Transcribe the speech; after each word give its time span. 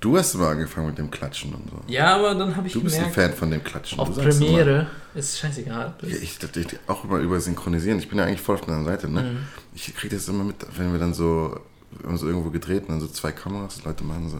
Du 0.00 0.16
hast 0.16 0.34
immer 0.34 0.48
angefangen 0.48 0.86
mit 0.88 0.98
dem 0.98 1.10
Klatschen 1.10 1.52
und 1.54 1.68
so. 1.70 1.76
Ja, 1.92 2.16
aber 2.16 2.32
dann 2.34 2.54
habe 2.54 2.68
ich 2.68 2.72
Du 2.72 2.80
bist 2.80 2.96
ein 2.96 3.10
gemerkt, 3.10 3.14
Fan 3.16 3.32
von 3.34 3.50
dem 3.50 3.64
Klatschen. 3.64 3.98
auf 3.98 4.14
Premiere 4.14 4.86
ist 5.14 5.38
scheißegal. 5.40 5.94
Ja, 6.02 6.08
ich, 6.08 6.22
ich, 6.22 6.56
ich 6.56 6.66
auch 6.86 7.02
immer 7.02 7.18
über 7.18 7.40
Synchronisieren. 7.40 7.98
Ich 7.98 8.08
bin 8.08 8.18
ja 8.18 8.24
eigentlich 8.24 8.40
voll 8.40 8.54
auf 8.54 8.60
deiner 8.60 8.84
Seite, 8.84 9.08
ne? 9.08 9.22
Mhm. 9.22 9.38
Ich 9.74 9.92
kriege 9.96 10.14
das 10.14 10.28
immer 10.28 10.44
mit, 10.44 10.54
wenn 10.76 10.92
wir 10.92 11.00
dann 11.00 11.14
so, 11.14 11.58
wir 12.04 12.16
so 12.16 12.28
irgendwo 12.28 12.50
gedreht 12.50 12.82
und 12.82 12.90
dann 12.90 13.00
so 13.00 13.08
zwei 13.08 13.32
Kameras, 13.32 13.82
Leute 13.84 14.04
machen 14.04 14.28
so, 14.30 14.36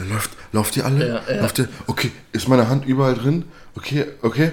äh, 0.00 0.06
läuft, 0.08 0.30
lauft 0.52 0.74
ihr 0.78 0.86
alle? 0.86 1.06
Ja, 1.06 1.20
ja. 1.34 1.42
Lauft 1.42 1.58
ihr? 1.58 1.68
Okay, 1.86 2.10
ist 2.32 2.48
meine 2.48 2.68
Hand 2.68 2.86
überall 2.86 3.14
drin? 3.14 3.44
Okay, 3.76 4.06
okay. 4.22 4.52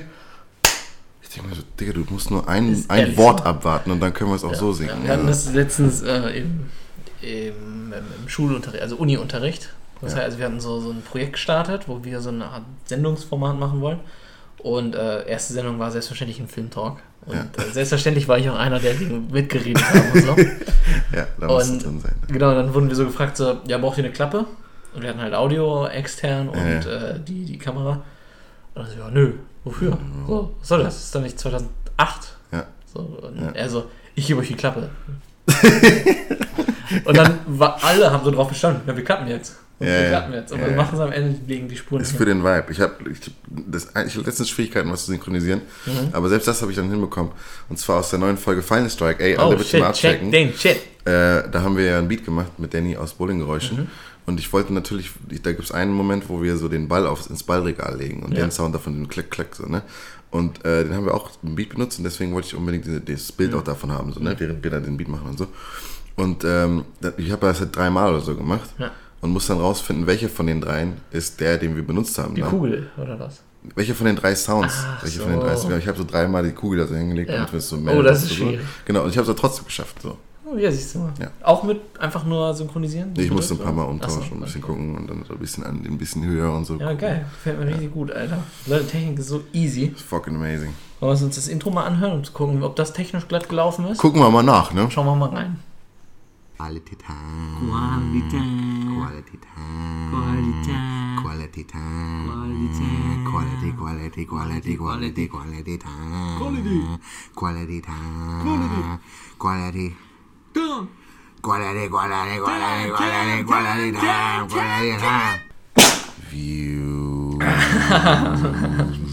Ich 1.22 1.30
denke 1.30 1.50
mir 1.50 1.56
so, 1.56 1.62
Digga, 1.80 1.94
du 1.94 2.06
musst 2.10 2.30
nur 2.32 2.50
ein, 2.50 2.84
ein 2.90 3.16
Wort 3.16 3.40
so. 3.40 3.46
abwarten 3.46 3.92
und 3.92 4.02
dann 4.02 4.14
können 4.14 4.30
wir 4.30 4.36
es 4.36 4.44
auch 4.44 4.52
Ja, 4.52 4.58
so 4.58 4.72
ja. 4.72 4.74
singen. 4.78 5.04
Wir 5.04 5.14
hatten 5.14 5.26
das 5.26 5.54
letztens 5.54 6.02
äh, 6.02 6.38
im, 6.40 6.66
im, 7.22 7.94
im 7.94 8.28
Schulunterricht, 8.30 8.84
also 8.84 8.98
Uni-Unterricht. 8.98 9.70
Das 10.04 10.12
Ja. 10.14 10.18
heißt, 10.20 10.26
also 10.26 10.38
wir 10.40 10.46
hatten 10.46 10.60
so, 10.60 10.80
so 10.80 10.90
ein 10.92 11.02
Projekt 11.02 11.34
gestartet, 11.34 11.88
wo 11.88 12.04
wir 12.04 12.22
so 12.22 12.30
eine 12.30 12.46
Art 12.46 12.64
Sendungsformat 12.86 13.58
machen 13.58 13.82
wollen. 13.82 14.00
Und 14.60 14.96
äh, 14.96 15.28
erste 15.28 15.54
Sendung 15.54 15.80
war 15.80 15.92
selbstverständlich 15.92 16.40
ein 16.40 16.48
Filmtalk. 16.48 16.98
Und 17.26 17.36
Ja. 17.36 17.42
äh, 17.64 17.72
selbstverständlich 17.72 18.28
war 18.28 18.38
ich 18.38 18.50
auch 18.50 18.56
einer, 18.58 18.80
der 18.80 18.94
mitgeredet 18.96 19.84
hat 19.94 20.14
und 20.14 20.22
so. 20.24 20.36
Ja, 21.16 21.28
da 21.40 21.48
muss 21.48 21.70
Und 21.70 21.84
drin 21.84 22.00
sein. 22.02 22.14
genau, 22.28 22.54
dann 22.54 22.74
wurden 22.74 22.88
wir 22.90 22.96
so 22.96 23.06
gefragt, 23.06 23.38
so, 23.38 23.58
ja, 23.68 23.78
braucht 23.78 23.98
ihr 23.98 24.04
eine 24.06 24.14
Klappe? 24.14 24.46
Und 24.96 25.02
wir 25.02 25.10
hatten 25.10 25.22
halt 25.22 25.34
Audio 25.34 25.88
extern 25.88 26.50
und 26.50 26.58
Ja, 26.58 26.80
Äh, 27.12 27.20
die, 27.20 27.46
die 27.46 27.58
Kamera. 27.58 28.04
Und 28.76 28.84
dann 28.84 28.88
so, 28.92 28.98
ja, 29.00 29.10
nö, 29.10 29.34
wofür? 29.64 29.98
So, 30.28 30.54
was 30.60 30.68
soll 30.68 30.84
das? 30.84 30.94
Das 30.96 31.04
ist 31.06 31.16
doch 31.16 31.22
nicht 31.22 31.40
2008. 31.40 31.70
Ja. 32.52 32.66
So, 32.94 33.00
und 33.00 33.56
er 33.56 33.70
so, 33.70 33.86
ich 34.16 34.28
gebe 34.28 34.40
euch 34.42 34.48
die 34.50 34.56
Klappe. 34.56 34.90
und 37.06 37.18
dann 37.18 37.40
war, 37.48 37.84
alle 37.84 38.12
haben 38.12 38.24
so 38.24 38.32
drauf 38.32 38.50
bestanden, 38.50 38.82
ja, 38.88 38.96
wir 38.96 39.04
klappen 39.04 39.28
jetzt. 39.28 39.60
Und 39.84 39.90
Ja, 39.90 39.94
wir 39.96 40.02
ja. 40.04 40.10
klappen 40.10 40.34
jetzt. 40.34 40.52
Und 40.52 40.60
Ja, 40.60 40.68
ja. 40.68 40.76
machen 40.76 40.98
sie 40.98 41.04
am 41.04 41.12
Ende 41.12 41.40
wegen 41.46 41.68
die 41.68 41.76
Spuren. 41.76 42.02
Ist 42.02 42.10
nicht 42.10 42.18
für 42.18 42.26
den 42.26 42.44
Vibe. 42.44 42.66
Ich 42.70 42.80
habe 42.80 42.94
ich, 43.12 43.20
das- 43.50 43.88
ich 44.08 44.16
hab 44.18 44.26
letztens 44.26 44.50
Schwierigkeiten, 44.50 44.92
was 44.92 45.06
zu 45.06 45.12
synchronisieren. 45.12 45.62
Mhm. 45.86 46.10
Aber 46.14 46.30
selbst 46.30 46.48
das 46.48 46.62
habe 46.62 46.72
ich 46.72 46.78
dann 46.78 46.90
hinbekommen. 46.90 47.32
Und 47.70 47.78
zwar 47.78 48.00
aus 48.00 48.10
der 48.10 48.20
neuen 48.20 48.38
Folge 48.38 48.62
Final 48.64 48.90
Strike. 48.90 49.24
Ey, 49.24 49.36
alle 49.36 49.48
oh, 49.56 49.58
bitte 49.58 49.70
shit, 49.70 49.80
mal 49.80 49.92
check, 49.92 50.12
abchecken. 50.16 50.32
den, 50.32 50.54
shit. 50.54 50.78
Äh, 51.06 51.50
da 51.52 51.62
haben 51.62 51.76
wir 51.78 51.84
ja 51.86 51.98
ein 52.00 52.08
Beat 52.08 52.24
gemacht 52.26 52.58
mit 52.60 52.74
Danny 52.74 52.96
aus 52.98 53.14
Bowlinggeräuschen. 53.14 53.78
Mhm. 53.82 53.88
Und 54.26 54.40
ich 54.40 54.54
wollte 54.54 54.72
natürlich, 54.74 55.12
ich, 55.30 55.42
da 55.42 55.52
gibt 55.52 55.66
es 55.66 55.72
einen 55.74 55.92
Moment, 55.92 56.30
wo 56.30 56.42
wir 56.42 56.56
so 56.56 56.70
den 56.70 56.88
Ball 56.88 57.06
aufs, 57.06 57.28
ins 57.28 57.44
Ballregal 57.44 57.98
legen 57.98 58.24
und 58.24 58.32
Ja. 58.34 58.40
den 58.46 58.52
Sound 58.52 58.74
davon, 58.74 58.94
den 58.96 59.10
Klick, 59.10 59.30
Klick, 59.32 59.54
so, 59.56 59.66
ne? 59.66 59.82
Und 60.32 60.64
äh, 60.66 60.86
den 60.86 60.96
haben 60.96 61.06
wir 61.06 61.14
auch 61.14 61.30
im 61.44 61.56
Beat 61.56 61.70
benutzt 61.70 61.98
und 62.00 62.06
deswegen 62.06 62.34
wollte 62.34 62.48
ich 62.48 62.56
unbedingt 62.56 62.88
das 63.10 63.32
Bild 63.34 63.52
Mhm. 63.52 63.58
auch 63.60 63.64
davon 63.64 63.92
haben, 63.92 64.14
so, 64.14 64.22
ne? 64.22 64.34
Während 64.38 64.64
wir 64.64 64.72
dann 64.72 64.84
den 64.84 64.96
Beat 64.96 65.10
machen 65.10 65.28
und 65.28 65.38
so. 65.38 65.48
Und 66.16 66.44
ähm, 66.46 66.86
ich 67.18 67.32
habe 67.32 67.46
das 67.48 67.60
halt 67.60 67.76
dreimal 67.76 68.12
oder 68.12 68.22
so 68.22 68.36
gemacht 68.36 68.70
Ja. 68.78 68.92
Und 69.24 69.32
muss 69.32 69.48
dann 69.48 69.60
rausfinden, 69.60 70.06
welche 70.06 70.30
von 70.30 70.46
den 70.46 70.62
dreien 70.62 70.94
ist 71.12 71.40
der, 71.40 71.58
den 71.58 71.76
wir 71.76 71.84
benutzt 71.88 72.18
haben. 72.20 72.36
Die 72.36 72.42
dann. 72.42 72.50
Kugel, 72.52 72.90
oder 73.02 73.20
was? 73.20 73.42
Welche 73.76 73.96
von 73.96 74.06
den 74.06 74.18
drei 74.18 74.36
Sounds? 74.36 74.74
Ach 74.86 75.02
welche 75.04 75.20
von 75.22 75.32
den 75.32 75.40
drei 75.40 75.56
so. 75.56 75.64
Sounds? 75.70 75.78
Ich 75.80 75.88
habe 75.88 75.98
so 75.98 76.04
dreimal 76.04 76.44
die 76.44 76.52
Kugel 76.52 76.80
da 76.80 76.86
so 76.88 76.94
hingelegt, 76.96 77.30
Ja. 77.32 77.50
wir 77.52 77.58
es 77.58 77.70
so 77.70 77.78
Oh, 77.78 77.80
melden, 77.80 78.04
das 78.04 78.24
ist 78.24 78.30
so- 78.30 78.36
schwierig. 78.36 78.60
Genau, 78.86 79.04
und 79.04 79.10
ich 79.10 79.18
habe 79.18 79.30
es 79.32 79.36
trotzdem 79.38 79.66
geschafft. 79.66 80.02
So. 80.02 80.18
Oh, 80.46 80.58
ja, 80.58 80.70
siehst 80.70 80.94
du 80.94 81.00
mal. 81.00 81.14
Ja. 81.20 81.28
Auch 81.42 81.64
mit 81.64 81.80
einfach 81.98 82.26
nur 82.26 82.54
synchronisieren? 82.54 83.14
Ich 83.18 83.32
musste 83.32 83.54
ein 83.54 83.60
paar 83.60 83.72
Mal 83.72 83.84
Ach 83.84 83.86
so, 83.86 83.92
umtauschen, 83.92 84.38
ein 84.38 84.42
bisschen 84.42 84.64
okay. 84.64 84.74
gucken 84.74 84.96
und 84.98 85.10
dann 85.10 85.24
so 85.26 85.34
ein 85.34 85.40
bisschen 85.40 85.64
an, 85.64 85.82
ein 85.86 85.98
bisschen 85.98 86.26
höher 86.26 86.52
und 86.54 86.66
so. 86.66 86.76
Ja, 86.76 86.92
geil. 86.94 87.26
Gefällt 87.34 87.60
mir 87.60 87.68
richtig 87.68 87.94
gut, 87.94 88.12
Alter. 88.12 88.40
Leute, 88.68 88.86
Technik 88.88 89.18
ist 89.20 89.30
so 89.30 89.42
easy. 89.54 89.86
It's 89.86 90.02
fucking 90.02 90.36
amazing. 90.36 90.74
Wollen 91.00 91.18
wir 91.18 91.26
uns 91.26 91.36
das 91.36 91.48
Intro 91.48 91.70
mal 91.72 91.86
anhören, 91.86 92.12
um 92.18 92.24
zu 92.26 92.34
gucken, 92.34 92.62
ob 92.62 92.76
das 92.76 92.92
technisch 92.92 93.28
glatt 93.30 93.48
gelaufen 93.48 93.88
ist? 93.88 94.00
Gucken 94.00 94.22
wir 94.22 94.30
mal 94.30 94.44
nach, 94.44 94.74
ne? 94.74 94.92
Schauen 94.92 95.06
wir 95.06 95.16
mal 95.16 95.30
rein. 95.30 95.60
Quality 96.64 96.96
time. 96.96 97.60
Qualität. 97.60 98.48
Quality 98.96 99.38
time. 99.44 100.08
Qualität. 100.16 100.80
Quality 101.20 101.64
time. 101.68 102.24
Quality, 103.28 103.72
quality, 103.76 104.24
quality, 104.26 104.78
quality, 104.78 105.28
quality 105.28 105.78
time. 105.78 106.38
Quality. 106.40 106.80
Quality 107.36 107.82
time. 107.82 109.00
Quality. 109.38 109.92
Quality, 111.44 111.90
quality, 111.90 111.90
quality, 111.90 112.40
quality, 112.40 113.44
quality 113.44 113.92
time. 113.92 114.48
Quality 114.48 114.96
time. 115.04 115.40
View. 116.32 117.40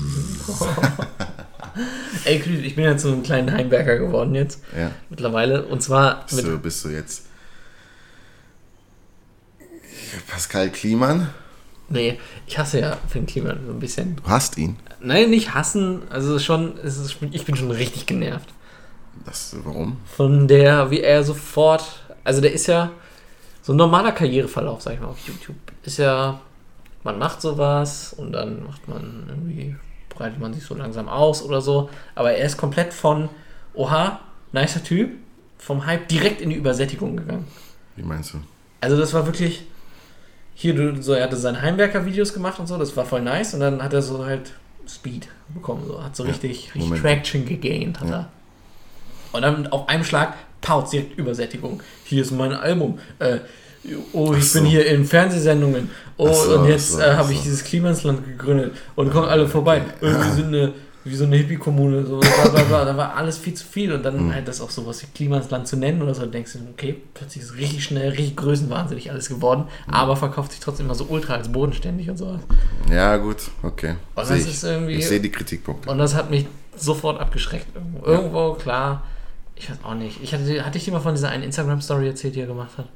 Ey, 2.25 2.37
ich 2.63 2.77
bin 2.77 2.85
ja 2.85 2.97
zu 2.97 3.09
einem 3.09 3.25
kleinen 3.25 3.51
Heimwerker 3.51 3.99
geworden 3.99 4.37
jetzt. 4.37 4.63
Ja. 4.79 4.93
Mittlerweile. 5.09 5.67
Und 5.67 5.83
zwar 5.83 6.27
Bist 6.27 6.37
mit. 6.37 6.47
du, 6.47 6.59
bist 6.59 6.85
du 6.85 6.91
jetzt 6.91 7.30
Pascal 10.29 10.71
Kliemann? 10.71 11.31
Nee, 11.89 12.19
ich 12.47 12.57
hasse 12.57 12.81
ja 12.81 12.99
Finn 13.09 13.27
Kliman 13.27 13.59
so 13.67 13.73
ein 13.73 13.81
bisschen. 13.81 14.17
Du 14.17 14.23
hast 14.31 14.57
ihn. 14.57 14.77
Nein, 15.01 15.31
nicht 15.31 15.55
hassen. 15.55 16.03
Also 16.09 16.39
schon, 16.39 16.79
es 16.79 16.99
ist, 16.99 17.17
ich 17.33 17.45
bin 17.45 17.57
schon 17.57 17.71
richtig 17.71 18.07
genervt. 18.07 18.49
Das, 19.25 19.57
warum? 19.65 19.97
Von 20.07 20.47
der, 20.47 20.91
wie 20.91 21.01
er 21.01 21.25
sofort. 21.25 21.85
Also 22.23 22.41
der 22.41 22.53
ist 22.53 22.69
ja 22.69 22.93
so 23.63 23.73
ein 23.73 23.77
normaler 23.77 24.13
Karriereverlauf, 24.13 24.83
sag 24.83 24.95
ich 24.95 25.01
mal, 25.01 25.09
auf 25.09 25.19
YouTube. 25.27 25.57
Ist 25.83 25.99
ja, 25.99 26.41
man 27.03 27.19
macht 27.19 27.43
sowas 27.43 28.13
und 28.17 28.33
dann 28.33 28.65
macht 28.65 28.87
man 28.89 29.25
irgendwie, 29.29 29.75
breitet 30.09 30.39
man 30.39 30.55
sich 30.55 30.65
so 30.65 30.75
langsam 30.77 31.09
aus 31.09 31.43
oder 31.43 31.61
so. 31.61 31.91
Aber 32.15 32.33
er 32.33 32.47
ist 32.47 32.57
komplett 32.57 32.95
von, 32.95 33.29
oha, 33.75 34.21
nicer 34.53 34.83
Typ, 34.85 35.11
vom 35.59 35.87
Hype 35.87 36.09
direkt 36.09 36.41
in 36.41 36.51
die 36.51 36.57
Übersättigung 36.57 37.17
gegangen. 37.17 37.47
Wie 37.97 38.05
meinst 38.05 38.35
du? 38.35 38.39
Also 38.81 38.97
das 38.97 39.13
war 39.13 39.27
wirklich, 39.27 39.67
hier, 40.61 40.75
du, 40.75 41.01
so, 41.01 41.15
er 41.15 41.25
hatte 41.25 41.37
seine 41.37 41.63
Heimwerker-Videos 41.63 42.35
gemacht 42.35 42.61
und 42.61 42.67
so, 42.67 42.77
das 42.77 42.95
war 42.95 43.07
voll 43.07 43.23
nice. 43.23 43.55
Und 43.55 43.61
dann 43.61 43.83
hat 43.83 43.95
er 43.95 44.03
so 44.03 44.27
halt 44.27 44.53
Speed 44.87 45.27
bekommen, 45.55 45.85
so, 45.87 46.05
hat 46.05 46.15
so 46.15 46.25
Ja, 46.25 46.33
richtig, 46.33 46.75
richtig. 46.75 47.01
Traction 47.01 47.47
gegaint, 47.47 47.99
hat 47.99 48.09
Ja. 48.11 48.15
er. 48.15 48.29
Und 49.33 49.41
dann 49.41 49.67
auf 49.69 49.89
einem 49.89 50.05
Schlag, 50.05 50.35
Pauz, 50.61 50.91
direkt 50.91 51.17
Übersättigung. 51.17 51.83
Hier 52.05 52.21
ist 52.21 52.31
mein 52.33 52.53
Album. 52.53 52.99
Äh, 53.21 53.39
oh, 54.13 54.35
ich 54.35 54.51
so. 54.51 54.59
bin 54.59 54.69
hier 54.69 54.85
in 54.85 55.07
Fernsehsendungen. 55.07 55.89
Oh, 56.19 56.31
so, 56.31 56.59
und 56.59 56.69
jetzt 56.69 56.93
so, 56.93 57.01
äh, 57.01 57.15
habe 57.15 57.33
ich 57.33 57.41
dieses 57.41 57.65
Klimansland 57.65 58.27
gegründet. 58.27 58.75
Und 58.97 59.11
kommen 59.11 59.29
alle 59.31 59.49
vorbei. 59.49 59.79
Äh, 60.03 60.07
wir 60.09 60.33
sind 60.35 60.49
eine, 60.49 60.75
wie 61.05 61.15
so 61.15 61.25
eine 61.25 61.37
Hippie-Kommune. 61.37 62.05
So, 62.07 62.19
bla, 62.21 62.49
bla, 62.49 62.63
bla. 62.65 62.85
Da 62.85 62.97
war 62.97 63.15
alles 63.17 63.39
viel 63.39 63.55
zu 63.55 63.67
viel. 63.67 63.93
Und 63.93 64.03
dann 64.03 64.19
Hm. 64.19 64.35
halt 64.35 64.47
das 64.49 64.61
auch 64.61 64.71
sowas 64.71 65.03
wie 65.03 65.07
Klimansland 65.15 65.67
zu 65.67 65.77
nennen 65.77 66.03
oder 66.03 66.15
so. 66.15 66.23
Dann 66.23 66.33
denkst 66.33 66.53
du, 66.55 66.59
okay, 66.71 66.97
plötzlich 67.15 67.45
ist 67.45 67.57
richtig 67.57 67.85
schnell, 67.85 68.11
richtig 68.11 68.37
größenwahnsinnig 68.37 69.11
alles 69.11 69.29
geworden. 69.29 69.65
Hm. 69.87 69.95
Aber 69.95 70.17
verkauft 70.17 70.53
sich 70.53 70.61
trotzdem 70.61 70.87
immer 70.87 70.95
so 70.95 71.05
ultra 71.09 71.35
als 71.35 71.51
bodenständig 71.51 72.11
und 72.11 72.17
sowas. 72.19 72.41
Ja, 72.91 73.17
gut, 73.17 73.37
okay. 73.63 73.97
Und 74.15 74.27
Seh 74.27 74.35
das 74.35 74.45
ich. 74.45 74.51
ist 74.55 74.65
irgendwie- 74.65 74.95
ich 74.95 75.09
sehe 75.09 75.21
die 75.21 75.31
Kritikpunkte. 75.31 75.91
Und 75.91 75.99
das 75.99 76.15
hat 76.15 76.31
mich 76.31 76.47
sofort 76.77 77.21
abgeschreckt. 77.21 77.67
Irgendwo, 77.75 78.07
irgendwo 78.07 78.53
klar, 78.55 79.05
ich 79.57 79.71
weiß 79.71 79.79
auch 79.83 79.95
nicht. 79.95 80.19
Ich 80.23 80.33
hatte, 80.35 80.65
hatte 80.65 80.79
ich 80.79 80.85
dir 80.85 80.93
mal 80.93 81.01
von 81.01 81.15
dieser 81.15 81.29
einen 81.31 81.43
Instagram-Story 81.45 82.07
erzählt, 82.09 82.35
die 82.37 82.41
er 82.41 82.47
gemacht 82.47 82.79
hat? 82.79 82.87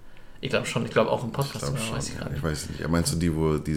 Ich 0.41 0.51
glaube 0.51 0.67
schon. 0.67 0.85
Ich 0.85 0.91
glaube 0.91 1.11
auch 1.11 1.23
im 1.23 1.31
Ich 1.31 1.35
Podcast, 1.35 1.65
sogar, 1.67 1.81
schon. 1.81 1.97
weiß 1.97 2.09
ich 2.11 2.19
gar 2.19 2.29
nicht. 2.29 2.37
Ich 2.39 2.43
weiß 2.43 2.69
nicht. 2.71 2.89
Meinst 2.89 3.15
du 3.15 3.17
die, 3.19 3.35
wo 3.35 3.57
die 3.57 3.75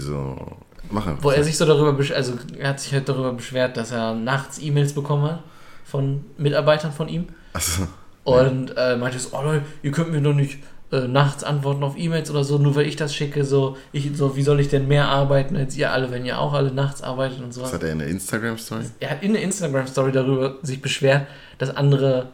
so 0.88 0.96
machen? 0.96 1.18
Wo 1.22 1.30
er 1.32 1.44
sich 1.44 1.58
so 1.58 1.66
darüber 1.66 1.94
besch 1.94 2.12
also 2.12 2.34
er 2.58 2.70
hat 2.70 2.80
sich 2.80 2.94
halt 2.94 3.08
darüber 3.08 3.34
beschwert, 3.34 3.78
dass 3.78 3.92
er 3.92 4.14
nachts 4.14 4.60
E-Mails 4.60 4.94
bekommen 4.94 5.24
hat 5.24 5.44
von 5.86 6.26
Mitarbeitern 6.38 6.92
von 6.92 7.08
ihm. 7.08 7.28
Achso. 7.54 7.88
Und 8.24 8.76
äh, 8.76 8.98
meinte 8.98 9.20
so, 9.20 9.30
oh 9.32 9.42
Leute, 9.42 9.64
ihr 9.84 9.92
könnt 9.92 10.12
mir 10.12 10.22
doch 10.22 10.34
nicht 10.34 10.60
äh, 10.92 11.08
nachts 11.08 11.44
antworten 11.44 11.84
auf 11.84 11.98
E-Mails 11.98 12.30
oder 12.30 12.44
so, 12.44 12.58
nur 12.58 12.76
weil 12.76 12.88
ich 12.88 12.96
das 12.96 13.16
schicke, 13.16 13.44
so, 13.44 13.78
ich, 13.92 14.16
so, 14.16 14.36
wie 14.36 14.42
soll 14.42 14.60
ich 14.60 14.70
denn 14.70 14.88
mehr 14.88 15.08
arbeiten 15.08 15.56
als 15.56 15.76
ihr 15.78 15.92
alle, 15.92 16.12
wenn 16.12 16.26
ihr 16.26 16.40
auch 16.40 16.54
alle 16.54 16.72
nachts 16.72 17.02
arbeitet 17.02 17.42
und 17.42 17.54
so. 17.54 17.62
Was 17.62 17.74
hat 17.74 17.84
er 17.84 17.92
in 17.92 18.00
der 18.00 18.08
Instagram-Story? 18.08 18.84
Er 19.00 19.12
hat 19.12 19.24
in 19.24 19.34
der 19.34 19.42
Instagram-Story 19.42 20.12
darüber 20.12 20.58
sich 20.62 20.82
beschwert, 20.82 21.28
dass 21.58 21.70
andere 21.70 22.30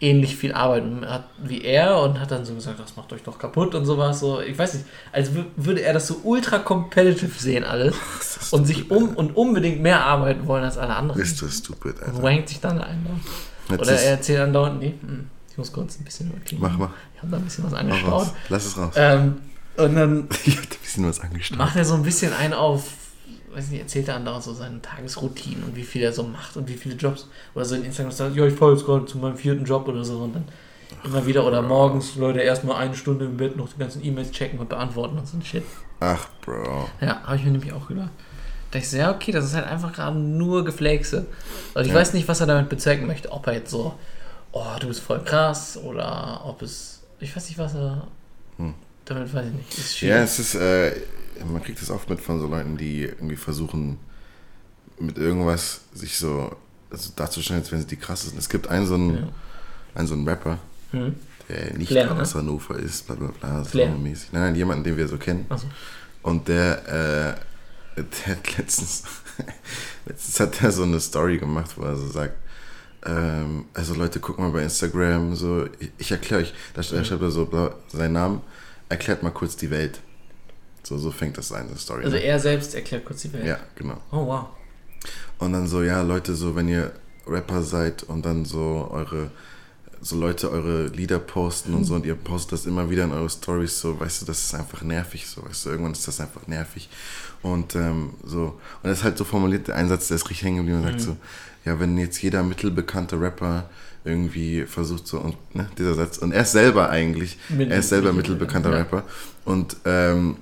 ähnlich 0.00 0.36
viel 0.36 0.54
arbeiten 0.54 1.04
hat 1.06 1.24
wie 1.38 1.62
er 1.62 2.00
und 2.00 2.18
hat 2.18 2.30
dann 2.30 2.44
so 2.44 2.54
gesagt, 2.54 2.80
das 2.80 2.96
macht 2.96 3.12
euch 3.12 3.22
doch 3.22 3.38
kaputt 3.38 3.74
und 3.74 3.84
sowas. 3.84 4.18
So, 4.20 4.40
ich 4.40 4.56
weiß 4.58 4.74
nicht, 4.74 4.86
als 5.12 5.30
wü- 5.32 5.44
würde 5.56 5.82
er 5.82 5.92
das 5.92 6.06
so 6.06 6.20
ultra 6.24 6.58
competitive 6.58 7.38
sehen 7.38 7.64
alles 7.64 7.94
das 8.18 8.52
und 8.52 8.64
sich 8.64 8.90
um 8.90 9.14
und 9.16 9.36
unbedingt 9.36 9.80
mehr 9.82 10.04
arbeiten 10.04 10.46
wollen 10.46 10.64
als 10.64 10.78
alle 10.78 10.94
anderen. 10.96 11.20
Bist 11.20 11.40
du 11.42 11.48
stupid, 11.48 11.96
Und 12.00 12.02
Alter. 12.08 12.22
wankt 12.22 12.48
sich 12.48 12.60
dann 12.60 12.80
ein. 12.80 13.02
ne? 13.68 13.78
Oder 13.78 13.92
er 13.92 14.10
erzählt 14.12 14.40
andauernd, 14.40 14.80
nee, 14.80 14.94
hm, 15.00 15.28
ich 15.50 15.58
muss 15.58 15.70
kurz 15.72 15.98
ein 16.00 16.04
bisschen 16.04 16.30
überkriegen. 16.30 16.62
Mach, 16.62 16.76
mach. 16.78 16.90
Ich 17.14 17.20
habe 17.22 17.30
da 17.32 17.36
ein 17.36 17.44
bisschen 17.44 17.64
was 17.64 17.74
angeschaut. 17.74 18.28
Lass 18.48 18.64
es 18.66 18.76
raus. 18.78 18.94
Ähm, 18.96 19.36
und 19.76 19.94
dann 19.94 20.28
Ich 20.46 20.56
hab 20.56 20.64
ein 20.64 20.68
bisschen 20.82 21.06
was 21.06 21.20
angestellt. 21.20 21.58
macht 21.58 21.76
er 21.76 21.84
so 21.84 21.94
ein 21.94 22.02
bisschen 22.02 22.32
ein 22.32 22.52
auf, 22.54 22.84
weiß 23.54 23.70
nicht, 23.70 23.80
erzählt 23.80 24.08
er 24.08 24.16
andauernd 24.16 24.44
so 24.44 24.52
seine 24.54 24.80
Tagesroutinen 24.82 25.64
und 25.64 25.76
wie 25.76 25.82
viel 25.84 26.02
er 26.02 26.12
so 26.12 26.22
macht 26.22 26.56
und 26.56 26.68
wie 26.68 26.74
viele 26.76 26.94
Jobs. 26.94 27.26
Oder 27.54 27.64
so 27.64 27.74
in 27.74 27.84
Instagram 27.84 28.12
sagt, 28.12 28.36
ja, 28.36 28.46
ich 28.46 28.54
fahre 28.54 28.72
jetzt 28.72 28.84
gerade 28.84 29.04
zu 29.06 29.18
meinem 29.18 29.36
vierten 29.36 29.64
Job 29.64 29.88
oder 29.88 30.04
so. 30.04 30.18
Und 30.18 30.34
dann 30.34 30.44
immer 31.04 31.26
wieder, 31.26 31.46
oder 31.46 31.62
morgens, 31.62 32.16
Leute, 32.16 32.40
erstmal 32.40 32.76
eine 32.76 32.94
Stunde 32.94 33.24
im 33.26 33.36
Bett 33.36 33.56
noch 33.56 33.68
die 33.72 33.78
ganzen 33.78 34.04
E-Mails 34.04 34.30
checken 34.32 34.58
und 34.58 34.68
beantworten 34.68 35.18
und 35.18 35.26
so 35.26 35.36
ein 35.36 35.42
Shit. 35.42 35.64
Ach, 36.00 36.28
Bro. 36.42 36.88
Ja, 37.00 37.22
habe 37.22 37.36
ich 37.36 37.44
mir 37.44 37.50
nämlich 37.50 37.72
auch 37.72 37.86
gedacht. 37.88 38.10
Da 38.70 38.78
ich 38.78 38.88
so, 38.88 38.96
ja, 38.96 39.10
okay, 39.12 39.32
das 39.32 39.44
ist 39.46 39.54
halt 39.54 39.66
einfach 39.66 39.92
gerade 39.92 40.16
nur 40.16 40.64
Geflexe. 40.64 41.26
Und 41.74 41.82
ich 41.82 41.88
Ja. 41.88 41.94
weiß 41.94 42.12
nicht, 42.14 42.28
was 42.28 42.40
er 42.40 42.46
damit 42.46 42.68
bezwecken 42.68 43.06
möchte. 43.06 43.32
Ob 43.32 43.46
er 43.46 43.54
jetzt 43.54 43.70
so, 43.70 43.94
oh, 44.52 44.64
du 44.78 44.86
bist 44.88 45.00
voll 45.00 45.20
krass, 45.24 45.76
oder 45.76 46.42
ob 46.44 46.62
es, 46.62 47.00
ich 47.18 47.34
weiß 47.34 47.48
nicht, 47.48 47.58
was 47.58 47.74
er 47.74 48.06
Hm. 48.58 48.74
damit 49.06 49.34
weiß 49.34 49.46
ich 49.46 49.52
nicht. 49.54 49.78
Ist 49.78 50.00
Ja, 50.02 50.22
es 50.22 50.38
ist, 50.38 50.54
äh, 50.54 50.92
man 51.44 51.62
kriegt 51.62 51.80
das 51.80 51.90
oft 51.90 52.08
mit 52.10 52.20
von 52.20 52.40
so 52.40 52.46
Leuten, 52.46 52.76
die 52.76 53.02
irgendwie 53.02 53.36
versuchen, 53.36 53.98
mit 54.98 55.16
irgendwas 55.18 55.82
sich 55.94 56.16
so 56.18 56.54
also 56.90 57.10
darzustellen, 57.16 57.62
als 57.62 57.70
wenn 57.72 57.80
sie 57.80 57.86
die 57.86 57.96
krassesten. 57.96 58.38
Es 58.38 58.48
gibt 58.48 58.68
einen 58.68 58.86
so 58.86 58.94
einen, 58.94 59.14
Ja. 59.16 59.28
einen, 59.94 60.06
so 60.08 60.14
einen 60.14 60.28
Rapper, 60.28 60.58
Hm? 60.90 61.14
der 61.48 61.74
nicht 61.78 61.88
Flair, 61.88 62.12
ne? 62.14 62.20
aus 62.20 62.34
Hannover 62.34 62.76
ist, 62.76 63.06
bla 63.06 63.14
bla 63.14 63.28
bla, 63.28 63.64
so 63.64 63.78
mäßig. 63.78 64.32
Nein, 64.32 64.42
nein, 64.42 64.54
jemanden, 64.56 64.84
den 64.84 64.96
wir 64.96 65.06
so 65.08 65.16
kennen. 65.16 65.46
Achso. 65.48 65.66
Und 66.22 66.48
der, 66.48 67.36
äh, 67.96 68.02
der 68.26 68.36
hat 68.36 68.58
letztens, 68.58 69.04
letztens 70.06 70.40
hat 70.40 70.62
er 70.62 70.72
so 70.72 70.82
eine 70.82 71.00
Story 71.00 71.38
gemacht, 71.38 71.70
wo 71.76 71.82
er 71.82 71.96
so 71.96 72.08
sagt, 72.08 72.34
ähm, 73.06 73.64
also 73.72 73.94
Leute, 73.94 74.20
guck 74.20 74.38
mal 74.38 74.50
bei 74.50 74.62
Instagram, 74.62 75.34
so, 75.34 75.66
ich, 75.78 75.90
ich 75.98 76.10
erkläre 76.10 76.42
euch, 76.42 76.52
da 76.74 76.82
da 76.82 77.04
schreibt 77.04 77.22
er 77.22 77.30
so 77.30 77.46
bla, 77.46 77.74
seinen 77.88 78.12
Namen, 78.12 78.40
erklärt 78.88 79.22
mal 79.22 79.30
kurz 79.30 79.56
die 79.56 79.70
Welt. 79.70 80.00
So, 80.82 80.98
so 80.98 81.10
fängt 81.10 81.36
das 81.38 81.52
an, 81.52 81.68
die 81.72 81.78
Story. 81.78 82.04
Also 82.04 82.16
ne? 82.16 82.22
er 82.22 82.38
selbst 82.40 82.74
erklärt 82.74 83.04
kurz 83.04 83.22
die 83.22 83.32
Welt. 83.32 83.46
Ja, 83.46 83.58
genau. 83.76 83.98
Oh 84.12 84.26
wow. 84.26 84.46
Und 85.38 85.52
dann 85.52 85.66
so, 85.66 85.82
ja, 85.82 86.02
Leute, 86.02 86.34
so, 86.34 86.54
wenn 86.56 86.68
ihr 86.68 86.92
Rapper 87.26 87.62
seid 87.62 88.02
und 88.02 88.24
dann 88.26 88.44
so 88.44 88.88
eure, 88.90 89.30
so 90.00 90.16
Leute 90.16 90.50
eure 90.50 90.86
Lieder 90.88 91.18
posten 91.18 91.74
und 91.74 91.84
so 91.84 91.94
und 91.94 92.04
ihr 92.06 92.14
postet 92.14 92.52
das 92.52 92.66
immer 92.66 92.90
wieder 92.90 93.04
in 93.04 93.12
eure 93.12 93.30
Stories, 93.30 93.78
so, 93.80 93.98
weißt 94.00 94.22
du, 94.22 94.26
das 94.26 94.42
ist 94.44 94.54
einfach 94.54 94.82
nervig, 94.82 95.26
so, 95.26 95.44
weißt 95.44 95.66
du, 95.66 95.70
irgendwann 95.70 95.92
ist 95.92 96.06
das 96.08 96.20
einfach 96.20 96.46
nervig. 96.46 96.88
Und 97.42 97.74
ähm, 97.74 98.10
so, 98.24 98.58
und 98.82 98.90
das 98.90 98.98
ist 98.98 99.04
halt 99.04 99.16
so 99.16 99.24
formuliert, 99.24 99.68
der 99.68 99.76
Einsatz, 99.76 100.08
der 100.08 100.16
ist 100.16 100.28
richtig 100.28 100.44
hängen 100.44 100.58
geblieben 100.58 100.80
und 100.80 100.86
sagt 100.86 101.00
so, 101.00 101.16
ja, 101.64 101.78
wenn 101.78 101.96
jetzt 101.98 102.20
jeder 102.22 102.42
mittelbekannte 102.42 103.20
Rapper 103.20 103.68
irgendwie 104.04 104.64
versucht 104.64 105.06
so, 105.06 105.18
und 105.20 105.36
ne, 105.54 105.68
dieser 105.78 105.94
Satz, 105.94 106.18
und 106.18 106.32
er 106.32 106.42
ist 106.42 106.52
selber 106.52 106.88
eigentlich, 106.90 107.38
Mittel- 107.50 107.72
er 107.72 107.78
ist 107.78 107.88
selber 107.90 108.12
mittel- 108.12 108.34
mittelbekannter 108.34 108.70
ja. 108.70 108.76
Rapper 108.78 109.04
und 109.44 109.76
ähm, 109.84 110.36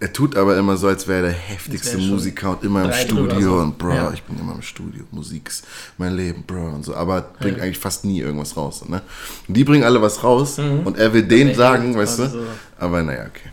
er 0.00 0.12
tut 0.12 0.36
aber 0.36 0.56
immer 0.58 0.76
so, 0.76 0.88
als 0.88 1.06
wäre 1.08 1.18
er 1.18 1.22
der 1.30 1.32
heftigste 1.32 1.96
er 1.98 2.02
Musiker 2.04 2.50
und 2.50 2.62
immer 2.64 2.84
im 2.84 2.92
Studio 2.92 3.40
so. 3.40 3.54
und 3.56 3.78
Bro, 3.78 3.92
Ja. 3.94 4.10
ich 4.12 4.22
bin 4.22 4.38
immer 4.38 4.54
im 4.54 4.62
Studio, 4.62 5.04
Musik 5.10 5.48
ist 5.48 5.64
mein 5.98 6.14
Leben, 6.16 6.42
Bro 6.46 6.68
und 6.74 6.84
so, 6.84 6.94
aber 6.94 7.22
bringt 7.40 7.58
Ja. 7.58 7.64
eigentlich 7.64 7.78
fast 7.78 8.04
nie 8.04 8.20
irgendwas 8.20 8.56
raus. 8.56 8.84
Ne? 8.88 9.00
Und 9.48 9.56
die 9.56 9.64
bringen 9.64 9.84
alle 9.84 10.00
was 10.02 10.22
raus 10.22 10.58
Mhm. 10.58 10.80
und 10.86 10.98
er 10.98 11.12
will 11.12 11.22
denen 11.22 11.54
sagen, 11.54 11.96
weißt 11.96 12.18
du, 12.18 12.28
so. 12.28 12.38
aber 12.78 13.02
naja, 13.02 13.26
okay. 13.28 13.50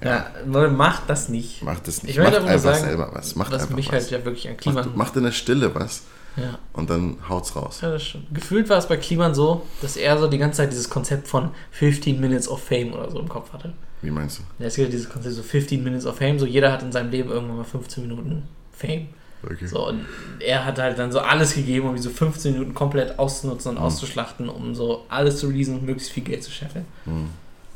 Ja, 0.00 0.26
Leute, 0.46 0.72
macht 0.72 1.02
das 1.10 1.28
nicht. 1.28 1.62
Macht 1.64 1.88
das 1.88 2.02
nicht. 2.04 2.16
Ich 2.16 2.22
macht 2.22 2.34
einfach 2.36 2.58
sagen, 2.60 2.84
selber 2.84 3.10
was. 3.12 3.34
Macht 3.34 3.50
was 3.50 3.62
einfach 3.62 3.74
mich 3.74 3.86
was. 3.88 3.94
halt 3.94 4.10
ja 4.12 4.24
wirklich 4.24 4.48
an 4.48 4.56
Kliman. 4.56 4.84
macht, 4.84 4.96
macht 4.96 5.16
in 5.16 5.24
der 5.24 5.32
Stille 5.32 5.74
was 5.74 6.02
ja. 6.36 6.56
und 6.72 6.88
dann 6.88 7.16
haut's 7.28 7.56
raus. 7.56 7.80
Ja, 7.82 7.90
das 7.90 8.04
stimmt. 8.04 8.32
Gefühlt 8.32 8.68
war 8.68 8.78
es 8.78 8.86
bei 8.86 8.96
Kliman 8.96 9.34
so, 9.34 9.66
dass 9.82 9.96
er 9.96 10.16
so 10.18 10.28
die 10.28 10.38
ganze 10.38 10.58
Zeit 10.58 10.70
dieses 10.70 10.88
Konzept 10.88 11.26
von 11.26 11.50
15 11.72 12.20
Minutes 12.20 12.46
of 12.48 12.62
Fame 12.62 12.92
oder 12.92 13.10
so 13.10 13.18
im 13.18 13.28
Kopf 13.28 13.52
hatte. 13.52 13.72
Wie 14.02 14.10
meinst 14.10 14.38
du? 14.38 14.42
Ja, 14.58 14.66
es 14.68 14.76
gibt 14.76 14.88
ja 14.88 14.92
dieses 14.92 15.08
Konzept 15.08 15.34
so 15.34 15.42
15 15.42 15.82
Minutes 15.82 16.06
of 16.06 16.16
Fame, 16.18 16.38
so 16.38 16.46
jeder 16.46 16.70
hat 16.72 16.82
in 16.82 16.92
seinem 16.92 17.10
Leben 17.10 17.30
irgendwann 17.30 17.56
mal 17.58 17.64
15 17.64 18.06
Minuten 18.06 18.44
Fame. 18.72 19.08
Okay. 19.42 19.66
So, 19.66 19.88
und 19.88 20.00
er 20.40 20.64
hat 20.64 20.78
halt 20.78 20.98
dann 20.98 21.12
so 21.12 21.20
alles 21.20 21.54
gegeben, 21.54 21.88
um 21.88 21.94
diese 21.96 22.10
15 22.10 22.52
Minuten 22.54 22.74
komplett 22.74 23.18
auszunutzen 23.18 23.70
und 23.70 23.78
Mhm. 23.78 23.82
auszuschlachten, 23.84 24.48
um 24.48 24.74
so 24.74 25.04
alles 25.08 25.38
zu 25.38 25.46
releasen 25.48 25.74
und 25.78 25.84
möglichst 25.86 26.10
viel 26.12 26.24
Geld 26.24 26.42
zu 26.42 26.50
scheffeln. 26.50 26.84
Hm. 27.04 27.28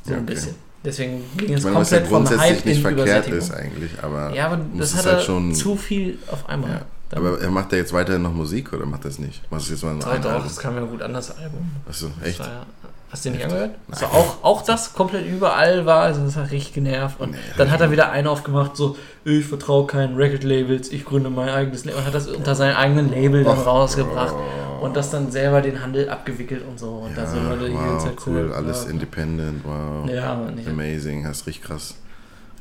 So 0.05 0.11
Ja, 0.13 0.17
ein 0.19 0.25
okay. 0.25 0.35
bisschen. 0.35 0.55
Deswegen 0.85 1.23
ging 1.37 1.55
es 1.55 1.63
meine, 1.63 1.77
was 1.77 1.91
ja 1.91 1.99
komplett 1.99 2.11
grundsätzlich 2.13 2.41
Hype 2.59 2.65
nicht 2.67 2.81
verkehrt 2.83 3.29
ist 3.29 3.53
eigentlich, 3.55 3.91
aber 4.03 4.35
Ja, 4.35 4.47
aber 4.47 4.61
das 4.77 4.97
hat 4.97 5.07
halt 5.07 5.19
er 5.19 5.21
schon- 5.21 5.55
zu 5.55 5.77
viel 5.77 6.19
auf 6.29 6.49
einmal. 6.49 6.71
Ja. 6.71 6.83
Aber 7.17 7.41
er 7.41 7.51
macht 7.51 7.71
ja 7.73 7.79
jetzt 7.79 7.93
weiterhin 7.93 8.23
noch 8.23 8.33
Musik 8.33 8.73
oder 8.73 8.85
macht 8.87 9.05
das 9.05 9.19
nicht? 9.21 9.49
Machst 9.53 9.69
du 9.69 9.75
jetzt 9.75 9.85
mal 9.85 9.97
Doch, 10.01 10.07
ein 10.09 10.21
doch, 10.23 10.31
Album? 10.31 10.45
das 10.49 10.57
kam 10.57 10.75
ja 10.75 10.83
gut 10.83 11.03
an, 11.03 11.13
das 11.13 11.31
Album. 11.39 11.71
Achso, 11.89 12.11
Das 12.19 12.29
echt? 12.29 12.39
war 12.41 12.47
ja, 12.49 12.67
hast 13.13 13.25
du 13.25 13.29
den 13.29 13.37
nicht 13.37 13.45
angehört? 13.45 13.75
War 13.89 14.13
auch, 14.13 14.43
auch 14.43 14.63
das 14.63 14.95
komplett 14.95 15.27
überall 15.27 15.85
war, 15.87 16.03
also 16.03 16.25
das 16.25 16.37
hat 16.37 16.51
richtig 16.51 16.73
genervt. 16.73 17.21
Und 17.21 17.33
Nee, 17.33 17.37
dann 17.59 17.71
hat 17.71 17.81
er 17.81 17.91
wieder 17.91 18.11
einen 18.11 18.27
aufgemacht, 18.27 18.77
so, 18.77 18.97
ich 19.25 19.45
vertraue 19.45 19.87
keinen 19.87 20.17
Record-Labels, 20.17 20.91
ich 20.91 21.05
gründe 21.05 21.31
mein 21.31 21.51
eigenes 21.51 21.85
Label. 21.85 22.01
Und 22.01 22.07
hat 22.07 22.15
das 22.15 22.27
unter 22.27 22.55
seinem 22.55 22.77
eigenen 22.77 23.11
Label 23.11 23.45
dann 23.45 23.59
rausgebracht. 23.59 24.35
Und 24.81 24.97
das 24.97 25.11
dann 25.11 25.31
selber 25.31 25.61
den 25.61 25.81
Handel 25.81 26.09
abgewickelt 26.09 26.65
und 26.67 26.77
so. 26.77 26.89
Und 26.89 27.17
da 27.17 27.25
sind 27.25 27.49
Leute 27.49 27.67
die 27.67 27.75
ganze 27.75 27.95
wow, 27.95 28.03
Zeit 28.03 28.27
cool, 28.27 28.53
alles 28.53 28.85
ja. 28.85 28.91
independent, 28.91 29.63
wow. 29.65 30.11
Ja, 30.11 30.33
Amazing, 30.67 31.25
hast 31.25 31.47
richtig 31.47 31.63
krass. 31.63 31.95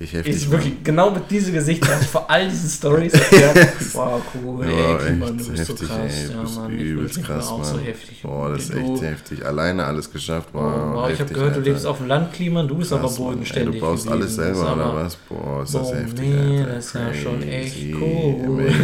Richtig 0.02 0.20
heftig. 0.20 0.42
Mann. 0.44 0.52
wirklich 0.52 0.84
genau 0.84 1.12
mit 1.12 1.30
diesem 1.30 1.54
Gesicht 1.54 1.88
habe 1.88 2.02
ich 2.02 2.08
vor 2.08 2.28
all 2.30 2.50
diesen 2.50 2.70
Stories 2.70 3.14
erklärt. 3.32 3.58
Wow, 3.94 4.22
cool, 4.44 4.66
Ja, 4.66 4.72
ey, 4.72 4.96
echt 4.96 5.06
Kliman, 5.06 5.38
du 5.38 5.46
bist 5.46 5.48
so 5.48 5.54
heftig, 5.74 5.88
krass. 5.88 6.00
ey, 6.00 6.28
du 6.28 6.34
ja, 6.34 6.44
Mann, 6.62 6.74
ich 6.76 6.82
übelst 6.82 7.24
krass, 7.24 7.48
auch 7.50 7.64
so 7.64 7.76
Mann. 7.76 7.84
heftig. 7.86 8.22
Boah, 8.24 8.50
das 8.50 8.64
ist 8.64 8.76
wie 8.76 8.80
du. 8.80 8.94
echt 8.94 9.04
heftig. 9.04 9.46
Alleine 9.46 9.86
alles 9.86 10.12
geschafft. 10.12 10.50
Wow, 10.54 10.64
Wow, 10.64 10.72
ich 10.72 10.98
habe 10.98 11.10
heftig, 11.12 11.28
gehört, 11.36 11.52
du 11.54 11.58
Alter. 11.60 11.70
lebst 11.70 11.86
auf 11.86 11.98
dem 11.98 12.08
Land, 12.08 12.34
Kliman, 12.34 12.68
du 12.68 12.76
bist 12.76 12.92
aber 12.94 13.02
Krass, 13.04 13.20
Mann. 13.20 13.28
Ey, 13.28 13.34
bodenständig. 13.36 13.76
Du 13.76 13.82
baust 13.86 14.08
alles 14.10 14.36
selber, 14.36 14.74
oder 14.74 14.86
aber- 14.86 15.06
was? 15.06 15.16
Boah, 15.18 15.64
ist 15.64 15.76
das 15.76 15.82
Boah, 15.92 15.96
heftig, 15.98 16.30
nee, 16.30 16.60
Alter. 16.62 16.74
das 16.74 16.86
ist 16.86 16.94
ja 16.96 17.14
schon 17.14 17.44
echt 17.44 17.78
cool. 18.02 18.72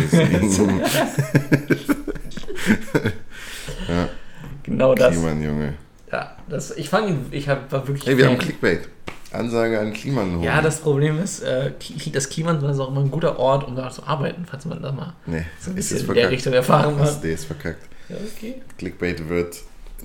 Ja, 3.88 4.10
Genau 4.64 4.94
das. 4.96 5.14
Kliman, 5.16 5.42
Junge. 5.42 5.74
Ja, 6.12 6.36
das, 6.50 6.76
ich 6.78 6.92
ihn, 7.08 7.26
ich 7.32 7.48
hab, 7.50 7.72
war 7.72 7.88
wirklich. 7.88 8.06
Hey, 8.06 8.18
wir 8.18 8.28
haben. 8.28 8.38
Clickbait. 8.38 8.82
Ansage 9.34 9.80
an 9.80 9.94
Kliman. 9.94 10.42
Ja, 10.42 10.62
das 10.62 10.80
Problem 10.80 11.20
ist, 11.22 11.42
äh, 11.42 11.72
das 12.14 12.30
Kliman 12.30 12.64
ist 12.64 12.80
auch 12.80 12.90
immer 12.90 13.02
ein 13.02 13.12
guter 13.12 13.38
Ort, 13.40 13.68
um 13.68 13.76
da 13.76 13.90
zu 13.90 14.04
arbeiten, 14.06 14.46
falls 14.50 14.66
man 14.66 14.82
da 14.82 14.92
mal 14.92 15.14
Nee, 15.26 15.46
so 15.60 15.72
ein 15.72 15.78
ist 15.78 15.90
bisschen 15.90 16.08
in 16.08 16.14
der. 16.16 16.30
Richtung 16.32 16.54
Erfahrung 16.54 16.98
Hast 17.00 17.18
hat. 17.18 17.24
du 17.24 17.30
ist 17.32 17.46
verkackt. 17.46 17.84
Ja, 18.10 18.16
okay. 18.16 18.62
Clickbait 18.78 19.28
wird. 19.28 19.58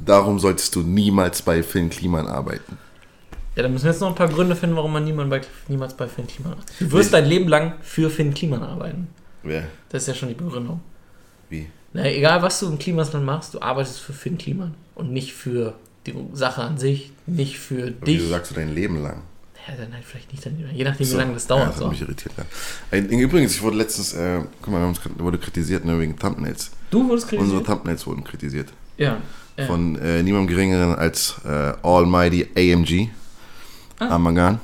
Darum 0.04 0.38
solltest 0.38 0.74
du 0.74 0.80
niemals 0.80 1.42
bei 1.42 1.62
Finn 1.62 1.90
Kliman 1.90 2.26
arbeiten. 2.26 2.78
Ja, 3.54 3.62
dann 3.62 3.72
müssen 3.72 3.84
wir 3.84 3.92
jetzt 3.92 4.00
noch 4.00 4.08
ein 4.08 4.14
paar 4.14 4.28
Gründe 4.28 4.56
finden, 4.56 4.74
warum 4.76 4.92
man 4.92 5.04
niemand 5.04 5.28
bei, 5.30 5.42
niemals 5.68 5.94
bei 5.94 6.08
Finn 6.08 6.26
Kliman 6.26 6.52
arbeitet. 6.54 6.74
Du 6.80 6.90
wirst 6.92 7.12
dein 7.12 7.26
Leben 7.26 7.48
lang 7.48 7.74
für 7.82 8.08
Finn 8.10 8.32
Kliman 8.34 8.62
arbeiten. 8.62 9.08
Wer? 9.42 9.64
Das 9.90 10.02
ist 10.02 10.08
ja 10.08 10.14
schon 10.14 10.28
die 10.30 10.34
Begründung. 10.34 10.80
Wie? 11.50 11.68
Na, 11.92 12.06
egal 12.06 12.40
was 12.42 12.58
du 12.60 12.68
im 12.68 12.78
Klimasland 12.78 13.26
machst, 13.26 13.52
du 13.54 13.60
arbeitest 13.60 14.00
für 14.00 14.14
Finn 14.14 14.38
Kliman 14.38 14.74
und 14.94 15.12
nicht 15.12 15.34
für 15.34 15.74
die 16.06 16.14
Sache 16.32 16.62
an 16.62 16.78
sich, 16.78 17.12
nicht 17.26 17.58
für 17.58 17.82
Aber 17.96 18.06
dich. 18.06 18.18
Wieso 18.18 18.28
sagst 18.28 18.50
du 18.50 18.54
dein 18.54 18.74
Leben 18.74 19.02
lang? 19.02 19.22
Ja, 19.68 19.74
dann 19.76 19.92
halt 19.94 20.04
vielleicht 20.04 20.32
nicht, 20.32 20.44
dann, 20.44 20.58
je 20.74 20.82
nachdem, 20.84 21.06
So. 21.06 21.14
wie 21.14 21.18
lange 21.18 21.34
das 21.34 21.44
Ja, 21.44 21.48
dauert. 21.50 21.68
das 21.68 21.74
hat 21.76 21.82
so. 21.82 21.88
mich 21.88 22.00
irritiert. 22.02 22.34
Ja. 22.90 22.98
Übrigens, 22.98 23.54
ich 23.54 23.62
wurde 23.62 23.76
letztens, 23.76 24.12
äh, 24.14 24.40
guck 24.60 24.72
mal, 24.72 24.78
wir 24.80 24.86
haben 24.86 24.96
uns, 24.96 25.00
wurde 25.18 25.38
kritisiert 25.38 25.84
ne, 25.84 25.98
wegen 26.00 26.18
Thumbnails. 26.18 26.70
Du 26.90 27.08
wurdest 27.08 27.26
Unsere 27.32 27.38
kritisiert? 27.42 27.66
Thumbnails 27.66 28.06
wurden 28.06 28.24
kritisiert. 28.24 28.72
Ja. 28.98 29.18
ja. 29.56 29.66
Von 29.66 29.96
äh, 29.96 30.22
niemandem 30.22 30.48
geringeren 30.48 30.96
als 30.96 31.36
äh, 31.44 31.72
Almighty 31.82 32.48
AMG. 32.56 33.08
Ah. 34.00 34.08
Amagan. 34.16 34.58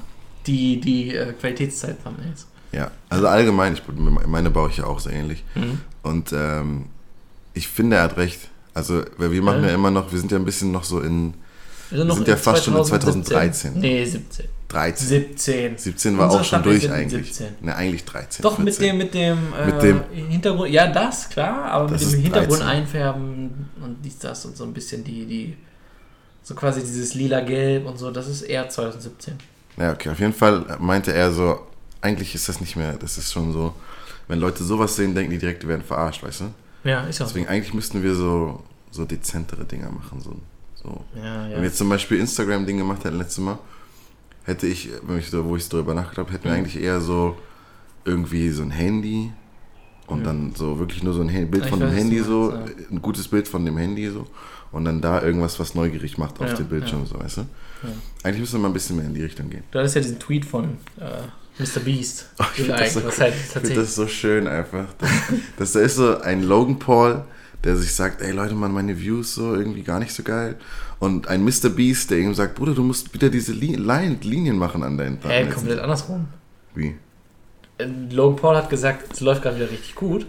die 0.46 0.81
die 0.81 1.14
äh, 1.14 1.32
Qualitätszeit 1.34 2.02
Thumbnails. 2.02 2.46
Ja, 2.73 2.91
also 3.08 3.29
allgemein, 3.29 3.75
ich, 3.75 3.82
meine 4.27 4.51
baue 4.51 4.69
ich 4.70 4.79
ja 4.79 4.84
auch 4.84 4.98
so 4.98 5.10
ähnlich. 5.10 5.44
Mhm. 5.55 5.81
Und 6.03 6.32
ähm, 6.32 6.86
ich 7.55 7.69
finde, 7.69 7.96
er 7.96 8.03
hat 8.03 8.17
recht. 8.17 8.48
Also, 8.79 9.03
weil 9.17 9.32
wir 9.32 9.43
machen 9.43 9.63
Ja. 9.63 9.69
ja 9.70 9.75
immer 9.75 9.91
noch, 9.91 10.11
wir 10.13 10.19
sind 10.20 10.31
ja 10.31 10.39
ein 10.39 10.44
bisschen 10.44 10.70
noch 10.70 10.85
so 10.85 11.01
in 11.01 11.35
Wir 11.91 11.99
sind, 11.99 12.08
Wir 12.08 12.15
sind 12.15 12.29
ja 12.29 12.37
fast 12.37 12.65
schon 12.65 12.77
in 12.77 12.85
2013. 12.85 13.73
Nee, 13.81 14.05
17. 14.05 14.47
13. 14.69 15.08
17. 15.08 15.79
17 15.79 16.19
war 16.19 16.27
Unsere 16.27 16.43
auch 16.43 16.44
schon 16.47 16.63
durch 16.63 16.91
eigentlich. 16.93 17.35
17. 17.35 17.47
Ne, 17.63 17.75
eigentlich 17.75 18.05
13. 18.05 18.43
Doch, 18.43 18.58
mit 18.58 18.75
14. 18.77 18.87
dem, 18.87 18.99
mit 18.99 19.15
dem, 19.15 19.39
äh, 19.58 19.67
Mit 19.67 19.82
dem- 19.82 20.29
Hintergrund, 20.31 20.70
ja, 20.70 20.87
das, 20.93 21.29
klar, 21.31 21.65
aber 21.73 21.89
Das 21.91 22.03
mit 22.05 22.13
dem 22.13 22.20
Hintergrund 22.25 22.61
13. 22.61 22.69
einfärben 22.69 23.69
und 23.82 23.97
dies, 24.05 24.19
das 24.19 24.44
und 24.44 24.56
so 24.56 24.65
ein 24.65 24.73
bisschen 24.75 25.03
die, 25.03 25.25
die, 25.27 25.56
so 26.44 26.55
quasi 26.55 26.81
dieses 26.82 27.15
lila-gelb 27.15 27.87
und 27.87 27.99
so, 27.99 28.11
das 28.11 28.29
ist 28.29 28.43
eher 28.43 28.69
2017. 28.69 29.35
Ja, 29.79 29.93
okay, 29.93 30.11
auf 30.11 30.20
jeden 30.20 30.35
Fall 30.35 30.65
meinte 30.79 31.13
er 31.13 31.32
so, 31.32 31.61
eigentlich 32.03 32.35
ist 32.35 32.49
das 32.49 32.61
nicht 32.61 32.77
mehr, 32.77 32.93
das 32.93 33.17
ist 33.19 33.32
schon 33.32 33.53
so, 33.53 33.73
wenn 34.29 34.39
Leute 34.39 34.63
sowas 34.63 34.94
sehen, 34.94 35.15
denken 35.15 35.31
die 35.32 35.39
direkt, 35.39 35.63
die 35.63 35.69
werden 35.69 35.82
verarscht, 35.82 36.23
weißt 36.23 36.41
du? 36.43 36.44
Ja, 36.85 37.05
ist 37.05 37.19
ja. 37.19 37.27
Deswegen 37.27 37.47
eigentlich 37.49 37.75
müssten 37.75 38.03
wir 38.03 38.15
so, 38.15 38.63
so 38.91 39.05
dezentere 39.05 39.65
Dinger 39.65 39.91
machen, 39.91 40.20
so, 40.20 40.37
so. 40.75 41.05
Ja, 41.17 41.43
Wenn 41.44 41.51
ja. 41.53 41.56
wir 41.58 41.65
jetzt 41.65 41.79
zum 41.79 41.89
Beispiel 41.89 42.19
Instagram-Ding 42.20 42.79
gemacht 42.79 43.05
hätten 43.05 43.19
letztes 43.19 43.39
Mal, 43.44 43.58
hätte 44.44 44.67
ich, 44.67 44.89
wenn 45.06 45.19
ich 45.19 45.32
wo 45.32 45.56
ich 45.56 45.69
darüber 45.69 45.94
nachgedacht 45.94 46.19
habe, 46.19 46.32
hätten 46.32 46.44
wir 46.44 46.53
Mhm. 46.53 46.58
eigentlich 46.58 46.81
eher 46.82 47.01
so 47.01 47.37
irgendwie 48.05 48.49
so 48.51 48.63
ein 48.63 48.70
Handy 48.70 49.32
und 50.06 50.20
Mhm. 50.20 50.25
dann 50.25 50.55
so 50.55 50.79
wirklich 50.79 51.03
nur 51.03 51.13
so 51.13 51.20
ein 51.23 51.51
Bild 51.51 51.65
Ich 51.65 51.70
von 51.70 51.81
dem 51.81 51.91
Handy 51.91 52.20
so, 52.20 52.53
meinst, 52.53 52.91
ein 52.91 53.03
gutes 53.03 53.29
Bild 53.29 53.47
von 53.49 53.65
dem 53.67 53.77
Handy 53.77 54.08
so 54.08 54.27
und 54.73 54.85
dann 54.85 55.01
da 55.03 55.23
irgendwas, 55.23 55.58
was 55.61 55.75
neugierig 55.75 56.17
macht 56.17 56.41
auf 56.41 56.49
Ja, 56.49 56.55
dem 56.55 56.67
Bildschirm, 56.69 57.05
so, 57.06 57.19
weißt 57.19 57.39
du? 57.39 57.41
Ja. 57.43 57.47
Eigentlich 58.23 58.41
müssen 58.41 58.55
wir 58.55 58.61
mal 58.61 58.69
ein 58.69 58.73
bisschen 58.75 58.97
mehr 58.97 59.05
in 59.05 59.15
die 59.15 59.23
Richtung 59.23 59.51
gehen. 59.51 59.65
Du 59.70 59.79
hattest 59.79 59.97
ja 59.97 60.01
diesen 60.01 60.19
Tweet 60.19 60.44
von 60.47 60.79
äh, 60.99 61.23
Mr. 61.58 61.81
Beast. 61.84 62.27
Oh, 62.38 62.44
ich 62.56 62.62
find 62.65 62.70
das 62.70 62.94
so- 62.94 63.00
halt 63.03 63.34
finde 63.34 63.53
tatsächlich. 63.53 63.79
das 63.79 63.94
so 63.94 64.06
schön 64.06 64.46
einfach. 64.46 64.86
Das, 64.98 65.10
das 65.58 65.72
da 65.72 65.81
ist 65.81 65.96
so 65.96 66.19
ein 66.20 66.43
Logan 66.43 66.79
Paul, 66.79 67.24
der 67.65 67.77
sich 67.77 67.94
sagt, 67.94 68.22
ey 68.22 68.31
Leute, 68.32 68.55
Mann, 68.55 68.72
meine 68.72 68.98
Views 68.98 69.34
so 69.34 69.55
irgendwie 69.55 69.82
gar 69.82 69.98
nicht 69.98 70.12
so 70.12 70.22
geil. 70.22 70.56
Und 71.00 71.29
ein 71.29 71.44
Mr. 71.44 71.69
Beast, 71.69 72.10
der 72.10 72.19
ihm 72.19 72.34
sagt, 72.34 72.55
Bruder, 72.56 72.74
du 72.74 72.82
musst 72.82 73.12
wieder 73.15 73.29
diese 73.31 73.53
Li 73.53 73.74
Line 73.77 74.19
Linien 74.22 74.56
machen 74.58 74.82
an 74.82 74.96
deinen 74.98 75.17
Hä, 75.17 75.20
Thumbnails." 75.22 75.55
komplett 75.55 75.79
andersrum. 75.81 76.29
Wie? 76.74 76.94
Äh, 77.79 77.86
Logan 78.10 78.36
Paul 78.36 78.56
hat 78.56 78.70
gesagt, 78.70 79.12
es 79.12 79.20
läuft 79.20 79.43
gerade 79.43 79.56
wieder 79.56 79.70
richtig 79.70 79.94
gut. 79.94 80.27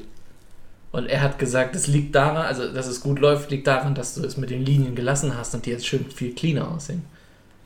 Und 0.92 1.06
er 1.06 1.22
hat 1.22 1.38
gesagt, 1.38 1.76
es 1.76 1.86
liegt 1.86 2.16
daran, 2.16 2.38
also 2.48 2.72
dass 2.74 2.88
es 2.88 3.02
gut 3.02 3.20
läuft, 3.20 3.52
liegt 3.52 3.68
daran, 3.68 3.94
dass 3.94 4.16
du 4.16 4.24
es 4.24 4.38
mit 4.38 4.50
den 4.50 4.64
Linien 4.66 4.96
gelassen 4.96 5.38
hast 5.38 5.54
und 5.54 5.66
die 5.68 5.70
jetzt 5.70 5.86
schön 5.86 6.06
viel 6.10 6.34
cleaner 6.34 6.68
aussehen. 6.72 7.04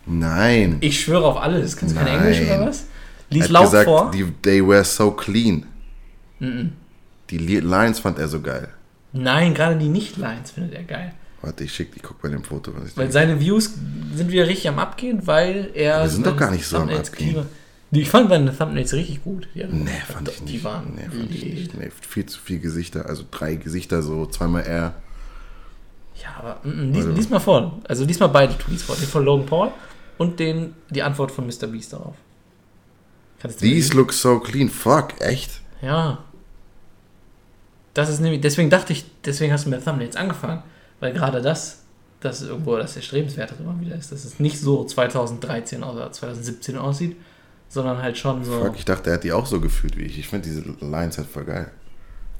Nein. 0.05 0.77
Ich 0.81 0.99
schwöre 0.99 1.23
auf 1.25 1.37
alles. 1.37 1.77
Kannst 1.77 1.95
du 1.95 1.99
kein. 1.99 2.19
Englisch 2.19 2.41
oder 2.41 2.67
was? 2.67 2.83
Lies 3.33 3.49
laut 3.49 3.65
gesagt, 3.65 3.85
vor. 3.85 4.11
Die, 4.11 4.25
they 4.41 4.65
were 4.65 4.83
so 4.83 5.11
clean. 5.11 5.65
Die 7.29 7.37
Li- 7.37 7.59
Lines 7.59 7.99
fand 7.99 8.19
er 8.19 8.27
so 8.27 8.41
geil. 8.41 8.67
Nein, 9.13 9.53
gerade 9.53 9.77
die 9.77 9.87
Nicht-Lines 9.89 10.51
findet 10.51 10.73
er 10.73 10.83
geil. 10.83 11.13
Warte, 11.41 11.63
ich 11.65 11.73
schick, 11.73 11.91
ich 11.95 12.01
guck 12.03 12.21
bei 12.21 12.29
dem 12.29 12.43
Foto, 12.43 12.73
was 12.75 12.89
ich 12.89 12.97
Weil 12.97 13.11
seine 13.11 13.39
Views 13.39 13.73
sind 14.15 14.31
wieder 14.31 14.47
richtig 14.47 14.67
am 14.69 14.79
Abgehen, 14.79 15.25
weil 15.27 15.69
er. 15.73 16.01
Wir 16.03 16.09
sind 16.09 16.25
doch 16.25 16.35
gar 16.37 16.51
nicht 16.51 16.65
so 16.65 16.77
am 16.77 16.89
Abgehen. 16.89 17.45
Die- 17.91 18.01
Ich 18.01 18.09
fand 18.09 18.29
seine 18.29 18.57
Thumbnails 18.57 18.91
richtig 18.93 19.23
gut. 19.23 19.47
Die 19.53 19.63
hatten- 19.63 19.83
Nee, 19.83 19.91
fand 20.11 20.27
ich 20.29 20.41
nicht. 20.41 20.53
Die 20.53 20.63
waren. 20.63 20.93
nee, 20.95 21.03
fand 21.15 21.29
ich 21.35 21.45
nicht. 21.45 21.77
Nee, 21.77 21.91
viel 22.01 22.25
zu 22.25 22.39
viele 22.39 22.59
Gesichter, 22.59 23.05
also 23.07 23.23
drei 23.29 23.55
Gesichter, 23.55 24.01
so 24.01 24.25
zweimal 24.25 24.63
R. 24.63 24.93
Ja, 26.15 26.29
aber 26.39 26.59
mm, 26.63 26.69
mm, 26.69 26.81
lies, 26.87 26.95
Warte 26.95 27.09
mal. 27.09 27.15
lies 27.15 27.29
mal 27.29 27.39
vor. 27.39 27.79
Also 27.87 28.05
lies 28.05 28.19
mal 28.19 28.27
beide 28.27 28.57
Tweets 28.57 28.83
vor. 28.83 28.95
Den 28.95 29.07
von 29.07 29.23
Logan 29.23 29.45
Paul 29.45 29.71
und 30.17 30.39
den, 30.39 30.73
die 30.89 31.03
Antwort 31.03 31.31
von 31.31 31.45
Mr. 31.45 31.67
Beast 31.67 31.93
darauf. 31.93 32.15
These 33.49 33.93
look 33.95 34.13
so 34.13 34.39
clean. 34.39 34.69
Fuck, 34.69 35.19
echt? 35.21 35.61
Ja. 35.81 36.23
Das 37.93 38.09
ist 38.09 38.19
nämlich, 38.19 38.41
deswegen 38.41 38.69
dachte 38.69 38.93
ich, 38.93 39.05
deswegen 39.23 39.53
hast 39.53 39.65
du 39.65 39.69
mit 39.69 39.83
Thumbnails 39.83 40.15
angefangen, 40.15 40.63
weil 40.99 41.13
gerade 41.13 41.41
das, 41.41 41.83
das 42.21 42.41
ist 42.41 42.47
irgendwo 42.47 42.75
das 42.77 42.95
Erstrebenswerte 42.95 43.55
immer 43.59 43.79
wieder 43.79 43.95
ist, 43.95 44.11
dass 44.11 44.25
es 44.25 44.39
nicht 44.39 44.59
so 44.59 44.83
2013 44.83 45.83
oder 45.83 46.11
2017 46.11 46.77
aussieht, 46.77 47.17
sondern 47.69 48.01
halt 48.01 48.17
schon 48.17 48.43
so. 48.43 48.63
Fuck, 48.63 48.75
ich 48.77 48.85
dachte, 48.85 49.09
er 49.09 49.15
hat 49.15 49.23
die 49.23 49.31
auch 49.31 49.45
so 49.45 49.59
gefühlt 49.59 49.97
wie 49.97 50.03
ich. 50.03 50.17
Ich 50.17 50.27
finde 50.27 50.47
diese 50.47 50.63
Lines 50.79 51.17
halt 51.17 51.27
voll 51.27 51.45
geil. 51.45 51.71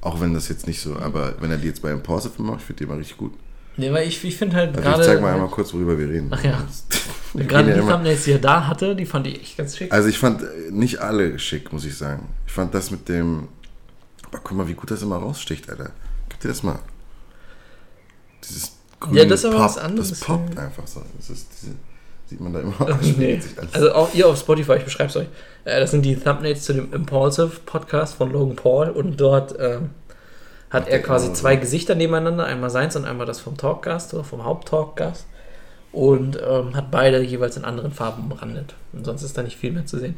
Auch 0.00 0.20
wenn 0.20 0.34
das 0.34 0.48
jetzt 0.48 0.66
nicht 0.66 0.80
so, 0.80 0.96
aber 0.96 1.40
wenn 1.40 1.50
er 1.50 1.58
die 1.58 1.68
jetzt 1.68 1.82
bei 1.82 1.90
Impulsive 1.90 2.42
macht, 2.42 2.60
ich 2.60 2.66
finde 2.66 2.78
die 2.78 2.84
immer 2.84 2.98
richtig 2.98 3.16
gut. 3.16 3.32
Nee, 3.76 3.92
weil 3.92 4.06
ich, 4.06 4.22
ich 4.24 4.36
finde 4.36 4.56
halt 4.56 4.70
Also 4.70 4.82
gerade. 4.82 5.00
ich 5.02 5.08
zeig 5.08 5.20
mal 5.20 5.34
einmal 5.34 5.48
kurz, 5.48 5.72
worüber 5.74 5.98
wir 5.98 6.08
reden. 6.08 6.28
Ach 6.30 6.42
ja. 6.44 6.64
Gerade 7.34 7.74
die 7.74 7.80
Thumbnails, 7.80 8.24
die 8.24 8.32
er 8.32 8.38
da 8.38 8.66
hatte, 8.68 8.94
die 8.94 9.06
fand 9.06 9.26
ich 9.26 9.40
echt 9.40 9.56
ganz 9.56 9.76
schick. 9.76 9.92
Also 9.92 10.08
ich 10.08 10.18
fand 10.18 10.42
äh, 10.42 10.70
nicht 10.70 10.98
alle 10.98 11.38
schick, 11.38 11.72
muss 11.72 11.84
ich 11.84 11.96
sagen. 11.96 12.28
Ich 12.46 12.52
fand 12.52 12.72
das 12.74 12.90
mit 12.92 13.08
dem. 13.08 13.48
Aber 14.28 14.38
guck 14.42 14.56
mal, 14.56 14.68
wie 14.68 14.74
gut 14.74 14.90
das 14.90 15.02
immer 15.02 15.16
raussticht, 15.16 15.68
Alter. 15.68 15.90
Gib 16.28 16.40
dir 16.40 16.48
das 16.48 16.62
mal. 16.62 16.78
Dieses 18.44 18.72
grüne 19.00 19.18
Ja, 19.18 19.24
das 19.24 19.40
ist 19.40 19.46
aber 19.46 19.56
Pop, 19.56 19.64
was 19.64 19.78
anderes, 19.78 20.10
Das 20.10 20.20
poppt 20.20 20.58
einfach 20.58 20.86
so. 20.86 21.02
Das 21.16 21.30
ist 21.30 21.48
diese, 21.60 21.72
sieht 22.26 22.40
man 22.40 22.52
da 22.52 22.60
immer. 22.60 22.98
Nee. 23.18 23.40
Also 23.72 23.92
auch 23.92 24.14
ihr 24.14 24.28
auf 24.28 24.38
Spotify, 24.38 24.74
ich 24.74 24.84
beschreibe 24.84 25.10
es 25.10 25.16
euch. 25.16 25.28
Äh, 25.64 25.80
das 25.80 25.90
sind 25.90 26.02
die 26.02 26.14
Thumbnails 26.14 26.62
zu 26.62 26.72
dem 26.72 26.92
Impulsive 26.92 27.50
Podcast 27.66 28.14
von 28.14 28.30
Logan 28.30 28.54
Paul 28.54 28.90
und 28.90 29.20
dort 29.20 29.56
ähm, 29.58 29.90
hat 30.70 30.88
er 30.88 31.00
quasi 31.00 31.28
also. 31.28 31.40
zwei 31.40 31.56
Gesichter 31.56 31.94
nebeneinander, 31.94 32.44
einmal 32.46 32.70
seins 32.70 32.96
und 32.96 33.04
einmal 33.04 33.26
das 33.26 33.40
vom 33.40 33.56
Talkgast 33.56 34.14
oder 34.14 34.24
vom 34.24 34.44
Haupttalkgast 34.44 35.26
und 35.92 36.38
ähm, 36.44 36.74
hat 36.74 36.90
beide 36.90 37.22
jeweils 37.22 37.56
in 37.56 37.64
anderen 37.64 37.92
Farben 37.92 38.30
umrandet. 38.30 38.74
Und 38.92 39.04
sonst 39.04 39.22
ist 39.22 39.38
da 39.38 39.42
nicht 39.42 39.56
viel 39.56 39.72
mehr 39.72 39.86
zu 39.86 39.98
sehen. 39.98 40.16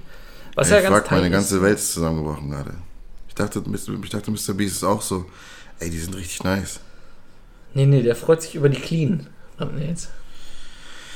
Was 0.55 0.71
Ey, 0.71 0.83
ja 0.83 0.89
ganz 0.89 1.11
meine 1.11 1.23
tight 1.23 1.33
ganze 1.33 1.57
ist. 1.57 1.63
Welt 1.63 1.79
ist 1.79 1.93
zusammengebrochen 1.93 2.51
gerade. 2.51 2.75
Ich 3.29 3.35
dachte, 3.35 3.61
Mr. 3.61 4.03
ich 4.03 4.11
dachte, 4.11 4.31
Mr. 4.31 4.55
Beast 4.55 4.77
ist 4.77 4.85
auch 4.85 5.03
so. 5.03 5.27
Ey, 5.79 5.91
die 5.91 5.99
sind 5.99 6.17
richtig 6.17 6.43
nice. 6.45 6.81
Nee, 7.75 7.85
nee, 7.85 8.03
der 8.03 8.17
freut 8.17 8.41
sich 8.41 8.55
über 8.55 8.71
die 8.71 8.81
clean 8.81 9.27
Thumbnails. 9.59 10.09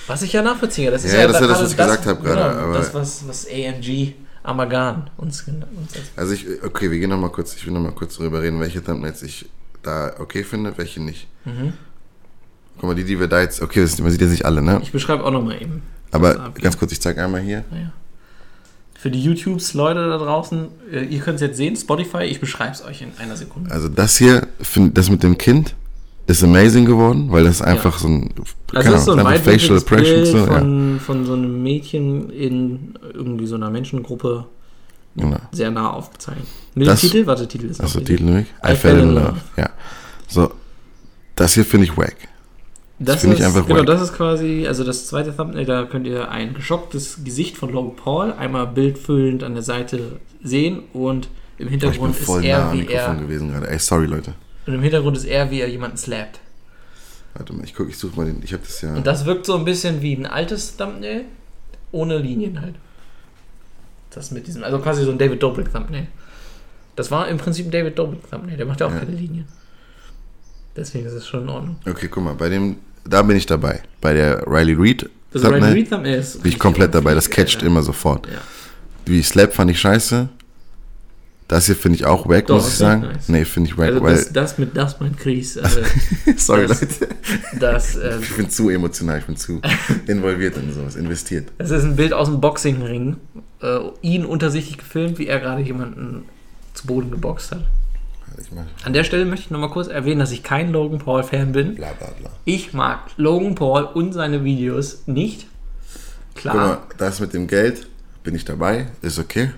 Was 0.07 0.21
ich 0.23 0.33
ja 0.35 0.43
nachvollziehe. 0.43 0.91
Das 0.91 1.05
ist 1.05 1.13
Ja, 1.13 1.21
ja, 1.21 1.27
das 1.29 1.37
ist 1.37 1.43
ja 1.43 1.47
das, 1.47 1.63
was 1.63 1.71
ich 1.71 1.77
gesagt 1.79 2.07
habe 2.07 2.23
gerade, 2.23 2.59
Genau, 2.59 2.73
das, 2.75 2.93
was, 2.93 3.27
was 3.27 3.47
AMG 3.47 4.15
Amagan 4.43 5.11
uns, 5.17 5.43
uns 5.43 5.95
als 5.95 6.11
Also 6.17 6.33
ich, 6.33 6.47
okay, 6.63 6.91
wir 6.91 6.99
gehen 6.99 7.11
nochmal 7.11 7.31
kurz, 7.31 7.55
ich 7.55 7.67
will 7.67 7.73
nochmal 7.73 7.93
kurz 7.93 8.17
darüber 8.17 8.43
reden, 8.43 8.61
welche 8.61 8.83
Thumbnails 8.83 9.23
ich 9.23 9.47
da 9.83 10.15
okay 10.19 10.45
finde, 10.45 10.77
welche 10.77 11.03
nicht. 11.03 11.27
Mhm. 11.45 11.75
Guck 12.79 12.89
mal, 12.89 12.95
die, 12.95 13.05
die 13.05 13.21
wir 13.21 13.29
da 13.29 13.41
jetzt, 13.41 13.61
okay, 13.61 13.83
das, 13.83 13.99
man 13.99 14.11
sieht 14.11 14.21
jetzt 14.21 14.31
nicht 14.31 14.45
alle, 14.45 14.63
ne? 14.63 14.81
Ich 14.83 14.93
beschreibe 14.93 15.25
auch 15.25 15.31
nochmal 15.31 15.61
eben. 15.61 15.83
Aber 16.11 16.41
abgeht. 16.41 16.65
ganz 16.65 16.79
kurz, 16.79 16.93
ich 16.93 17.01
zeige 17.01 17.23
einmal 17.23 17.43
hier. 17.43 17.65
Naja. 17.71 17.93
Für 18.95 19.11
die 19.11 19.23
YouTubes-Leute 19.23 20.09
da 20.09 20.19
draußen, 20.19 20.69
äh, 20.93 21.05
ihr 21.05 21.21
könnt 21.21 21.37
es 21.37 21.41
jetzt 21.43 21.57
sehen, 21.57 21.77
Spotify, 21.77 22.25
ich 22.25 22.41
beschreibe 22.41 22.73
es 22.73 22.83
euch 22.83 23.03
in 23.03 23.13
einer 23.19 23.37
Sekunde. 23.37 23.71
Also 23.71 23.89
das 23.89 24.17
hier, 24.17 24.47
das 24.93 25.11
mit 25.11 25.23
dem 25.23 25.39
Kind, 25.39 25.75
ist 26.39 26.45
amazing 26.45 26.85
geworden, 26.85 27.27
weil 27.31 27.45
das 27.45 27.63
einfach 27.63 27.99
so 27.99 28.09
ein, 28.09 28.31
Also 28.75 28.91
das 28.91 29.01
ist 29.01 29.05
so 29.07 29.13
ein 29.13 29.21
einfach 29.21 29.45
Facial 29.45 29.77
weitwinkliges 29.77 29.85
Bild 29.85 30.01
Expressions, 30.01 30.31
so, 30.31 30.37
ja, 30.39 30.59
von, 30.59 31.01
von 31.01 31.27
so 31.27 31.33
einem 31.35 31.63
Mädchen 31.63 32.31
in 32.31 32.95
irgendwie 33.15 33.47
so 33.47 33.55
einer 33.57 33.71
Menschengruppe 33.71 34.47
genau. 35.17 35.37
sehr 35.53 35.71
nah 35.71 35.91
aufgezeichnet. 35.91 36.47
Mit 36.75 36.87
Das- 36.87 37.01
dem 37.01 37.11
Titel? 37.11 37.27
Warte, 37.27 37.49
Titel 37.49 37.67
ist 37.67 37.81
Also 37.81 38.01
Titel 38.01 38.25
nicht? 38.25 38.53
I 38.67 38.75
fell 38.75 38.99
in 39.01 39.15
love. 39.15 39.37
Ja. 39.57 39.71
So, 40.29 40.53
das 41.37 41.55
hier 41.55 41.65
finde 41.65 41.87
ich 41.87 41.97
wack. 41.97 42.17
Das, 43.03 43.23
finde 43.23 43.37
ich 43.37 43.45
einfach 43.45 43.67
genau, 43.67 43.81
wack. 43.81 43.87
das 43.87 44.03
ist 44.03 44.13
quasi, 44.15 44.67
also 44.69 44.85
das 44.85 45.07
zweite 45.07 45.35
Thumbnail, 45.35 45.65
da 45.65 45.85
könnt 45.85 46.07
ihr 46.07 46.31
ein 46.31 46.53
geschocktes 46.53 47.25
Gesicht 47.25 47.57
von 47.57 47.73
Logan 47.73 47.97
Paul 47.97 48.33
einmal 48.35 48.67
bildfüllend 48.67 49.43
an 49.43 49.55
der 49.55 49.63
Seite 49.63 50.21
sehen 50.43 50.83
und 50.93 51.29
im 51.57 51.67
Ich 51.67 51.71
bin 51.73 51.81
Hintergrund 51.81 52.17
ist 52.17 52.25
voll 52.27 52.43
nah 52.43 52.47
er, 52.47 52.69
am 52.71 52.77
Mikrofon 52.79 53.17
er, 53.17 53.23
gewesen 53.23 53.51
gerade. 53.53 53.69
Ey, 53.71 53.79
sorry 53.79 54.05
Leute. 54.07 54.35
Und 54.67 54.75
im 54.75 54.83
Hintergrund 54.83 55.17
ist 55.17 55.25
er, 55.25 55.51
wie 55.51 55.61
er 55.61 55.69
jemanden 55.69 55.97
slappt. 55.97 56.41
Warte 57.35 57.53
mal, 57.53 57.65
ich 57.65 57.75
guck, 57.75 57.89
ich 57.89 57.97
suche 57.99 58.17
mal 58.17 58.27
den, 58.27 58.43
ich 58.43 58.53
habe 58.53 58.63
das 58.67 58.81
ja... 58.81 58.95
Und 58.95 59.07
das 59.07 59.25
wirkt 59.25 59.47
so 59.47 59.57
ein 59.57 59.65
bisschen 59.65 60.03
wie 60.03 60.15
ein 60.15 60.27
altes 60.27 60.77
Thumbnail, 60.77 61.25
ohne 61.93 62.19
Linien 62.19 62.61
halt. 62.61 62.75
Das 64.11 64.31
mit 64.33 64.47
diesem, 64.47 64.65
also 64.65 64.79
quasi 64.81 65.05
so 65.05 65.13
ein 65.13 65.19
David 65.19 65.43
Dobrik 65.43 65.73
Thumbnail. 65.73 66.09
Das 66.97 67.11
war 67.11 67.29
im 67.29 67.39
Prinzip 67.39 67.67
ein 67.67 67.71
David 67.71 67.99
Dobrik 67.99 68.29
Thumbnail, 68.29 68.57
der 68.57 68.67
macht 68.67 68.81
ja 68.81 68.87
auch 68.87 68.93
Ja. 68.93 68.99
keine 68.99 69.13
Linien. 69.17 69.47
Deswegen 70.77 71.07
ist 71.07 71.13
es 71.13 71.27
schon 71.27 71.43
in 71.45 71.49
Ordnung. 71.49 71.77
Okay, 71.89 72.09
guck 72.09 72.25
mal, 72.25 72.35
bei 72.35 72.49
dem, 72.49 72.77
da 73.05 73.23
bin 73.23 73.37
ich 73.37 73.47
dabei. 73.47 73.83
Bei 74.01 74.13
der 74.13 74.45
Riley 74.47 74.75
Reid 74.77 75.09
Das 75.33 75.43
Thumbnail 75.43 75.63
Riley 75.65 75.81
Reid 75.83 75.91
Thumbnail 75.91 76.19
ist 76.19 76.43
bin 76.43 76.53
ich 76.53 76.59
komplett 76.59 76.95
dabei, 76.95 77.15
das 77.15 77.31
catcht 77.31 77.57
Alter. 77.57 77.67
immer 77.67 77.83
sofort. 77.83 78.27
Ja. 78.27 78.39
Wie 79.07 79.23
Slap 79.23 79.53
fand 79.55 79.71
ich 79.71 79.81
scheiße. 79.81 80.29
Das 81.51 81.67
hier 81.67 81.75
finde 81.75 81.97
ich 81.97 82.05
auch 82.07 82.29
wack, 82.29 82.47
Doch, 82.47 82.55
muss 82.57 82.69
ich 82.69 82.75
sagen. 82.75 83.03
nice. 83.03 83.29
Nee, 83.29 83.45
finde 83.45 83.71
ich 83.71 83.77
wack, 83.77 83.89
Also 83.89 84.03
weil... 84.03 84.15
das, 84.15 84.33
das 84.33 84.59
mit 84.59 84.77
das 84.77 85.01
mein 85.01 85.17
Chris, 85.17 85.59
also 85.59 85.81
sorry 86.37 86.69
das- 86.69 86.81
Leute. 86.81 87.09
das, 87.59 87.97
äh, 87.97 88.19
Ich 88.23 88.37
bin 88.37 88.49
zu 88.49 88.71
emotional, 88.71 89.19
ich 89.19 89.25
bin 89.25 89.37
zu 89.37 89.61
involviert 90.07 90.57
in 90.57 90.73
sowas, 90.73 90.95
investiert. 90.95 91.49
das 91.59 91.73
ist 91.73 91.83
ein 91.83 91.97
Bild 91.97 92.13
aus 92.13 92.29
dem 92.29 92.41
Boxingring. 92.41 93.17
Äh, 93.63 93.79
ihn 94.01 94.25
untersichtig 94.25 94.79
gefilmt, 94.79 95.19
wie 95.19 95.27
er 95.27 95.41
gerade 95.41 95.61
jemanden 95.63 96.25
zu 96.73 96.87
Boden 96.87 97.11
geboxt 97.11 97.51
hat. 97.51 97.67
An 98.85 98.93
der 98.93 99.03
Stelle 99.05 99.25
möchte 99.25 99.47
ich 99.47 99.51
nochmal 99.51 99.71
kurz 99.71 99.89
erwähnen, 99.89 100.21
dass 100.21 100.31
ich 100.31 100.43
kein 100.45 100.71
Logan 100.71 100.99
Paul 100.99 101.25
Fan 101.25 101.51
bin. 101.53 101.75
bla 101.75 101.93
bla 101.99 102.09
bla. 102.21 102.31
Ich 102.45 102.73
mag 102.73 103.01
Logan 103.17 103.55
Paul 103.57 103.83
und 103.85 104.13
seine 104.13 104.45
Videos 104.45 105.03
nicht. 105.07 105.47
Guck 106.35 106.43
Klar. 106.43 106.55
mal, 106.55 106.79
das 106.97 107.19
mit 107.21 107.35
dem 107.35 107.49
Geld, 107.49 107.89
bin 108.23 108.35
ich 108.37 108.45
dabei, 108.45 108.87
ist 109.03 109.19
okay. 109.19 109.51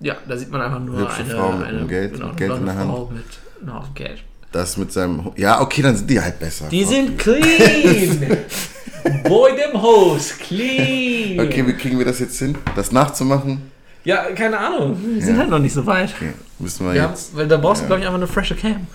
Ja, 0.00 0.16
da 0.26 0.36
sieht 0.36 0.50
man 0.50 0.60
einfach 0.62 0.80
nur 0.80 0.98
Hübsche 1.00 1.22
eine, 1.24 1.34
Frau 1.34 1.52
mit 1.52 1.66
eine 1.66 1.78
einem 1.78 1.88
Geld- 1.88 2.12
genau, 2.14 2.26
mit 2.28 2.36
Geld 2.38 2.50
eine 2.52 2.60
in 2.60 2.66
der 2.66 2.74
Hand. 2.76 2.90
Frau 2.90 3.10
mit 3.12 3.24
einem 3.62 3.74
Haufen 3.74 3.94
Geld. 3.94 4.24
Das 4.52 4.76
mit 4.76 4.92
seinem... 4.92 5.24
Ho- 5.26 5.34
Ja, 5.36 5.60
okay, 5.60 5.82
dann 5.82 5.94
sind 5.96 6.08
die 6.10 6.20
halt 6.20 6.38
besser. 6.40 6.68
Die 6.70 6.84
sind 6.84 7.18
clean! 7.18 8.36
Boy, 9.24 9.52
dem 9.56 9.80
Host, 9.80 10.38
clean! 10.40 11.38
Okay, 11.40 11.66
wie 11.66 11.74
kriegen 11.74 11.98
wir 11.98 12.04
das 12.06 12.18
jetzt 12.18 12.38
hin? 12.38 12.56
Das 12.74 12.90
nachzumachen? 12.92 13.70
Ja, 14.04 14.24
keine 14.32 14.58
Ahnung. 14.58 14.96
Wir 15.14 15.22
sind 15.22 15.34
Ja. 15.34 15.40
halt 15.42 15.50
noch 15.50 15.58
nicht 15.58 15.74
so 15.74 15.84
weit. 15.86 16.12
Okay, 16.16 16.32
müssen 16.58 16.86
wir 16.86 16.94
Wir 16.94 17.02
haben, 17.02 17.10
jetzt... 17.10 17.36
weil 17.36 17.46
da 17.46 17.58
brauchst 17.58 17.80
du, 17.80 17.84
Ja. 17.84 17.86
glaube 17.88 18.00
ich, 18.00 18.06
einfach 18.06 18.18
eine 18.18 18.26
frische 18.26 18.56
Cam. 18.56 18.86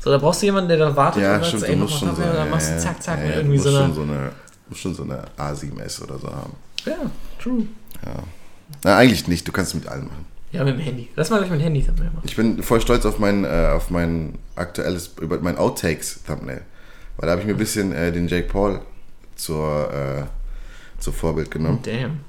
So, 0.00 0.10
da 0.10 0.18
brauchst 0.18 0.42
du 0.42 0.46
jemanden, 0.46 0.68
der 0.68 0.78
da 0.78 0.96
wartet 0.96 1.22
Ja, 1.22 1.36
und 1.36 1.44
stimmt, 1.46 1.60
sagt, 1.60 1.72
du 1.72 1.76
ey, 1.76 1.80
mach 1.80 2.02
mal 2.02 2.16
so... 2.16 2.22
Dann 2.22 2.34
ja, 2.36 2.44
machst 2.46 2.68
du 2.68 2.72
ja, 2.72 2.78
zack, 2.78 3.02
zack, 3.02 3.18
ja, 3.18 3.24
mit 3.24 3.30
ja, 3.32 3.36
irgendwie 3.40 3.56
du 3.58 3.62
so 3.62 3.70
musst 3.70 3.78
einer... 3.78 3.86
schon 3.86 3.94
so 3.94 4.02
eine... 4.12 4.32
musst 4.68 4.80
schon 4.80 4.94
so 4.94 5.02
eine 5.04 5.22
A7S 5.38 6.02
oder 6.02 6.18
so 6.18 6.28
haben. 6.28 6.52
Ja, 6.86 6.96
true. 7.42 7.66
Na, 8.82 8.96
eigentlich 8.96 9.28
nicht, 9.28 9.46
du 9.46 9.52
kannst 9.52 9.74
es 9.74 9.80
mit 9.80 9.86
allen 9.88 10.06
machen. 10.06 10.24
Ja, 10.54 10.64
mit 10.64 10.74
dem 10.74 10.80
Handy. 10.80 11.08
Lass 11.16 11.30
mal 11.30 11.38
gleich 11.38 11.50
mit 11.50 11.60
dem 11.60 11.64
Handy 11.64 11.82
Thumbnail 11.82 12.10
machen. 12.10 12.22
Ich 12.24 12.36
bin 12.36 12.62
voll 12.62 12.80
stolz 12.80 13.04
auf 13.06 13.18
mein, 13.18 13.44
äh, 13.44 13.70
auf 13.74 13.90
mein 13.90 14.38
aktuelles, 14.54 15.10
über 15.20 15.38
mein 15.40 15.56
Outtakes-Thumbnail. 15.58 16.62
Weil 17.16 17.26
da 17.26 17.30
habe 17.32 17.40
ich 17.40 17.46
mir 17.46 17.54
ein 17.54 17.58
bisschen 17.58 17.92
äh, 17.92 18.12
den 18.12 18.28
Jake 18.28 18.48
Paul 18.48 18.80
zur, 19.36 19.90
äh, 19.92 21.00
zur 21.00 21.12
Vorbild 21.12 21.50
genommen. 21.50 21.80
Damn. 21.82 22.20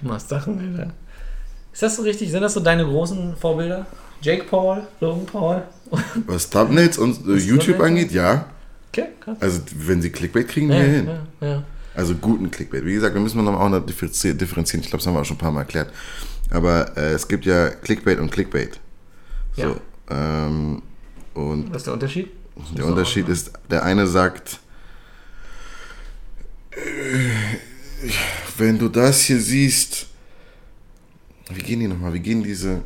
Du 0.00 0.08
machst 0.08 0.28
Sachen, 0.28 0.58
Alter. 0.76 0.92
Ist 1.72 1.82
das 1.82 1.96
so 1.96 2.02
richtig? 2.02 2.30
Sind 2.30 2.42
das 2.42 2.54
so 2.54 2.60
deine 2.60 2.84
großen 2.84 3.36
Vorbilder? 3.36 3.86
Jake 4.20 4.44
Paul, 4.44 4.82
Logan 5.00 5.26
Paul? 5.26 5.62
Was 6.26 6.48
Thumbnails 6.50 6.98
und 6.98 7.26
äh, 7.26 7.36
Was 7.36 7.44
YouTube 7.44 7.76
Thumbnails? 7.78 7.88
angeht, 8.04 8.12
ja. 8.12 8.46
Okay, 8.92 9.06
krass. 9.20 9.36
Also 9.40 9.60
wenn 9.76 10.00
sie 10.02 10.10
Clickbait 10.10 10.48
kriegen, 10.48 10.70
Ja, 10.70 10.76
wir 10.78 10.84
hin. 10.84 11.08
ja, 11.40 11.46
ja. 11.48 11.62
Also 11.94 12.14
guten 12.14 12.50
Clickbait. 12.50 12.84
Wie 12.84 12.94
gesagt, 12.94 13.14
wir 13.14 13.20
müssen 13.20 13.42
noch 13.44 13.58
auch 13.60 13.68
noch 13.68 13.84
differenzi- 13.84 14.32
differenzieren. 14.34 14.82
Ich 14.84 14.88
glaube, 14.90 15.00
das 15.00 15.06
haben 15.08 15.14
wir 15.14 15.20
auch 15.20 15.24
schon 15.24 15.36
ein 15.36 15.40
paar 15.40 15.50
Mal 15.50 15.60
erklärt. 15.62 15.92
Aber 16.50 16.96
äh, 16.96 17.12
es 17.12 17.26
gibt 17.28 17.44
ja 17.44 17.68
Clickbait 17.70 18.18
und 18.18 18.30
Clickbait. 18.30 18.80
So, 19.54 19.62
Ja. 20.10 20.46
ähm, 20.46 20.82
und 21.34 21.70
Was 21.70 21.78
ist 21.78 21.86
der 21.86 21.94
Unterschied? 21.94 22.30
Der 22.76 22.86
Unterschied 22.86 23.28
ist, 23.28 23.52
der 23.70 23.84
eine 23.84 24.06
sagt, 24.06 24.58
äh, 26.72 28.08
wenn 28.56 28.78
du 28.78 28.88
das 28.88 29.20
hier 29.22 29.40
siehst, 29.40 30.06
wie 31.50 31.60
gehen 31.62 31.80
die 31.80 31.88
nochmal, 31.88 32.12
wie 32.14 32.20
gehen 32.20 32.42
diese, 32.42 32.82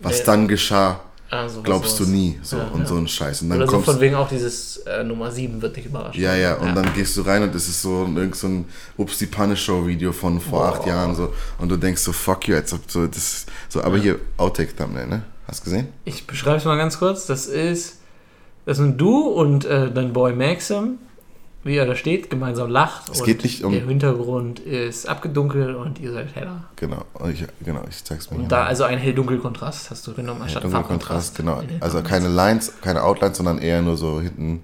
was 0.00 0.18
Wer- 0.18 0.24
dann 0.26 0.48
geschah, 0.48 1.00
Ah, 1.30 1.48
sowas, 1.48 1.64
glaubst 1.64 1.98
du 1.98 2.04
sowas. 2.04 2.14
nie. 2.14 2.38
So, 2.42 2.58
Ja, 2.58 2.64
und 2.68 2.80
ja. 2.82 2.86
so 2.86 2.96
ein 2.96 3.08
Scheiß. 3.08 3.42
Und 3.42 3.48
dann 3.50 3.58
Oder 3.58 3.66
so 3.66 3.72
kommst 3.72 3.90
von 3.90 4.00
wegen 4.00 4.14
auch 4.14 4.28
dieses 4.28 4.76
äh, 4.86 5.02
Nummer 5.02 5.30
7 5.32 5.60
wird 5.62 5.74
dich 5.76 5.86
überraschen. 5.86 6.20
Ja, 6.22 6.34
ja, 6.36 6.54
und 6.56 6.74
dann 6.74 6.92
gehst 6.94 7.16
du 7.16 7.22
rein 7.22 7.42
und 7.42 7.54
es 7.54 7.68
ist 7.68 7.82
so 7.82 8.04
ein- 8.04 8.16
irgend 8.16 8.36
so 8.36 8.46
ein 8.46 8.66
Ups 8.96 9.18
die 9.18 9.26
Panne 9.26 9.56
Show 9.56 9.86
Video 9.86 10.12
von 10.12 10.40
vor 10.40 10.60
Boah. 10.60 10.68
acht 10.78 10.86
Jahren 10.86 11.14
so 11.16 11.32
und 11.58 11.68
du 11.70 11.76
denkst 11.76 12.02
so 12.02 12.12
fuck 12.12 12.46
you, 12.46 12.54
als 12.54 12.72
ob 12.72 12.80
so 12.88 13.06
das 13.06 13.46
so, 13.68 13.82
aber 13.82 13.98
hier 13.98 14.18
Outtake 14.36 14.76
Thumbnail, 14.76 15.06
ne? 15.08 15.22
Hast 15.48 15.60
du 15.60 15.64
gesehen? 15.64 15.88
Ich 16.04 16.26
beschreibe 16.26 16.56
es 16.58 16.64
mal 16.64 16.76
ganz 16.76 16.98
kurz. 16.98 17.26
Das 17.26 17.46
ist, 17.46 17.98
das 18.66 18.76
sind 18.76 18.98
du 19.00 19.22
und 19.28 19.64
äh, 19.64 19.90
dein 19.92 20.12
Boy 20.12 20.34
Maxim, 20.34 20.98
wie 21.64 21.76
er 21.76 21.86
da 21.86 21.96
steht, 21.96 22.30
gemeinsam 22.30 22.70
lacht. 22.70 23.08
Es 23.10 23.20
und 23.20 23.26
geht 23.26 23.42
nicht 23.42 23.64
um- 23.64 23.72
Der 23.72 23.86
Hintergrund 23.86 24.60
ist 24.60 25.08
abgedunkelt 25.08 25.74
und 25.76 25.98
ihr 25.98 26.12
seid 26.12 26.34
heller. 26.34 26.64
Genau, 26.76 27.04
ich, 27.32 27.44
genau, 27.64 27.82
ich 27.88 28.04
zeig's 28.04 28.30
mir 28.30 28.36
Und 28.36 28.52
da 28.52 28.64
also 28.64 28.84
ein 28.84 28.98
hell-dunkel-Kontrast 28.98 29.90
hast 29.90 30.06
du 30.06 30.12
genommen, 30.14 30.42
anstatt 30.42 30.62
Farbkontrast. 30.64 31.36
Kontrast, 31.36 31.68
genau. 31.68 31.80
Also 31.80 32.02
keine 32.02 32.28
Lines, 32.28 32.74
keine 32.82 33.02
Outlines, 33.02 33.38
sondern 33.38 33.58
eher 33.58 33.80
nur 33.82 33.96
so 33.96 34.20
hinten 34.20 34.60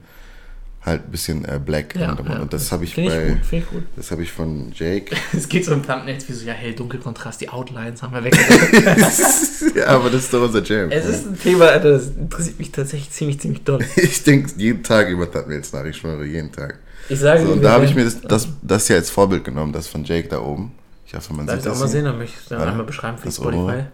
halt 0.84 1.04
ein 1.06 1.10
bisschen 1.10 1.44
äh, 1.44 1.60
black 1.64 1.94
Ja, 1.94 2.16
ja. 2.16 2.40
Und 2.40 2.52
das 2.52 2.72
habe 2.72 2.84
ich 2.84 2.94
Finde 2.94 3.10
ich 3.10 3.16
bei 3.16 3.28
gut, 3.34 3.44
finde 3.44 3.64
ich 3.64 3.70
gut. 3.70 3.82
das 3.96 4.10
habe 4.10 4.22
ich 4.22 4.32
von 4.32 4.72
Jake. 4.74 5.14
Es 5.36 5.48
geht 5.48 5.64
so 5.64 5.72
im 5.72 5.86
Thumbnails 5.86 6.28
wie 6.28 6.32
so, 6.32 6.46
ja, 6.46 6.54
hell-dunkel-Kontrast, 6.54 7.40
die 7.40 7.48
Outlines 7.50 8.02
haben 8.02 8.14
wir 8.14 8.24
weggelassen. 8.24 9.72
ja, 9.76 9.86
aber 9.88 10.10
das 10.10 10.24
ist 10.24 10.32
doch 10.34 10.42
unser 10.42 10.62
Jam. 10.62 10.90
es 10.90 11.04
ist 11.06 11.26
ein 11.26 11.38
Thema, 11.38 11.66
Alter, 11.66 11.92
das 11.92 12.08
interessiert 12.08 12.58
mich 12.58 12.72
tatsächlich 12.72 13.10
ziemlich, 13.10 13.40
ziemlich 13.40 13.62
doll. 13.64 13.84
ich 13.96 14.22
denke 14.22 14.50
jeden 14.56 14.82
Tag 14.82 15.08
über 15.08 15.30
Thumbnails 15.30 15.72
nach, 15.72 15.84
ich 15.84 15.96
schwöre, 15.96 16.24
jeden 16.24 16.52
Tag. 16.52 16.78
Ich 17.10 17.18
sage 17.20 17.44
So, 17.44 17.56
da 17.56 17.72
habe 17.72 17.84
ich 17.84 17.94
mir 17.94 18.04
das, 18.04 18.20
das, 18.20 18.48
das 18.62 18.86
hier 18.86 18.96
als 18.96 19.10
Vorbild 19.10 19.44
genommen, 19.44 19.72
das 19.72 19.86
von 19.88 20.04
Jake 20.04 20.28
da 20.28 20.40
oben. 20.40 20.72
Ich 21.06 21.14
hoffe, 21.14 21.32
man 21.34 21.46
Darf 21.46 21.56
sieht 21.56 21.66
das 21.66 21.80
mal 21.80 21.88
sehen? 21.88 22.04
Dann 22.04 22.18
möchte 22.18 22.36
ich 22.36 22.42
es 22.42 22.48
dann 22.48 22.58
Warte. 22.58 22.70
einmal 22.72 22.86
beschreiben 22.86 23.18
für 23.18 23.24
Das 23.26 23.36
Spotify. 23.36 23.84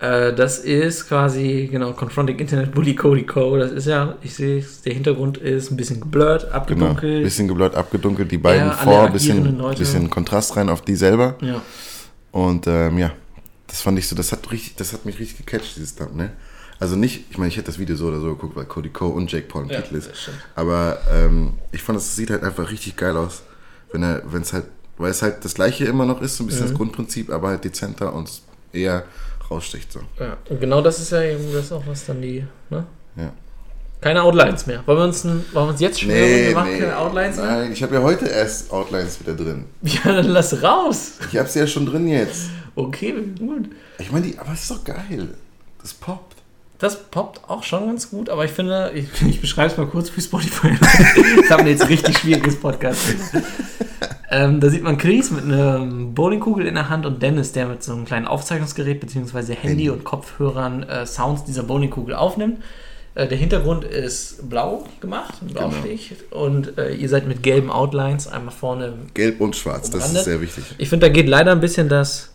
Äh, 0.00 0.34
das 0.34 0.58
ist 0.58 1.06
quasi, 1.08 1.68
genau, 1.70 1.92
Confronting 1.92 2.38
Internet 2.38 2.72
Bully 2.72 2.94
Cody 2.96 3.24
Co. 3.26 3.56
Das 3.58 3.70
ist 3.70 3.86
ja, 3.86 4.16
ich 4.22 4.34
sehe 4.34 4.64
der 4.84 4.94
Hintergrund 4.94 5.38
ist 5.38 5.70
ein 5.70 5.76
bisschen 5.76 6.00
geblurrt, 6.00 6.42
Genau, 6.44 6.54
abgedunkelt. 6.56 7.22
bisschen 7.22 7.48
geblurrt, 7.48 7.74
abgedunkelt, 7.74 8.32
die 8.32 8.38
beiden 8.38 8.68
Ja, 8.68 8.72
vor, 8.72 9.02
agierenden 9.04 9.12
bisschen, 9.12 9.58
Leute. 9.58 9.78
bisschen 9.78 10.10
Kontrast 10.10 10.56
rein 10.56 10.68
auf 10.68 10.80
die 10.82 10.96
selber. 10.96 11.36
Ja. 11.42 11.60
Und 12.32 12.66
ähm, 12.66 12.98
ja, 12.98 13.12
das 13.66 13.82
fand 13.82 13.98
ich 13.98 14.08
so, 14.08 14.16
das 14.16 14.32
hat 14.32 14.50
richtig, 14.50 14.74
das 14.76 14.92
hat 14.92 15.04
mich 15.04 15.18
richtig 15.20 15.46
gecatcht, 15.46 15.76
dieses 15.76 15.94
Thumbnail. 15.94 16.30
Also 16.80 16.96
nicht, 16.96 17.26
ich 17.30 17.36
meine, 17.38 17.48
ich 17.48 17.56
hätte 17.56 17.66
das 17.66 17.78
Video 17.78 17.94
so 17.94 18.06
oder 18.08 18.20
so 18.20 18.28
geguckt, 18.34 18.56
weil 18.56 18.64
Cody 18.64 18.88
Co. 18.88 19.08
und 19.08 19.30
Jake 19.30 19.46
Paul 19.46 19.64
im 19.64 19.70
Ja, 19.70 19.82
Titel 19.82 19.96
ist. 19.96 20.10
Aber 20.56 20.98
ähm, 21.12 21.54
ich 21.72 21.82
fand, 21.82 21.98
es 21.98 22.16
sieht 22.16 22.30
halt 22.30 22.42
einfach 22.42 22.70
richtig 22.70 22.96
geil 22.96 23.16
aus, 23.16 23.42
wenn 23.92 24.02
er, 24.02 24.22
wenn 24.26 24.42
es 24.42 24.52
halt, 24.54 24.64
weil 24.96 25.10
es 25.10 25.20
halt 25.22 25.44
das 25.44 25.54
gleiche 25.54 25.84
immer 25.84 26.06
noch 26.06 26.20
ist, 26.22 26.36
so 26.38 26.42
ein 26.44 26.46
bisschen 26.46 26.64
Mhm. 26.64 26.68
das 26.70 26.76
Grundprinzip, 26.76 27.30
aber 27.30 27.48
halt 27.48 27.64
dezenter 27.64 28.12
und 28.14 28.30
eher 28.72 29.04
raussticht 29.50 29.92
so. 29.92 30.00
ja. 30.18 30.36
Und 30.48 30.58
genau 30.60 30.80
das 30.80 31.00
ist 31.00 31.10
ja 31.12 31.22
eben 31.22 31.52
das 31.52 31.70
auch, 31.70 31.82
was 31.86 32.06
dann 32.06 32.22
die, 32.22 32.44
ne? 32.70 32.86
Ja. 33.16 33.32
Keine 34.00 34.22
Outlines 34.22 34.64
mehr. 34.66 34.82
Wollen 34.86 34.98
wir 34.98 35.04
uns, 35.04 35.24
wollen 35.26 35.44
wir 35.52 35.62
uns 35.68 35.80
jetzt 35.80 36.00
schwören, 36.00 36.16
wir 36.46 36.54
machen 36.54 36.78
keine 36.78 36.96
Outlines 36.96 37.36
mehr? 37.36 37.44
nein, 37.46 37.72
ich 37.72 37.82
habe 37.82 37.94
ja 37.96 38.02
heute 38.02 38.24
erst 38.26 38.70
Outlines 38.72 39.20
wieder 39.20 39.34
drin. 39.34 39.66
Ja, 39.82 40.00
dann 40.14 40.28
lass 40.28 40.62
raus. 40.62 41.12
Ich 41.30 41.36
habe 41.36 41.46
sie 41.48 41.58
ja 41.58 41.66
schon 41.66 41.84
drin 41.84 42.08
jetzt. 42.08 42.44
Okay, 42.74 43.12
gut. 43.38 43.68
Ich 43.98 44.10
meine, 44.10 44.32
aber 44.38 44.52
es 44.54 44.62
ist 44.62 44.70
doch 44.70 44.82
geil. 44.84 45.28
Das 45.82 45.92
poppt. 45.92 46.29
Das 46.80 47.04
poppt 47.10 47.48
auch 47.48 47.62
schon 47.62 47.86
ganz 47.86 48.10
gut, 48.10 48.28
aber 48.30 48.44
ich 48.46 48.50
finde, 48.50 48.90
ich, 48.94 49.06
ich 49.28 49.40
beschreibe 49.40 49.70
es 49.70 49.76
mal 49.76 49.86
kurz 49.86 50.08
für 50.10 50.20
Spotify. 50.20 50.70
das 50.80 51.50
haben 51.50 51.64
wir 51.64 51.72
jetzt 51.72 51.88
richtig 51.88 52.18
schwieriges 52.18 52.58
Podcast. 52.58 53.00
ähm, 54.30 54.60
da 54.60 54.68
sieht 54.70 54.82
man 54.82 54.96
Chris 54.96 55.30
mit 55.30 55.44
einer 55.44 55.80
Bowlingkugel 55.86 56.66
in 56.66 56.74
der 56.74 56.88
Hand 56.88 57.04
und 57.04 57.22
Dennis, 57.22 57.52
der 57.52 57.66
mit 57.66 57.82
so 57.82 57.92
einem 57.92 58.04
kleinen 58.06 58.26
Aufzeichnungsgerät 58.26 58.98
bzw. 59.00 59.54
Handy 59.54 59.90
und 59.90 60.04
Kopfhörern 60.04 60.82
äh, 60.84 61.06
Sounds 61.06 61.44
dieser 61.44 61.64
Bowlingkugel 61.64 62.14
aufnimmt. 62.14 62.62
Äh, 63.14 63.26
der 63.26 63.36
Hintergrund 63.36 63.84
ist 63.84 64.48
blau 64.48 64.84
gemacht, 65.00 65.34
ein 65.42 65.48
Genau. 65.48 65.68
Blaustich. 65.68 66.14
Und 66.30 66.78
äh, 66.78 66.94
ihr 66.94 67.08
seid 67.08 67.26
mit 67.26 67.42
gelben 67.42 67.70
Outlines 67.70 68.26
einmal 68.26 68.54
vorne. 68.54 68.94
Gelb 69.14 69.40
und 69.40 69.54
schwarz, 69.56 69.90
das 69.90 69.96
Umrandet. 69.96 70.18
ist 70.20 70.24
sehr 70.24 70.40
wichtig. 70.40 70.64
Ich 70.78 70.88
finde, 70.88 71.08
da 71.08 71.12
geht 71.12 71.28
leider 71.28 71.52
ein 71.52 71.60
bisschen 71.60 71.88
das, 71.88 72.30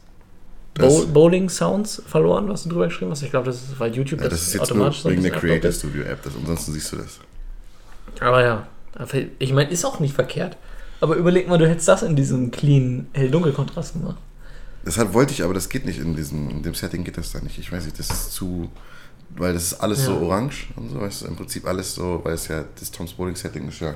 Das- 0.76 0.94
Bow- 0.94 1.06
Bowling-Sounds 1.08 2.04
verloren, 2.06 2.48
was 2.50 2.64
du 2.64 2.70
drüber 2.70 2.88
geschrieben 2.88 3.12
hast. 3.12 3.22
Ich 3.24 3.30
glaube, 3.32 3.48
das 3.48 3.56
ist, 3.56 3.80
weil 3.80 3.96
YouTube 3.96 4.22
Ja, 4.22 4.28
das 4.30 4.42
ist 4.42 4.54
jetzt 4.54 4.70
nur 4.70 4.80
automatisch 4.88 5.02
so 5.02 5.08
ein 5.10 5.14
wegen 5.14 5.24
der 5.24 5.32
Creator. 5.32 5.72
Studio 5.72 6.04
App, 6.04 6.22
das, 6.24 6.34
ansonsten 6.36 6.74
siehst 6.74 6.92
du 6.92 6.98
das. 6.98 7.20
Aber 8.20 8.44
ja, 8.44 8.68
ich 9.40 9.54
meine, 9.54 9.70
ist 9.72 9.86
auch 9.86 10.00
nicht 10.00 10.14
verkehrt. 10.14 10.58
Aber 11.02 11.16
überleg 11.16 11.48
mal, 11.48 11.58
du 11.58 11.68
hättest 11.68 11.88
das 11.88 12.04
in 12.04 12.16
diesem 12.16 12.52
clean 12.52 13.08
hell-dunkel-Kontrast 13.14 13.94
gemacht. 13.94 14.18
Deshalb 14.86 15.14
wollte 15.14 15.34
ich, 15.34 15.44
aber 15.44 15.54
das 15.54 15.70
geht 15.70 15.86
nicht 15.86 16.00
in 16.00 16.16
diesem, 16.16 16.50
in 16.50 16.62
dem 16.64 16.74
Setting 16.76 17.04
geht 17.04 17.18
das 17.18 17.32
da 17.32 17.40
nicht. 17.40 17.58
Ich 17.58 17.72
weiß 17.72 17.86
nicht, 17.86 17.98
das 17.98 18.10
ist 18.10 18.34
zu, 18.34 18.70
weil 19.36 19.54
das 19.54 19.64
ist 19.64 19.74
alles 19.76 20.06
so 20.06 20.12
Ja. 20.12 20.20
orange 20.22 20.68
und 20.76 20.90
so, 20.90 21.02
weißt 21.02 21.24
du, 21.24 21.26
im 21.28 21.36
Prinzip 21.36 21.66
alles 21.66 21.96
so, 21.96 22.22
weil 22.24 22.34
es 22.36 22.48
ja, 22.48 22.64
das 22.80 22.92
Tom's 22.92 23.14
Bowling 23.14 23.36
Setting 23.36 23.68
ist 23.68 23.80
ja 23.82 23.96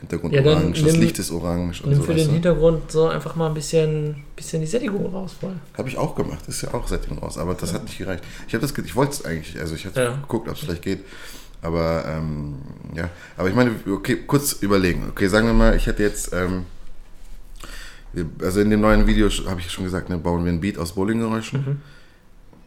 Hintergrund 0.00 0.34
Ja, 0.34 0.42
orange, 0.42 0.82
das 0.82 0.92
nimm- 0.92 1.00
Licht 1.00 1.18
ist 1.18 1.30
orange 1.30 1.80
und 1.82 1.88
Nimm 1.90 1.98
so, 1.98 2.04
für 2.04 2.14
den. 2.14 2.28
Hintergrund 2.30 2.90
so 2.92 3.08
einfach 3.08 3.34
mal 3.34 3.48
ein 3.48 3.54
bisschen, 3.54 4.24
bisschen 4.36 4.60
die 4.60 4.66
Sättigung 4.66 5.06
raus. 5.06 5.36
Habe 5.76 5.88
ich 5.88 5.96
auch 5.96 6.14
gemacht, 6.14 6.46
ist 6.48 6.60
ja 6.62 6.74
auch 6.74 6.86
Setting 6.86 7.16
raus, 7.18 7.38
aber 7.38 7.54
das 7.54 7.72
hat 7.72 7.84
nicht 7.84 7.96
gereicht. 7.96 8.22
Ich 8.46 8.52
das, 8.58 8.76
ich 8.76 8.94
wollte 8.94 9.12
es 9.12 9.24
eigentlich, 9.24 9.58
also 9.58 9.74
ich 9.74 9.86
hatte 9.86 10.00
Ja. 10.02 10.10
geguckt, 10.16 10.48
ob 10.48 10.54
es 10.54 10.60
vielleicht 10.60 10.82
geht, 10.82 11.00
aber 11.62 12.04
ähm, 12.06 12.56
ja, 12.94 13.08
aber 13.38 13.48
ich 13.48 13.54
meine, 13.54 13.70
okay, 13.90 14.16
kurz 14.26 14.52
überlegen. 14.60 15.04
Okay, 15.10 15.28
sagen 15.28 15.46
wir 15.46 15.54
mal, 15.54 15.74
ich 15.74 15.86
hätte 15.86 16.02
jetzt, 16.02 16.30
ähm, 16.34 16.66
also 18.42 18.60
in 18.60 18.70
dem 18.70 18.80
neuen 18.80 19.06
Video 19.06 19.28
habe 19.46 19.60
ich 19.60 19.70
schon 19.70 19.84
gesagt, 19.84 20.08
ne, 20.10 20.18
bauen 20.18 20.44
wir 20.44 20.52
ein 20.52 20.60
Beat 20.60 20.78
aus 20.78 20.92
Bowlinggeräuschen. 20.94 21.60
Mhm. 21.66 21.80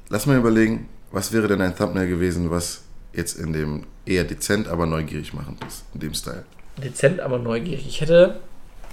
Lass 0.10 0.26
mal 0.26 0.38
überlegen, 0.38 0.88
was 1.12 1.32
wäre 1.32 1.48
denn 1.48 1.62
ein 1.62 1.76
Thumbnail 1.76 2.08
gewesen, 2.08 2.50
was 2.50 2.82
jetzt 3.14 3.38
in 3.40 3.54
dem 3.54 3.84
eher 4.06 4.24
dezent, 4.24 4.68
aber 4.68 4.86
neugierig 4.88 5.34
machend 5.34 5.64
ist, 5.68 5.84
in 5.94 6.00
dem 6.00 6.14
Style. 6.16 6.46
Dezent, 6.82 7.20
aber 7.20 7.38
neugierig. 7.40 7.86
Ich 7.88 8.02
hätte, 8.02 8.40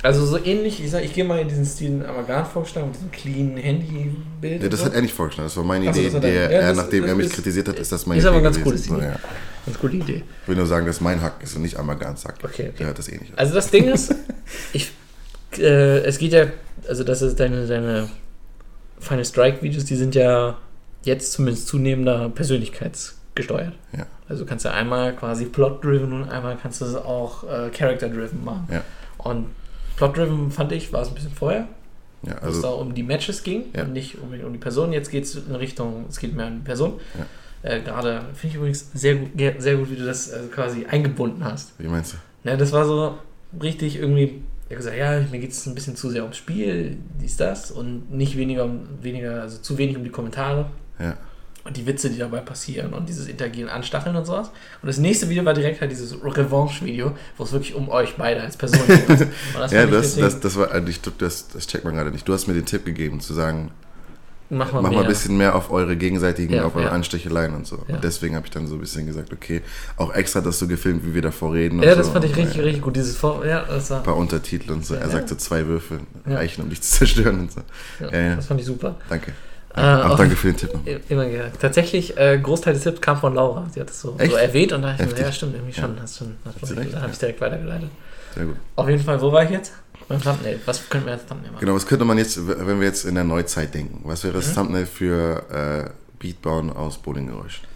also 0.02 0.24
so 0.26 0.38
ähnlich, 0.44 0.82
ich 0.82 0.90
sag, 0.90 1.04
ich 1.04 1.12
gehe 1.14 1.24
mal 1.24 1.38
in 1.40 1.48
diesen 1.48 1.64
Stil 1.64 2.04
Amalgam 2.06 2.44
vorgeschlagen, 2.46 2.88
mit 2.88 2.96
diesem 2.96 3.10
clean 3.10 3.56
Handy-Bild. 3.56 4.62
Ja, 4.62 4.68
das 4.68 4.80
so. 4.80 4.86
hat 4.86 4.94
er 4.94 5.02
nicht 5.02 5.14
vorgeschlagen, 5.14 5.46
das 5.48 5.56
war 5.56 5.64
meine 5.64 5.86
Idee, 5.88 6.06
hat 6.08 6.14
er- 6.14 6.20
der, 6.20 6.32
ja, 6.34 6.40
er, 6.48 6.68
das- 6.68 6.76
nachdem 6.76 7.02
das 7.02 7.10
er 7.10 7.16
mich 7.16 7.26
ist- 7.26 7.34
kritisiert 7.34 7.68
hat, 7.68 7.78
ist 7.78 7.92
das 7.92 8.06
meine 8.06 8.18
ist 8.18 8.24
Idee 8.24 8.28
aber 8.28 8.36
ein 8.38 8.44
ganz 8.44 8.56
gewesen. 8.56 8.68
cooles 8.68 8.84
So, 8.86 8.96
Idee. 8.96 9.04
ja. 9.06 9.18
Ganz 9.66 9.78
gute 9.80 9.96
Idee. 9.96 10.22
Ich 10.42 10.48
will 10.48 10.56
nur 10.56 10.66
sagen, 10.66 10.86
dass 10.86 11.00
mein 11.00 11.20
Hack 11.22 11.42
ist 11.42 11.56
und 11.56 11.62
nicht 11.62 11.76
Amalgams 11.76 12.24
Hack. 12.24 12.36
Okay, 12.42 12.68
okay. 12.68 12.72
Der 12.78 12.86
hört 12.88 12.98
das 12.98 13.08
eh 13.08 13.16
nicht. 13.18 13.32
Also 13.36 13.54
das 13.54 13.70
Ding 13.70 13.88
ist, 13.88 14.14
ich, 14.72 14.92
äh, 15.58 15.98
es 16.04 16.18
geht 16.18 16.32
ja, 16.32 16.46
also 16.86 17.02
das 17.02 17.22
ist 17.22 17.40
deine, 17.40 17.66
deine 17.66 18.08
Final 19.00 19.24
Strike 19.24 19.62
Videos, 19.62 19.84
die 19.84 19.96
sind 19.96 20.14
ja 20.14 20.56
jetzt 21.02 21.32
zumindest 21.32 21.66
zunehmender 21.68 22.28
persönlichkeitsgesteuert. 23.36 23.72
Ja. 23.96 24.06
Also 24.28 24.44
du 24.44 24.48
kannst 24.48 24.64
ja 24.64 24.72
einmal 24.72 25.14
quasi 25.14 25.44
Plot-driven 25.46 26.12
und 26.12 26.28
einmal 26.28 26.56
kannst 26.60 26.80
du 26.80 26.84
es 26.86 26.94
auch 26.96 27.44
äh, 27.44 27.70
Character-driven 27.70 28.44
machen. 28.44 28.66
Ja. 28.70 28.82
Und 29.18 29.46
Plot-driven 29.96 30.50
fand 30.50 30.72
ich, 30.72 30.92
war 30.92 31.02
es 31.02 31.08
ein 31.08 31.14
bisschen 31.14 31.32
vorher, 31.32 31.68
Ja, 32.22 32.36
wo 32.42 32.48
es 32.48 32.60
da 32.60 32.68
also 32.68 32.80
um 32.80 32.94
die 32.94 33.02
Matches 33.02 33.42
ging 33.42 33.64
und 33.78 33.92
nicht 33.92 34.18
um, 34.18 34.32
um 34.32 34.52
die 34.52 34.58
Person. 34.58 34.92
Jetzt 34.92 35.10
geht 35.10 35.24
es 35.24 35.36
in 35.36 35.54
Richtung, 35.54 36.06
es 36.08 36.18
geht 36.18 36.34
mehr 36.34 36.48
um 36.48 36.56
die 36.56 36.64
Person. 36.64 36.94
Äh, 37.62 37.80
Gerade 37.80 38.22
finde 38.34 38.48
ich 38.48 38.54
übrigens 38.56 38.90
sehr 38.94 39.16
gut, 39.16 39.30
sehr 39.58 39.76
gut, 39.76 39.90
wie 39.90 39.96
du 39.96 40.04
das 40.04 40.28
äh, 40.28 40.40
quasi 40.52 40.86
eingebunden 40.86 41.44
hast. 41.44 41.72
wie 41.78 41.88
meinst 41.88 42.14
du? 42.14 42.16
Ne, 42.48 42.56
das 42.56 42.72
war 42.72 42.84
so 42.84 43.18
richtig 43.62 43.96
irgendwie. 43.96 44.42
Er 44.68 44.70
hat 44.70 44.76
gesagt, 44.78 44.96
ja, 44.96 45.20
mir 45.30 45.38
geht 45.38 45.52
es 45.52 45.64
ein 45.66 45.76
bisschen 45.76 45.94
zu 45.94 46.10
sehr 46.10 46.22
ums 46.22 46.36
Spiel, 46.36 46.96
dies, 47.20 47.36
das 47.36 47.70
und 47.70 48.10
nicht 48.10 48.36
weniger 48.36 48.68
weniger, 49.00 49.42
also 49.42 49.58
zu 49.58 49.78
wenig 49.78 49.96
um 49.96 50.02
die 50.02 50.10
Kommentare 50.10 50.66
Ja. 50.98 51.16
Und 51.66 51.76
die 51.76 51.86
Witze, 51.86 52.10
die 52.10 52.18
dabei 52.18 52.40
passieren 52.40 52.92
und 52.94 53.08
dieses 53.08 53.26
Interagieren, 53.26 53.68
Anstacheln 53.68 54.14
und 54.16 54.24
sowas. 54.24 54.50
Und 54.82 54.86
das 54.86 54.98
nächste 54.98 55.28
Video 55.28 55.44
war 55.44 55.54
direkt 55.54 55.80
halt 55.80 55.90
dieses 55.90 56.14
Revanche-Video, 56.22 57.12
wo 57.36 57.44
es 57.44 57.52
wirklich 57.52 57.74
um 57.74 57.88
euch 57.88 58.14
beide 58.16 58.40
als 58.42 58.56
Person 58.56 58.80
geht. 58.86 59.06
Das 59.54 59.72
Ja, 59.72 59.86
das, 59.86 60.16
das, 60.16 60.40
das 60.40 60.56
war, 60.56 60.70
also 60.70 60.88
ich, 60.88 61.00
das, 61.18 61.48
das 61.48 61.66
checkt 61.66 61.84
man 61.84 61.94
gerade 61.94 62.10
nicht. 62.10 62.26
Du 62.28 62.32
hast 62.32 62.46
mir 62.46 62.54
den 62.54 62.66
Tipp 62.66 62.84
gegeben, 62.84 63.20
zu 63.20 63.34
sagen, 63.34 63.70
mach 64.48 64.72
mal 64.72 64.82
mach 64.82 64.92
mal 64.92 65.02
ein 65.02 65.08
bisschen 65.08 65.36
mehr 65.36 65.54
auf 65.56 65.70
eure 65.70 65.96
gegenseitigen, 65.96 66.54
Ja, 66.54 66.64
auf 66.64 66.76
eure 66.76 66.86
ja. 66.86 66.90
Ansticheleien 66.92 67.54
und 67.54 67.66
so. 67.66 67.84
Ja. 67.88 67.96
Und 67.96 68.04
deswegen 68.04 68.36
habe 68.36 68.46
ich 68.46 68.52
dann 68.52 68.66
so 68.66 68.74
ein 68.74 68.80
bisschen 68.80 69.06
gesagt, 69.06 69.32
okay, 69.32 69.62
auch 69.96 70.12
extra 70.14 70.40
das 70.40 70.58
so 70.58 70.68
gefilmt, 70.68 71.04
wie 71.04 71.14
wir 71.14 71.22
davor 71.22 71.54
reden. 71.54 71.82
Ja, 71.82 71.94
das 71.94 72.06
so. 72.06 72.12
fand 72.12 72.24
ich 72.24 72.36
richtig, 72.36 72.62
richtig 72.62 72.82
gut. 72.82 72.96
Dieses 72.96 73.16
Vor 73.16 73.44
ja, 73.44 73.64
das 73.64 73.90
war, 73.90 73.98
Ein 73.98 74.04
paar 74.04 74.16
Untertitel 74.16 74.72
und 74.72 74.84
so. 74.84 74.94
Er 74.94 75.08
sagte 75.08 75.36
zwei 75.36 75.66
Würfel 75.66 76.00
Ja. 76.26 76.36
reichen, 76.36 76.62
um 76.62 76.70
dich 76.70 76.80
zu 76.82 76.98
zerstören 76.98 77.40
und 77.40 77.52
so. 77.52 77.60
das 78.00 78.46
fand 78.46 78.60
ich 78.60 78.66
super. 78.66 78.96
Danke. 79.08 79.32
Äh, 79.76 79.80
auch 79.80 80.10
auch- 80.10 80.16
danke 80.16 80.36
für 80.36 80.48
den 80.52 80.56
Tipp. 80.56 80.70
Immer 81.08 81.26
gesagt. 81.28 81.60
Tatsächlich, 81.60 82.16
äh, 82.16 82.38
Großteil 82.42 82.74
des 82.74 82.82
Tipps 82.82 83.00
kam 83.00 83.18
von 83.18 83.34
Laura. 83.34 83.66
Sie 83.72 83.80
hat 83.80 83.90
es 83.90 84.00
so, 84.00 84.16
so 84.18 84.36
erwähnt 84.36 84.72
und 84.72 84.82
da 84.82 84.92
dachte 84.92 85.04
ich 85.04 85.12
mir, 85.12 85.20
ja, 85.20 85.32
stimmt, 85.32 85.54
irgendwie 85.54 85.74
Ja. 85.76 85.82
schon. 85.82 86.00
Hast 86.00 86.16
schon, 86.18 86.36
hast 86.44 86.66
schon 86.66 86.78
recht, 86.78 86.92
da 86.92 86.96
habe 86.98 87.06
ja. 87.08 87.12
ich 87.12 87.18
direkt 87.18 87.40
weitergeleitet. 87.40 87.90
Sehr 88.34 88.44
gut. 88.46 88.56
Auf 88.76 88.88
jeden 88.88 89.02
Fall, 89.02 89.20
wo 89.20 89.30
war 89.32 89.44
ich 89.44 89.50
jetzt? 89.50 89.72
Beim 90.08 90.22
Thumbnail. 90.22 90.60
Was 90.66 90.88
könnten 90.88 91.06
wir 91.06 91.14
als 91.14 91.26
Thumbnail 91.26 91.50
machen? 91.50 91.60
Genau, 91.60 91.74
was 91.74 91.86
könnte 91.86 92.04
man 92.04 92.16
jetzt, 92.16 92.38
wenn 92.46 92.78
wir 92.80 92.86
jetzt 92.86 93.04
in 93.04 93.14
der 93.16 93.24
Neuzeit 93.24 93.74
denken? 93.74 94.00
Was 94.04 94.22
wäre 94.24 94.34
das 94.34 94.48
Mhm. 94.50 94.54
Thumbnail 94.54 94.86
für 94.86 95.44
äh, 95.50 95.90
Beatbauen 96.18 96.70
aus 96.70 96.96
Bowlinggeräuschen? 96.98 97.66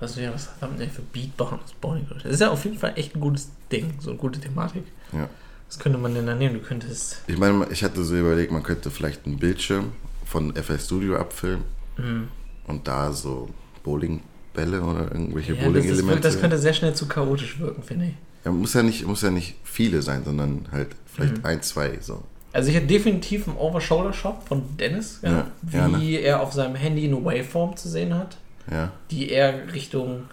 Was 0.00 0.16
wäre 0.16 0.32
das 0.32 0.48
Thumbnail 0.58 0.88
für 0.88 1.02
Beatbauen 1.02 1.60
aus 1.64 1.72
Bowling? 1.80 2.06
Das 2.22 2.32
ist 2.32 2.40
ja 2.40 2.50
auf 2.50 2.64
jeden 2.64 2.78
Fall 2.78 2.94
echt 2.96 3.14
ein 3.14 3.20
gutes 3.20 3.50
Ding, 3.70 3.94
so 4.00 4.10
eine 4.10 4.18
gute 4.18 4.40
Thematik. 4.40 4.84
Ja. 5.12 5.28
Was 5.68 5.78
könnte 5.78 5.98
man 5.98 6.14
denn 6.14 6.26
da 6.26 6.34
nehmen? 6.34 6.54
Du 6.54 6.60
könntest. 6.60 7.18
Ich 7.28 7.38
meine, 7.38 7.66
ich 7.70 7.84
hatte 7.84 8.02
so 8.02 8.16
überlegt, 8.16 8.50
man 8.50 8.62
könnte 8.62 8.90
vielleicht 8.90 9.26
einen 9.26 9.38
Bildschirm 9.38 9.92
von 10.32 10.54
FL 10.56 10.78
Studio 10.78 11.16
abfilmen 11.18 11.64
Mh, 11.98 12.22
und 12.66 12.88
da 12.88 13.12
so 13.12 13.48
Bowling 13.84 14.20
Bälle 14.54 14.82
oder 14.82 15.12
irgendwelche 15.12 15.52
Ja, 15.52 15.58
das, 15.58 15.66
Bowling-Elemente. 15.66 16.20
das 16.20 16.40
könnte 16.40 16.58
sehr 16.58 16.72
schnell 16.74 16.94
zu 16.94 17.06
chaotisch 17.06 17.58
wirken, 17.60 17.82
finde 17.82 18.06
ich. 18.06 18.14
ja, 18.44 18.50
muss, 18.50 18.74
ja 18.74 18.82
nicht, 18.82 19.06
muss 19.06 19.22
ja 19.22 19.30
nicht 19.30 19.54
viele 19.64 20.02
sein, 20.02 20.24
sondern 20.24 20.66
halt 20.72 20.88
vielleicht 21.06 21.38
Mhm. 21.38 21.44
ein, 21.46 21.62
zwei. 21.62 21.98
So. 22.00 22.22
Also 22.52 22.68
ich 22.70 22.74
hätte 22.76 22.86
definitiv 22.86 23.48
einen 23.48 23.56
Over-Shoulder-Shot 23.56 24.42
von 24.46 24.76
Dennis, 24.76 25.20
ja, 25.22 25.30
Ja, 25.30 25.46
ja, 25.72 25.88
ne? 25.88 26.00
wie 26.00 26.16
er 26.18 26.40
auf 26.40 26.52
seinem 26.52 26.74
Handy 26.74 27.06
eine 27.06 27.24
Waveform 27.24 27.76
zu 27.76 27.88
sehen 27.88 28.14
hat, 28.14 28.36
Ja. 28.70 28.92
die 29.10 29.30
er 29.30 29.72
Richtung, 29.72 30.24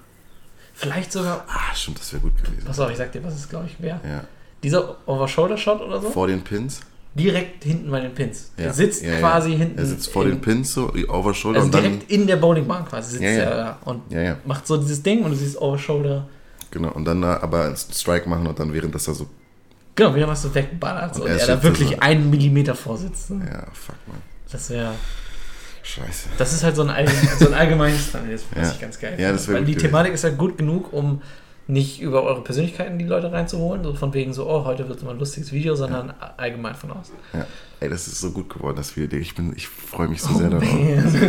vielleicht 0.74 1.12
sogar, 1.14 1.46
Ah, 1.48 1.74
stimmt, 1.76 2.00
das 2.00 2.12
wäre 2.14 2.22
gut 2.22 2.38
gewesen. 2.44 2.66
pass 2.66 2.80
auf, 2.80 2.92
ich 2.92 2.98
sag 2.98 3.12
dir, 3.14 3.24
was 3.24 3.36
es 3.36 3.48
glaube 3.50 3.68
ich 3.68 3.82
wäre. 3.82 4.00
Ja. 4.06 4.24
Dieser 4.64 4.98
Over-Shoulder-Shot 5.08 5.82
oder 5.82 6.02
so, 6.02 6.10
Vor 6.10 6.28
den 6.28 6.42
Pins. 6.42 6.82
Direkt 7.20 7.64
hinten 7.64 7.92
bei 7.92 8.00
den 8.00 8.14
Pins. 8.14 8.52
Ja. 8.58 8.66
Er 8.66 8.74
sitzt 8.74 9.04
Ja, 9.04 9.12
ja. 9.14 9.20
quasi 9.20 9.56
hinten. 9.56 9.78
Er 9.78 9.86
sitzt 9.86 10.10
vor 10.12 10.24
in- 10.24 10.30
den 10.32 10.42
Pins 10.42 10.74
so, 10.74 10.92
over 11.10 11.34
shoulder 11.34 11.60
Also 11.60 11.68
und 11.68 11.76
dann. 11.76 11.84
direkt 11.84 12.12
in 12.12 12.26
der 12.28 12.38
Bowlingbahn 12.38 12.86
quasi 12.86 13.12
sitzt 13.12 13.24
Ja, 13.24 13.30
ja. 13.32 13.38
er 13.44 13.56
da 13.56 13.78
und 13.86 14.12
Ja, 14.12 14.22
ja, 14.22 14.38
macht 14.46 14.66
so 14.66 14.78
dieses 14.78 15.04
Ding 15.04 15.24
und 15.24 15.32
du 15.32 15.38
siehst 15.38 15.60
Over-Shoulder. 15.62 16.28
genau. 16.72 16.92
Und 16.94 17.06
dann 17.06 17.24
aber 17.24 17.66
einen 17.66 17.76
Strike 17.78 18.28
machen 18.28 18.48
und 18.48 18.58
dann 18.60 18.74
während 18.74 18.96
das 18.96 19.04
da 19.06 19.14
so. 19.14 19.28
Genau, 19.96 20.16
während 20.16 20.32
das 20.32 20.42
so 20.44 20.56
wegballert 20.56 21.16
Und 21.16 21.24
und 21.24 21.28
er 21.28 21.38
er 21.40 21.48
da 21.48 21.64
wirklich 21.64 21.90
so. 21.90 22.00
einen 22.00 22.30
Millimeter 22.30 22.74
vorsitzt. 22.74 23.32
Ne? 23.32 23.46
Ja, 23.52 23.68
fuck 23.74 23.96
man. 24.08 24.18
Das 24.52 24.70
wäre, 24.70 24.92
Scheiße. 25.84 26.30
das 26.38 26.54
ist 26.54 26.64
halt 26.64 26.76
so 26.76 26.84
ein, 26.84 26.90
allgemein, 26.90 27.28
so 27.40 27.48
ein 27.48 27.54
allgemeines 27.54 28.12
Thumbnail, 28.12 28.34
das 28.34 28.44
Ja. 28.68 28.72
ich 28.74 28.80
ganz 28.82 29.00
geil 29.00 29.16
Ja, 29.18 29.32
das 29.32 29.48
Weil 29.48 29.66
die. 29.66 29.76
Thematik 29.76 30.14
ist 30.14 30.24
halt 30.24 30.38
gut 30.38 30.58
genug, 30.58 30.94
um 30.94 31.22
nicht 31.70 32.02
über 32.02 32.24
eure 32.24 32.42
Persönlichkeiten 32.44 32.98
die 32.98 33.06
Leute 33.06 33.32
reinzuholen, 33.32 33.84
so 33.84 33.94
von 33.94 34.14
wegen 34.14 34.34
so, 34.34 34.50
oh, 34.50 34.66
heute 34.66 34.90
wird 34.90 35.04
mal 35.04 35.12
ein 35.12 35.20
lustiges 35.20 35.52
Video, 35.52 35.76
sondern 35.76 36.14
allgemein 36.38 36.74
von 36.76 36.92
außen. 36.92 37.14
Ja. 37.34 37.46
Ey, 37.80 37.90
das 37.90 38.08
ist 38.08 38.20
so 38.20 38.32
gut 38.32 38.50
geworden, 38.54 38.76
das 38.76 38.98
Video. 38.98 39.20
Ich 39.20 39.36
bin, 39.36 39.54
ich 39.56 39.68
freue 39.68 40.08
mich 40.10 40.22
so 40.22 40.32
Oh, 40.34 40.38
sehr 40.40 40.50
darauf. 40.50 40.68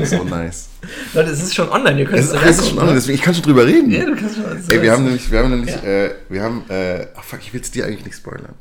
so 0.06 0.24
nice. 0.24 0.70
Leute, 1.14 1.30
es 1.30 1.42
ist 1.42 1.54
schon 1.54 1.68
online, 1.68 2.00
ihr 2.00 2.06
könnt 2.06 2.18
Es 2.20 2.32
ist, 2.32 2.42
es 2.42 2.58
ist 2.58 2.68
schon 2.70 2.78
online, 2.78 2.94
deswegen 2.96 3.18
ich 3.18 3.22
kann 3.22 3.34
schon 3.34 3.44
drüber 3.44 3.66
reden. 3.66 3.90
Ja, 3.90 4.04
du 4.06 4.16
kannst 4.16 4.36
schon. 4.36 4.44
Ey, 4.68 4.82
wir 4.82 4.90
haben 4.92 5.04
nämlich, 5.04 5.30
wir 5.30 5.38
haben 5.38 5.50
nämlich, 5.50 5.74
Ja. 5.76 5.82
äh, 5.82 6.14
wir 6.28 6.42
haben, 6.42 6.64
äh, 6.70 7.06
ach 7.14 7.22
fuck, 7.22 7.40
ich 7.42 7.52
will 7.52 7.60
es 7.60 7.70
dir 7.70 7.84
eigentlich 7.86 8.04
nicht 8.06 8.16
spoilern. 8.16 8.54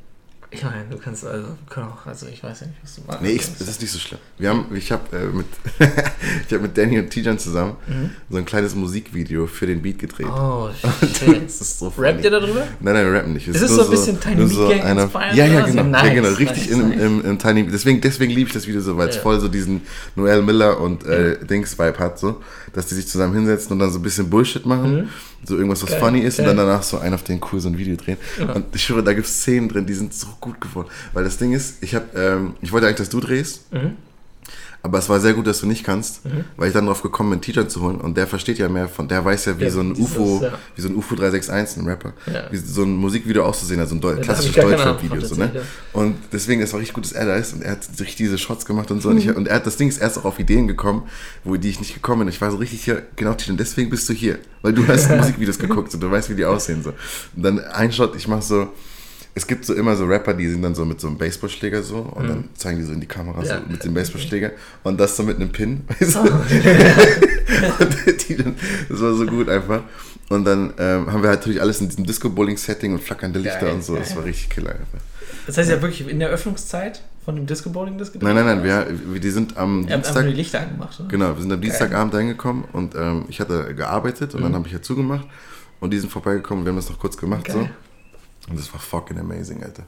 Ich 0.52 0.64
meine, 0.64 0.84
du 0.90 0.98
kannst 0.98 1.24
also, 1.28 1.50
können 1.70 1.88
auch, 1.90 2.08
also 2.08 2.26
ich 2.26 2.42
weiß 2.44 2.62
ja 2.62 2.68
nicht, 2.68 2.80
was 2.82 2.96
du 2.96 3.02
machst. 3.06 3.22
Nee, 3.22 3.34
ich, 3.34 3.42
es 3.42 3.62
ist 3.62 3.82
nicht 3.82 3.92
so 3.92 4.00
schlimm. 4.00 4.20
Wir 4.40 4.50
haben, 4.50 4.66
ich 4.76 4.92
habe 4.92 5.16
äh, 5.16 5.26
mit, 5.26 5.46
ich 6.48 6.52
habe 6.54 6.64
mit 6.64 6.76
Danny 6.76 6.98
und 6.98 7.10
Tijan 7.12 7.38
zusammen 7.38 7.76
Mhm. 7.88 8.10
so 8.32 8.38
ein 8.38 8.46
kleines 8.46 8.74
Musikvideo 8.74 9.46
für 9.46 9.68
den 9.68 9.82
Beat 9.84 10.00
gedreht. 10.00 10.26
Oh, 10.28 10.70
Das 11.02 11.20
shit. 11.20 11.44
ist 11.44 11.78
so 11.80 11.94
Rappt 11.98 12.24
ihr 12.24 12.32
darüber? 12.32 12.62
Nein, 12.80 12.94
nein, 12.96 13.06
wir 13.06 13.14
rappen 13.14 13.34
nicht. 13.34 13.48
Es 13.48 13.62
Ist 13.62 13.70
nur 13.70 13.78
so 13.78 13.84
ein 13.86 13.90
bisschen 13.92 14.20
Tiny 14.20 14.36
nur 14.38 14.48
Meat 14.70 14.82
Gang 14.82 14.86
einer- 14.86 15.36
Ja, 15.36 15.46
ja, 15.46 15.66
genau. 15.66 15.68
Ja, 15.68 15.74
ja, 15.76 15.84
nice, 15.84 16.14
genau. 16.16 16.30
Richtig 16.30 16.70
nice, 16.72 16.80
im, 16.80 16.90
nice. 16.90 17.00
im, 17.02 17.26
im 17.26 17.38
Tiny 17.40 17.68
Deswegen, 17.68 18.02
deswegen 18.02 18.32
liebe 18.34 18.48
ich 18.48 18.54
das 18.54 18.66
Video 18.66 18.82
so, 18.82 18.98
weil 18.98 19.10
es 19.10 19.18
Ja. 19.18 19.22
voll 19.22 19.40
so 19.40 19.50
diesen 19.50 19.82
Noel 20.16 20.42
Miller 20.42 20.80
und 20.82 21.06
äh, 21.06 21.38
Dings-Vibe 21.46 22.00
hat, 22.00 22.18
so, 22.18 22.42
dass 22.74 22.88
die 22.88 22.96
sich 22.96 23.08
zusammen 23.08 23.36
hinsetzen 23.36 23.74
und 23.74 23.80
dann 23.80 23.92
so 23.92 24.00
ein 24.00 24.02
bisschen 24.02 24.30
Bullshit 24.32 24.66
machen. 24.66 25.10
So 25.44 25.56
irgendwas, 25.56 25.82
was. 25.84 25.92
Geil, 25.92 26.00
funny 26.00 26.20
ist, 26.20 26.38
geil. 26.38 26.50
und 26.50 26.58
dann 26.58 26.68
danach 26.68 26.84
so 26.84 27.00
ein 27.00 27.14
auf 27.14 27.24
den 27.24 27.40
cool 27.52 27.60
so 27.60 27.70
ein 27.70 27.78
Video 27.78 27.96
drehen. 27.96 28.18
Ja. 28.40 28.54
Und 28.54 28.76
ich 28.76 28.84
schwöre, 28.84 29.04
da 29.04 29.14
gibt 29.14 29.28
es 29.28 29.42
Szenen 29.42 29.70
drin, 29.70 29.86
die 29.86 29.94
sind 29.94 30.14
so 30.14 30.28
gut 30.40 30.60
geworden. 30.60 30.90
Weil 31.14 31.24
das 31.24 31.38
Ding 31.38 31.54
ist, 31.54 31.82
ich 31.82 31.96
habe, 31.96 32.06
ähm, 32.16 32.56
ich 32.62 32.72
wollte 32.72 32.88
eigentlich, 32.88 32.98
dass 32.98 33.10
du 33.10 33.20
drehst. 33.20 33.72
Mhm. 33.74 33.98
Aber 34.82 34.98
es 34.98 35.10
war 35.10 35.20
sehr 35.20 35.34
gut, 35.34 35.46
dass 35.46 35.60
du 35.60 35.68
nicht 35.68 35.84
kannst, 35.84 36.22
weil 36.56 36.70
ich 36.70 36.74
dann 36.74 36.86
drauf 36.86 37.02
gekommen 37.02 37.32
bin, 37.32 37.42
Teacher 37.42 37.68
zu 37.68 37.82
holen 37.82 38.00
und 38.00 38.16
der 38.16 38.28
versteht 38.28 38.58
ja 38.60 38.70
mehr 38.70 38.88
von, 38.88 39.10
der 39.10 39.26
weiß 39.26 39.46
ja, 39.46 39.60
wie 39.60 39.66
Ja, 39.66 39.72
so 39.72 39.82
ein 39.82 39.92
UFO, 39.92 40.40
ja. 40.42 40.54
wie 40.76 40.82
so 40.82 40.88
ein 40.88 40.96
UFO 40.96 41.16
361, 41.16 41.82
ein 41.84 41.86
Rapper, 41.88 42.14
Ja. 42.34 42.44
wie 42.50 42.56
so 42.58 42.84
ein 42.84 42.96
Musikvideo 42.96 43.44
auszusehen 43.44 43.82
hat, 43.82 43.90
so 43.90 43.96
ein 43.96 44.00
Deu 44.02 44.16
klassisches 44.22 44.56
Deutschrap-Video. 44.56 45.20
So, 45.20 45.36
ne? 45.36 45.52
Und 45.92 46.16
deswegen, 46.32 46.62
es 46.62 46.72
war 46.72 46.80
richtig 46.80 46.94
gut, 46.94 47.04
dass 47.04 47.12
er 47.12 47.26
da 47.26 47.36
ist 47.36 47.54
und 47.54 47.62
er 47.62 47.72
hat 47.72 47.84
sich 47.84 48.16
diese 48.16 48.38
Shots 48.38 48.66
gemacht 48.66 48.90
und 48.90 49.02
so. 49.02 49.10
Und, 49.10 49.18
ich, 49.18 49.36
und 49.36 49.50
er 49.50 49.56
hat 49.56 49.66
das 49.68 49.76
Ding 49.76 49.90
ist 49.90 49.98
erst 49.98 50.18
auch 50.20 50.24
auf 50.26 50.40
Ideen 50.40 50.70
gekommen, 50.70 51.04
wo 51.44 51.58
die 51.58 51.70
ich 51.70 51.80
nicht 51.82 51.94
gekommen 51.94 52.20
bin. 52.20 52.30
Ich 52.30 52.40
war 52.40 52.50
so 52.50 52.58
richtig 52.58 52.82
hier, 52.84 53.04
genau, 53.18 53.34
Teacher, 53.34 53.58
deswegen 53.58 53.90
bist 53.90 54.08
du 54.08 54.14
hier, 54.14 54.40
weil 54.62 54.72
du 54.72 54.88
hast 54.88 55.10
Musikvideos 55.16 55.60
geguckt 55.60 55.94
und 55.94 56.00
du 56.02 56.10
weißt, 56.10 56.30
wie 56.30 56.36
die 56.36 56.46
aussehen. 56.46 56.84
So. 56.84 56.94
Und 57.36 57.44
dann 57.44 57.60
ein 57.60 57.92
Shot, 57.92 58.16
ich 58.16 58.30
mach 58.30 58.42
so, 58.42 58.70
es 59.36 59.48
gibt 59.48 59.66
so 59.66 59.74
immer 59.74 59.96
so 59.96 60.06
Rapper, 60.06 60.34
die 60.34 60.48
sind 60.48 60.62
dann 60.62 60.76
so 60.76 60.86
mit 60.86 61.00
so 61.00 61.08
einem 61.08 61.18
Baseballschläger 61.18 61.84
so 61.84 61.98
und 62.00 62.28
dann 62.28 62.44
zeigen 62.56 62.80
die 62.80 62.86
so 62.86 62.94
in 62.94 63.00
die 63.00 63.08
Kamera 63.08 63.40
Mhm. 63.40 63.46
Ja. 63.46 63.58
so 63.60 63.72
mit 63.72 63.84
dem 63.84 63.94
Baseballschläger 63.94 64.52
und 64.84 65.00
das 65.00 65.16
so 65.16 65.24
mit 65.24 65.38
einem 65.38 65.52
Pin. 65.52 65.82
Weißt 66.00 66.16
du? 66.16 66.20
Oh. 66.20 66.26
dann, 68.38 68.56
das 68.90 69.02
war 69.02 69.14
so 69.14 69.26
gut 69.26 69.50
einfach. 69.50 69.82
Und 70.30 70.46
dann 70.46 70.74
ähm, 70.78 71.12
haben 71.12 71.24
wir 71.24 71.30
halt 71.30 71.40
natürlich 71.40 71.62
alles 71.62 71.82
in 71.82 71.90
diesem 71.90 72.06
Disco-Bowling-Setting 72.06 72.94
und 72.94 73.02
flackernde 73.02 73.40
Lichter 73.40 73.62
Geil, 73.62 73.74
und 73.76 73.84
so. 73.84 73.96
Das 73.96 74.10
geil. 74.10 74.18
war 74.18 74.26
richtig 74.26 74.50
killer 74.50 74.72
einfach. 74.72 75.00
Das 75.48 75.58
heißt 75.58 75.70
ja 75.70 75.82
wirklich 75.82 76.08
in 76.08 76.20
der 76.20 76.30
Öffnungszeit 76.30 77.02
von 77.26 77.36
dem 77.36 77.46
Disco 77.48 77.70
Bowling 77.70 77.98
das? 77.98 78.14
Nein, 78.16 78.36
nein, 78.36 78.46
nein, 78.46 78.64
wir, 78.64 78.88
wir, 79.14 79.20
die 79.20 79.30
sind 79.30 79.58
am 79.58 79.80
einfach 79.82 79.96
Dienstag. 79.96 80.24
nur 80.24 80.32
die 80.32 80.38
Lichter 80.38 80.62
angemacht, 80.62 81.00
oder? 81.00 81.10
Genau, 81.10 81.36
wir 81.36 81.42
sind 81.42 81.52
am 81.52 81.62
Dienstagabend 81.62 82.14
reingekommen 82.14 82.64
und 82.72 82.96
ähm, 82.96 83.26
ich 83.30 83.40
hatte 83.40 83.74
gearbeitet 83.76 84.36
und 84.36 84.44
dann 84.44 84.54
habe 84.54 84.68
ich 84.68 84.74
ja 84.74 84.82
zugemacht 84.82 85.26
und 85.80 85.92
die 85.92 86.00
sind 86.00 86.12
vorbeigekommen 86.12 86.62
und 86.62 86.66
wir 86.66 86.70
haben 86.72 86.78
das 86.78 86.90
noch 86.90 87.00
kurz 87.00 87.18
gemacht 87.18 87.52
so. 87.52 87.68
Und 88.50 88.58
das 88.60 88.72
war 88.74 88.80
fucking 88.80 89.20
amazing, 89.20 89.64
Alter. 89.64 89.84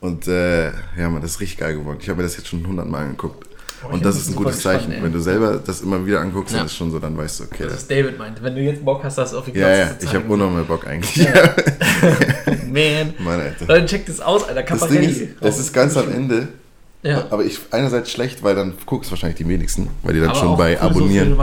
Und 0.00 0.26
äh, 0.28 0.66
ja, 0.98 1.08
man, 1.08 1.22
das 1.22 1.32
ist 1.32 1.40
richtig 1.40 1.58
geil 1.60 1.74
geworden. 1.78 1.98
Ich 2.00 2.08
habe 2.08 2.18
mir 2.18 2.24
das 2.24 2.36
jetzt 2.36 2.48
schon 2.48 2.66
hundertmal 2.66 3.04
angeguckt. 3.04 3.48
Oh, 3.84 3.94
und 3.94 4.04
das 4.04 4.16
ist 4.16 4.28
ein 4.28 4.36
gutes 4.36 4.56
gespannt, 4.56 4.80
Zeichen. 4.82 4.92
ey. 4.92 5.02
Wenn 5.02 5.12
du 5.12 5.18
selber 5.20 5.56
das 5.64 5.80
immer 5.80 6.06
wieder 6.06 6.20
anguckst, 6.20 6.52
Ja. 6.52 6.58
dann 6.58 6.66
ist 6.66 6.76
schon 6.76 6.90
so, 6.92 7.00
dann 7.00 7.16
weißt 7.16 7.40
du, 7.40 7.44
okay, 7.44 7.64
Das 7.64 7.72
das, 7.72 7.82
ist 7.82 7.90
David 7.90 8.16
meint. 8.18 8.40
Wenn 8.42 8.54
du 8.54 8.60
jetzt 8.60 8.84
Bock 8.84 9.02
hast, 9.02 9.18
das 9.18 9.34
auf 9.34 9.44
die 9.46 9.58
ja, 9.58 9.68
ja, 9.68 9.84
Glotze 9.86 9.98
zu 9.98 10.04
ich 10.06 10.10
habe 10.10 10.18
zeigen. 10.22 10.32
unnormal 10.34 10.62
Bock 10.64 10.86
eigentlich. 10.86 11.16
Ja. 11.16 11.54
Man. 12.68 13.14
Leute, 13.66 13.86
checkt 13.86 14.08
das 14.08 14.20
aus, 14.20 14.44
Alter. 14.44 14.62
Das 14.62 14.80
Caparelli. 14.80 15.06
Ding 15.06 15.28
ist, 15.28 15.42
es 15.42 15.58
ist 15.58 15.72
ganz 15.72 15.96
am 15.96 16.10
Ende, 16.12 16.48
Ja. 17.04 17.26
aber 17.30 17.44
ich 17.44 17.58
einerseits 17.72 18.12
schlecht, 18.12 18.44
weil 18.44 18.54
dann 18.54 18.74
guckst 18.86 19.10
wahrscheinlich 19.10 19.36
die 19.36 19.48
wenigsten, 19.48 19.88
weil 20.04 20.14
die 20.14 20.20
dann 20.20 20.30
Aber 20.30 20.38
schon 20.38 20.56
bei 20.56 20.80
Abonnieren. 20.80 21.36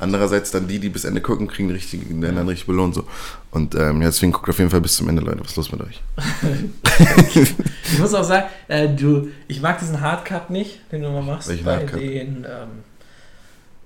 Andererseits 0.00 0.50
dann 0.50 0.66
die, 0.66 0.80
die 0.80 0.88
bis 0.88 1.04
Ende 1.04 1.20
gucken, 1.20 1.46
kriegen 1.46 1.70
richtig, 1.70 2.00
werden 2.08 2.34
dann 2.34 2.48
richtig 2.48 2.66
belohnt 2.66 2.96
so. 2.96 3.04
Und 3.52 3.76
ähm, 3.76 4.02
ja, 4.02 4.08
deswegen 4.08 4.32
guckt 4.32 4.48
auf 4.48 4.58
jeden 4.58 4.70
Fall 4.70 4.80
bis 4.80 4.96
zum 4.96 5.08
Ende, 5.08 5.22
Leute. 5.22 5.40
Was 5.40 5.50
ist 5.50 5.56
los 5.56 5.72
mit 5.72 5.82
euch? 5.82 6.02
Ich 7.90 7.98
muss 7.98 8.12
auch 8.14 8.24
sagen, 8.24 8.46
äh, 8.68 8.88
du, 8.88 9.28
ich 9.46 9.60
mag 9.62 9.78
diesen 9.78 10.00
Hardcut 10.00 10.50
nicht, 10.50 10.80
den 10.92 11.02
du 11.02 11.10
mal 11.10 11.22
machst. 11.22 11.48
Welchen 11.48 11.64
bei 11.64 11.76
Hardcut? 11.76 12.00
den, 12.00 12.44
ähm, 12.44 12.68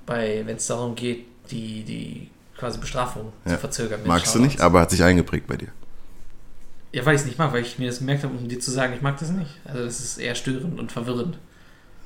bei, 0.06 0.42
wenn 0.44 0.56
es 0.56 0.66
darum 0.66 0.94
geht, 0.94 1.24
die, 1.50 1.84
die 1.84 2.28
quasi 2.58 2.78
Bestrafung 2.78 3.32
Ja. 3.44 3.52
zu 3.52 3.58
verzögern. 3.58 4.00
Magst 4.06 4.34
du 4.34 4.38
nicht, 4.40 4.60
aber 4.60 4.80
hat 4.80 4.90
sich 4.90 5.02
eingeprägt 5.02 5.46
bei 5.46 5.56
dir. 5.56 5.68
Ja, 6.92 7.04
weil 7.06 7.14
ich 7.14 7.22
es 7.22 7.26
nicht 7.26 7.38
mag, 7.38 7.52
weil 7.52 7.62
ich 7.62 7.78
mir 7.78 7.88
das 7.88 8.00
gemerkt 8.00 8.22
habe, 8.24 8.36
um 8.36 8.48
dir 8.48 8.60
zu 8.60 8.70
sagen, 8.70 8.92
ich 8.94 9.00
mag 9.02 9.18
das 9.18 9.30
nicht. 9.30 9.50
Also 9.64 9.84
das 9.84 10.00
ist 10.00 10.18
eher 10.18 10.34
störend 10.34 10.78
und 10.78 10.92
verwirrend. 10.92 11.38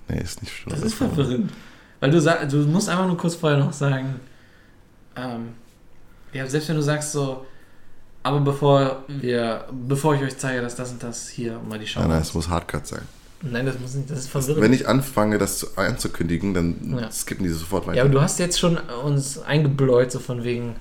Nee, 0.08 0.20
ist 0.20 0.40
nicht 0.42 0.54
schlimm. 0.54 0.74
Das 0.74 0.84
ist 0.84 0.94
verwirrend. 0.94 1.50
Weil 1.98 2.10
du 2.10 2.20
sagst, 2.20 2.52
du 2.52 2.58
musst 2.58 2.88
einfach 2.88 3.06
nur 3.06 3.16
kurz 3.16 3.34
vorher 3.34 3.58
noch 3.58 3.72
sagen, 3.72 4.20
ähm, 5.16 5.48
ja, 6.32 6.46
selbst 6.46 6.68
wenn 6.68 6.76
du 6.76 6.82
sagst 6.82 7.12
so, 7.12 7.44
aber 8.22 8.40
bevor 8.40 9.04
wir, 9.08 9.64
bevor 9.88 10.14
ich 10.14 10.22
euch 10.22 10.36
zeige, 10.38 10.60
dass 10.60 10.76
das 10.76 10.90
und 10.92 11.02
das 11.02 11.28
hier 11.28 11.58
mal 11.68 11.78
die 11.78 11.86
Schau. 11.86 12.00
Nein, 12.00 12.10
nein, 12.10 12.22
es 12.22 12.34
muss 12.34 12.48
Hardcut 12.48 12.86
sein. 12.86 13.02
Nein, 13.42 13.66
das 13.66 13.78
muss 13.78 13.94
nicht, 13.94 14.10
das 14.10 14.20
ist 14.20 14.28
verwirrend. 14.28 14.62
Wenn 14.62 14.72
ich 14.72 14.88
anfange, 14.88 15.38
das 15.38 15.58
zu, 15.58 15.66
anzukündigen, 15.76 16.54
dann 16.54 16.98
Ja. 16.98 17.10
skippen 17.10 17.44
die 17.44 17.50
sofort 17.52 17.86
weiter. 17.86 17.96
ja, 17.98 18.02
aber 18.04 18.12
du 18.12 18.20
hast 18.20 18.38
jetzt 18.38 18.58
schon 18.58 18.76
uns 19.04 19.38
eingebläut, 19.38 20.10
so 20.12 20.18
von 20.18 20.42
wegen, 20.44 20.76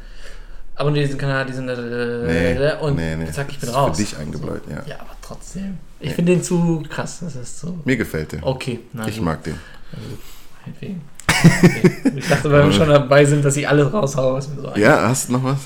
abonniert 0.76 1.06
diesen 1.08 1.18
Kanal, 1.20 1.46
diesen 1.46 1.66
nee, 1.66 2.72
und 2.82 2.96
nee, 2.96 3.16
nee. 3.16 3.32
zack, 3.32 3.48
ich 3.50 3.60
bin 3.60 3.68
das 3.68 3.70
ist 3.70 3.76
raus. 3.76 3.98
Für 3.98 4.04
dich 4.04 4.18
eingebläut, 4.18 4.62
ja. 4.70 4.84
Ja, 4.86 4.96
aber 5.02 5.16
trotzdem. 5.22 5.78
Ich 6.00 6.10
Nee. 6.10 6.16
finde 6.16 6.34
den 6.34 6.44
zu 6.44 6.84
krass. 6.90 7.20
Das 7.22 7.36
ist 7.36 7.60
so. 7.60 7.80
Mir 7.86 7.98
gefällt 7.98 8.34
der. 8.34 8.46
Okay, 8.46 8.82
na 8.94 9.08
ich 9.08 9.16
gut. 9.16 9.26
mag 9.26 9.44
den. 9.44 9.60
Meinetwegen. 10.66 11.02
Okay. 11.28 12.12
Ich 12.16 12.28
dachte, 12.28 12.52
weil 12.52 12.66
wir 12.66 12.72
schon 12.74 12.90
dabei 12.90 13.26
sind, 13.26 13.44
dass 13.46 13.56
ich 13.58 13.68
alles 13.68 13.92
raushaue, 13.92 14.36
was 14.36 14.48
mir 14.50 14.62
so 14.62 14.72
Ja, 14.76 15.08
hast 15.10 15.30
du 15.30 15.34
noch 15.34 15.44
was? 15.44 15.60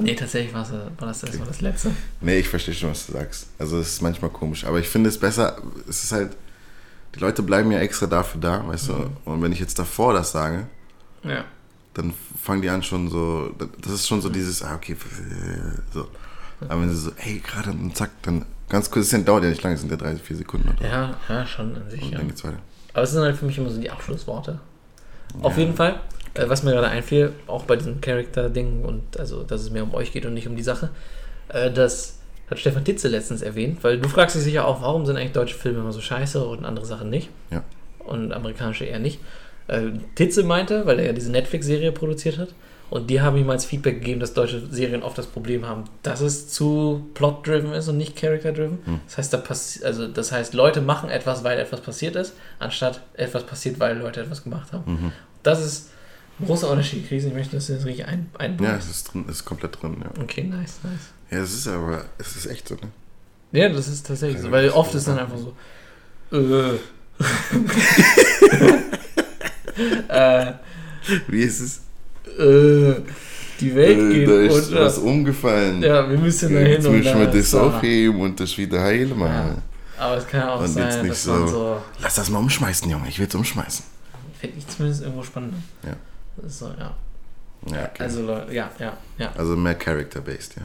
Nee, 0.00 0.14
tatsächlich 0.14 0.54
war, 0.54 0.66
war 0.98 1.08
das 1.08 1.22
erstmal 1.22 1.46
das 1.48 1.60
Letzte. 1.60 1.90
Nee, 2.22 2.38
ich 2.38 2.48
verstehe 2.48 2.74
schon, 2.74 2.90
was 2.90 3.06
du 3.06 3.12
sagst. 3.12 3.48
Also 3.58 3.78
es 3.78 3.88
ist 3.88 4.02
manchmal 4.02 4.30
komisch. 4.30 4.64
Aber 4.64 4.78
ich 4.80 4.88
finde 4.88 5.10
es 5.10 5.18
besser, 5.18 5.56
es 5.88 6.04
ist 6.04 6.12
halt, 6.12 6.30
die 7.14 7.20
Leute 7.20 7.42
bleiben 7.42 7.70
ja 7.70 7.78
extra 7.78 8.06
dafür 8.06 8.40
da, 8.40 8.66
weißt 8.66 8.88
Mhm. 8.88 8.92
du. 9.24 9.30
Und 9.30 9.42
wenn 9.42 9.52
ich 9.52 9.60
jetzt 9.60 9.78
davor 9.78 10.14
das 10.14 10.32
sage, 10.32 10.66
Ja. 11.22 11.44
Dann 11.94 12.12
fangen 12.42 12.62
die 12.62 12.70
an 12.70 12.82
schon 12.82 13.08
so, 13.10 13.50
das 13.80 13.92
ist 13.92 14.08
schon 14.08 14.20
so 14.20 14.28
dieses, 14.28 14.62
ah, 14.62 14.74
okay, 14.76 14.96
so. 15.92 16.06
Aber 16.68 16.80
wenn 16.80 16.90
sie 16.90 16.96
so, 16.96 17.10
ey, 17.16 17.40
gerade 17.40 17.70
und 17.70 17.96
zack, 17.96 18.10
dann 18.22 18.44
ganz 18.68 18.90
kurz, 18.90 19.10
das 19.10 19.24
dauert 19.24 19.42
ja 19.44 19.50
nicht 19.50 19.62
lange, 19.62 19.74
es 19.74 19.80
sind 19.80 19.90
ja 19.90 19.96
drei, 19.96 20.14
vier 20.16 20.36
Sekunden 20.36 20.68
oder 20.68 20.88
Ja, 20.88 21.14
ja, 21.28 21.46
schon 21.46 21.74
an 21.76 21.90
sich, 21.90 22.02
Und 22.02 22.12
ja. 22.12 22.18
dann 22.18 22.28
geht's 22.28 22.44
weiter. 22.44 22.58
Aber 22.94 23.02
es 23.02 23.10
sind 23.10 23.22
halt 23.22 23.36
für 23.36 23.44
mich 23.46 23.58
immer 23.58 23.68
so 23.70 23.80
die 23.80 23.90
Abschlussworte. 23.90 24.60
Auf 25.40 25.54
Ja. 25.56 25.62
jeden 25.64 25.74
Fall, 25.74 26.00
äh, 26.34 26.48
was 26.48 26.62
mir 26.62 26.70
gerade 26.72 26.88
einfiel, 26.88 27.32
auch 27.46 27.64
bei 27.64 27.76
diesem 27.76 28.00
Charakter-Ding 28.00 28.84
und 28.84 29.18
also, 29.18 29.42
dass 29.42 29.62
es 29.62 29.70
mehr 29.70 29.82
um 29.82 29.92
euch 29.94 30.12
geht 30.12 30.24
und 30.26 30.34
nicht 30.34 30.46
um 30.46 30.56
die 30.56 30.62
Sache, 30.62 30.90
äh, 31.48 31.70
das 31.70 32.18
hat 32.50 32.58
Stefan 32.58 32.84
Titze 32.84 33.08
letztens 33.08 33.42
erwähnt, 33.42 33.82
weil 33.82 33.98
du 33.98 34.08
fragst 34.08 34.36
dich 34.36 34.42
sicher 34.44 34.66
auch, 34.66 34.82
warum 34.82 35.04
sind 35.06 35.16
eigentlich 35.16 35.32
deutsche 35.32 35.56
Filme 35.56 35.80
immer 35.80 35.92
so 35.92 36.00
scheiße 36.00 36.44
und 36.44 36.64
andere 36.64 36.84
Sachen 36.86 37.10
nicht? 37.10 37.30
Ja. 37.50 37.62
Und 37.98 38.32
amerikanische 38.32 38.84
eher 38.84 38.98
nicht. 38.98 39.20
Äh, 39.68 39.90
Titze 40.14 40.42
meinte, 40.42 40.86
weil 40.86 40.98
er 40.98 41.06
ja 41.06 41.12
diese 41.12 41.30
Netflix-Serie 41.30 41.92
produziert 41.92 42.38
hat, 42.38 42.54
und 42.90 43.08
die 43.08 43.22
haben 43.22 43.38
ihm 43.38 43.48
als 43.48 43.64
Feedback 43.64 44.00
gegeben, 44.00 44.20
dass 44.20 44.34
deutsche 44.34 44.66
Serien 44.70 45.02
oft 45.02 45.16
das 45.16 45.26
Problem 45.26 45.66
haben, 45.66 45.84
dass 46.02 46.20
es 46.20 46.48
zu 46.50 47.06
plot-driven 47.14 47.72
ist 47.72 47.88
und 47.88 47.96
nicht 47.96 48.16
character-driven. 48.16 48.80
Hm. 48.84 49.00
Das 49.06 49.16
heißt, 49.16 49.32
da 49.32 49.38
passi- 49.38 49.82
also 49.82 50.06
das 50.08 50.30
heißt, 50.30 50.52
Leute 50.52 50.82
machen 50.82 51.08
etwas, 51.08 51.42
weil 51.42 51.58
etwas 51.58 51.80
passiert 51.80 52.16
ist, 52.16 52.34
anstatt 52.58 53.00
etwas 53.14 53.44
passiert, 53.44 53.80
weil 53.80 53.96
Leute 53.96 54.20
etwas 54.20 54.44
gemacht 54.44 54.72
haben. 54.72 54.92
Mhm. 54.92 55.12
Das 55.42 55.64
ist 55.64 55.88
Großer 56.44 56.70
Unterschied, 56.70 57.06
Chris. 57.08 57.24
Ich 57.24 57.32
möchte, 57.32 57.56
dass 57.56 57.66
du 57.68 57.74
das 57.74 57.84
richtig 57.84 58.06
ein, 58.06 58.28
einbaust. 58.38 58.70
Ja, 58.70 58.76
es 58.76 58.90
ist, 58.90 59.04
drin, 59.12 59.26
ist 59.28 59.44
komplett 59.44 59.80
drin, 59.80 59.96
ja. 60.02 60.22
Okay, 60.22 60.42
nice, 60.44 60.80
nice. 60.82 61.12
Ja, 61.30 61.38
es 61.38 61.52
ist 61.54 61.68
aber, 61.68 62.04
es 62.18 62.36
ist 62.36 62.46
echt 62.46 62.68
so, 62.68 62.74
ne? 62.74 62.88
Ja, 63.52 63.68
das 63.68 63.88
ist 63.88 64.06
tatsächlich 64.06 64.38
so, 64.40 64.46
Also, 64.46 64.52
weil 64.56 64.66
das 64.66 64.74
oft 64.74 64.90
ist 64.90 64.96
ist 64.96 65.08
dann 65.08 65.18
einfach 65.18 65.38
so. 65.38 65.54
Äh. 66.36 66.78
äh, 70.08 70.52
Wie 71.28 71.42
ist 71.42 71.60
es? 71.60 71.76
äh, 72.38 73.00
die 73.60 73.74
Welt 73.74 73.98
Äh, 73.98 74.12
geht 74.14 74.28
da 74.28 74.32
ist 74.58 74.68
unter. 74.68 74.84
was 74.84 74.98
umgefallen. 74.98 75.82
Ja, 75.82 76.08
wir 76.08 76.18
müssen 76.18 76.52
da 76.52 76.58
Ja, 76.60 76.64
hin 76.66 76.72
Jetzt 76.72 76.86
und 76.86 76.98
müssen 76.98 77.18
wir 77.18 77.26
da- 77.26 77.32
das 77.32 77.50
so. 77.50 77.60
aufheben 77.60 78.20
und 78.20 78.40
das 78.40 78.56
wieder 78.58 78.80
heil 78.82 79.08
Ja. 79.08 79.14
machen. 79.14 79.62
Aber 79.98 80.16
es 80.16 80.26
kann 80.26 80.40
ja 80.40 80.54
auch 80.54 80.60
Und 80.60 80.68
sein, 80.68 81.06
dass 81.08 81.26
man 81.26 81.46
so- 81.46 81.46
so. 81.46 81.76
Lass 82.00 82.14
das 82.16 82.28
mal 82.30 82.38
umschmeißen, 82.40 82.90
Junge. 82.90 83.08
Ich 83.08 83.18
will 83.18 83.26
es 83.28 83.34
umschmeißen. 83.34 83.84
Finde 84.40 84.58
ich 84.58 84.66
zumindest 84.66 85.02
irgendwo 85.02 85.22
spannender. 85.22 85.58
Ja. 85.84 85.94
So, 86.48 86.66
ja. 86.66 86.96
Ja, 87.70 87.84
okay. 87.92 88.02
Also, 88.02 88.28
ja, 88.50 88.70
ja, 88.80 88.96
ja. 89.18 89.32
Also 89.36 89.54
mehr 89.56 89.74
Character-based, 89.76 90.56
ja. 90.56 90.62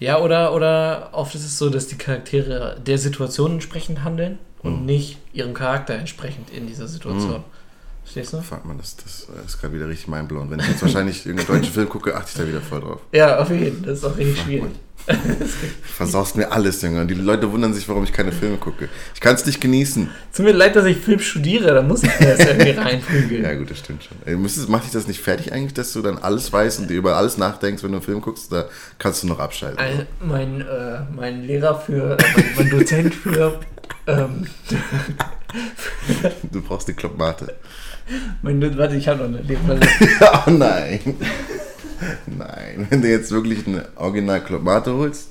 Ja, 0.00 0.18
oder, 0.20 0.52
oder 0.52 1.10
oft 1.12 1.36
ist 1.36 1.44
es 1.44 1.56
so, 1.56 1.70
dass 1.70 1.86
die 1.86 1.96
Charaktere 1.96 2.80
der 2.84 2.98
Situation 2.98 3.52
entsprechend 3.52 4.02
handeln 4.02 4.38
und 4.64 4.80
Mhm. 4.80 4.86
nicht 4.86 5.18
ihrem 5.32 5.54
Charakter 5.54 5.94
entsprechend 5.94 6.50
in 6.50 6.66
dieser 6.66 6.88
Situation. 6.88 7.38
Mhm. 7.38 7.44
Verstehst 8.04 8.34
du? 8.34 8.42
Fuck 8.42 8.64
man, 8.66 8.78
das, 8.78 8.96
das 8.96 9.26
ist 9.46 9.60
gerade 9.60 9.74
wieder 9.74 9.88
richtig 9.88 10.08
mindblown. 10.08 10.50
Wenn 10.50 10.60
ich 10.60 10.68
jetzt 10.68 10.82
wahrscheinlich 10.82 11.26
irgendeinen 11.26 11.58
deutschen 11.58 11.72
Film 11.72 11.88
gucke, 11.88 12.14
achte 12.14 12.30
ich 12.32 12.38
da 12.38 12.46
wieder 12.46 12.60
voll 12.60 12.80
drauf. 12.80 13.00
Ja, 13.12 13.38
auf 13.38 13.50
jeden 13.50 13.78
Fall. 13.78 13.86
Das 13.86 13.98
ist 13.98 14.04
auch 14.04 14.16
richtig 14.16 14.36
Fuck, 14.36 14.44
schwierig. 14.44 14.70
Versaust 15.82 16.36
mir 16.36 16.50
alles, 16.52 16.80
Junge. 16.82 17.00
Und 17.00 17.08
die 17.08 17.14
Leute 17.14 17.50
wundern 17.50 17.74
sich, 17.74 17.88
warum 17.88 18.04
ich 18.04 18.12
keine 18.12 18.32
Filme 18.32 18.56
gucke. 18.56 18.88
Ich 19.14 19.20
kann 19.20 19.34
es 19.34 19.44
nicht 19.44 19.60
genießen. 19.60 20.10
Tut 20.34 20.44
mir 20.44 20.52
leid, 20.52 20.76
dass 20.76 20.84
ich 20.86 20.98
Film 20.98 21.18
studiere, 21.18 21.74
da 21.74 21.82
muss 21.82 22.02
ich 22.02 22.20
mir 22.20 22.36
das 22.36 22.46
irgendwie 22.46 22.70
reinprügeln. 22.78 23.42
Ja, 23.42 23.54
gut, 23.54 23.70
das 23.70 23.78
stimmt 23.78 24.04
schon. 24.04 24.16
Ey, 24.24 24.36
müsstest, 24.36 24.68
macht 24.68 24.84
dich 24.84 24.92
das 24.92 25.06
nicht 25.06 25.20
fertig 25.20 25.52
eigentlich, 25.52 25.74
dass 25.74 25.92
du 25.92 26.00
dann 26.00 26.18
alles 26.18 26.52
weißt 26.52 26.80
und 26.80 26.90
dir 26.90 26.96
über 26.96 27.16
alles 27.16 27.36
nachdenkst, 27.36 27.82
wenn 27.82 27.90
du 27.92 27.98
einen 27.98 28.04
Film 28.04 28.20
guckst? 28.20 28.52
Da 28.52 28.66
kannst 28.98 29.22
du 29.22 29.26
noch 29.26 29.40
abschalten. 29.40 29.78
Ein, 29.78 30.06
mein, 30.20 30.60
äh, 30.60 31.00
mein 31.14 31.42
Lehrer 31.42 31.78
für, 31.78 32.18
äh, 32.18 32.24
mein, 32.36 32.44
mein 32.56 32.70
Dozent 32.70 33.14
für, 33.14 33.60
ähm, 34.06 34.46
Du 36.50 36.62
brauchst 36.62 36.88
die 36.88 36.94
Clubmate. 36.94 37.54
Mein, 38.42 38.60
Do- 38.60 38.76
warte, 38.76 38.96
ich 38.96 39.08
habe 39.08 39.20
noch 39.20 39.38
eine 39.38 39.40
Lehrer. 39.42 39.78
oh 40.46 40.50
nein. 40.50 41.00
Nein, 42.26 42.86
wenn 42.90 43.02
du 43.02 43.08
jetzt 43.08 43.30
wirklich 43.30 43.66
eine 43.66 43.86
Original 43.96 44.42
Clubmate 44.42 44.92
holst. 44.94 45.30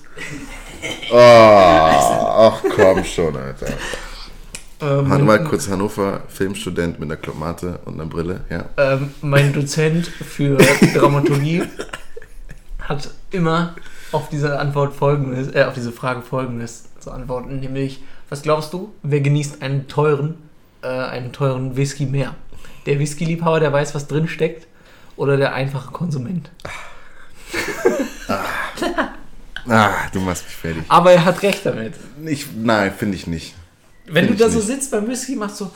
Oh, 1.12 1.16
ach 1.16 2.64
komm 2.76 3.04
schon, 3.04 3.36
Alter. 3.36 3.68
Ähm, 4.82 5.10
Warte 5.10 5.24
mal 5.24 5.44
kurz, 5.44 5.70
Hannover, 5.70 6.24
Filmstudent 6.28 7.00
mit 7.00 7.10
einer 7.10 7.18
Clubmate 7.18 7.80
und 7.86 7.94
einer 7.94 8.06
Brille, 8.10 8.42
ja. 8.50 8.66
ähm, 8.78 9.14
mein 9.22 9.54
Dozent 9.54 10.08
für 10.08 10.58
Dramaturgie 10.94 11.64
hat 12.80 13.10
immer 13.32 13.76
auf 14.12 14.28
diese 14.30 14.60
Antwort 14.60 14.94
folgendes, 14.94 15.54
äh, 15.56 15.64
auf 15.64 15.74
diese 15.74 15.94
Frage 15.94 16.22
folgendes 16.22 16.86
zu 17.00 17.12
antworten, 17.12 17.60
nämlich, 17.62 18.04
was 18.28 18.42
glaubst 18.42 18.74
du, 18.74 18.94
wer 19.04 19.22
genießt 19.22 19.62
einen 19.62 19.88
teuren, 19.88 20.36
äh, 20.82 20.88
einen 20.88 21.32
teuren 21.32 21.78
Whisky 21.78 22.06
mehr? 22.06 22.36
Der 22.86 23.00
Whisky-Liebhaber, 23.00 23.60
der 23.60 23.72
weiß, 23.72 23.96
was 23.96 24.08
drin 24.08 24.28
steckt, 24.28 24.68
oder 25.16 25.38
der 25.38 25.54
einfache 25.54 25.92
Konsument? 25.92 26.50
Ah, 29.68 30.10
du 30.12 30.20
machst 30.20 30.44
mich 30.46 30.56
fertig. 30.56 30.84
Aber 30.90 31.12
er 31.12 31.24
hat 31.24 31.42
recht 31.42 31.66
damit. 31.66 31.94
Ich, 32.26 32.48
nein, 32.56 32.94
finde 32.96 33.16
ich 33.16 33.28
nicht. 33.28 33.56
Wenn 34.06 34.28
Find 34.28 34.40
du 34.40 34.44
da 34.44 34.50
so 34.50 34.58
nicht. 34.58 34.68
sitzt 34.68 34.92
beim 34.92 35.08
Whisky, 35.08 35.36
machst 35.36 35.62
du, 35.62 35.72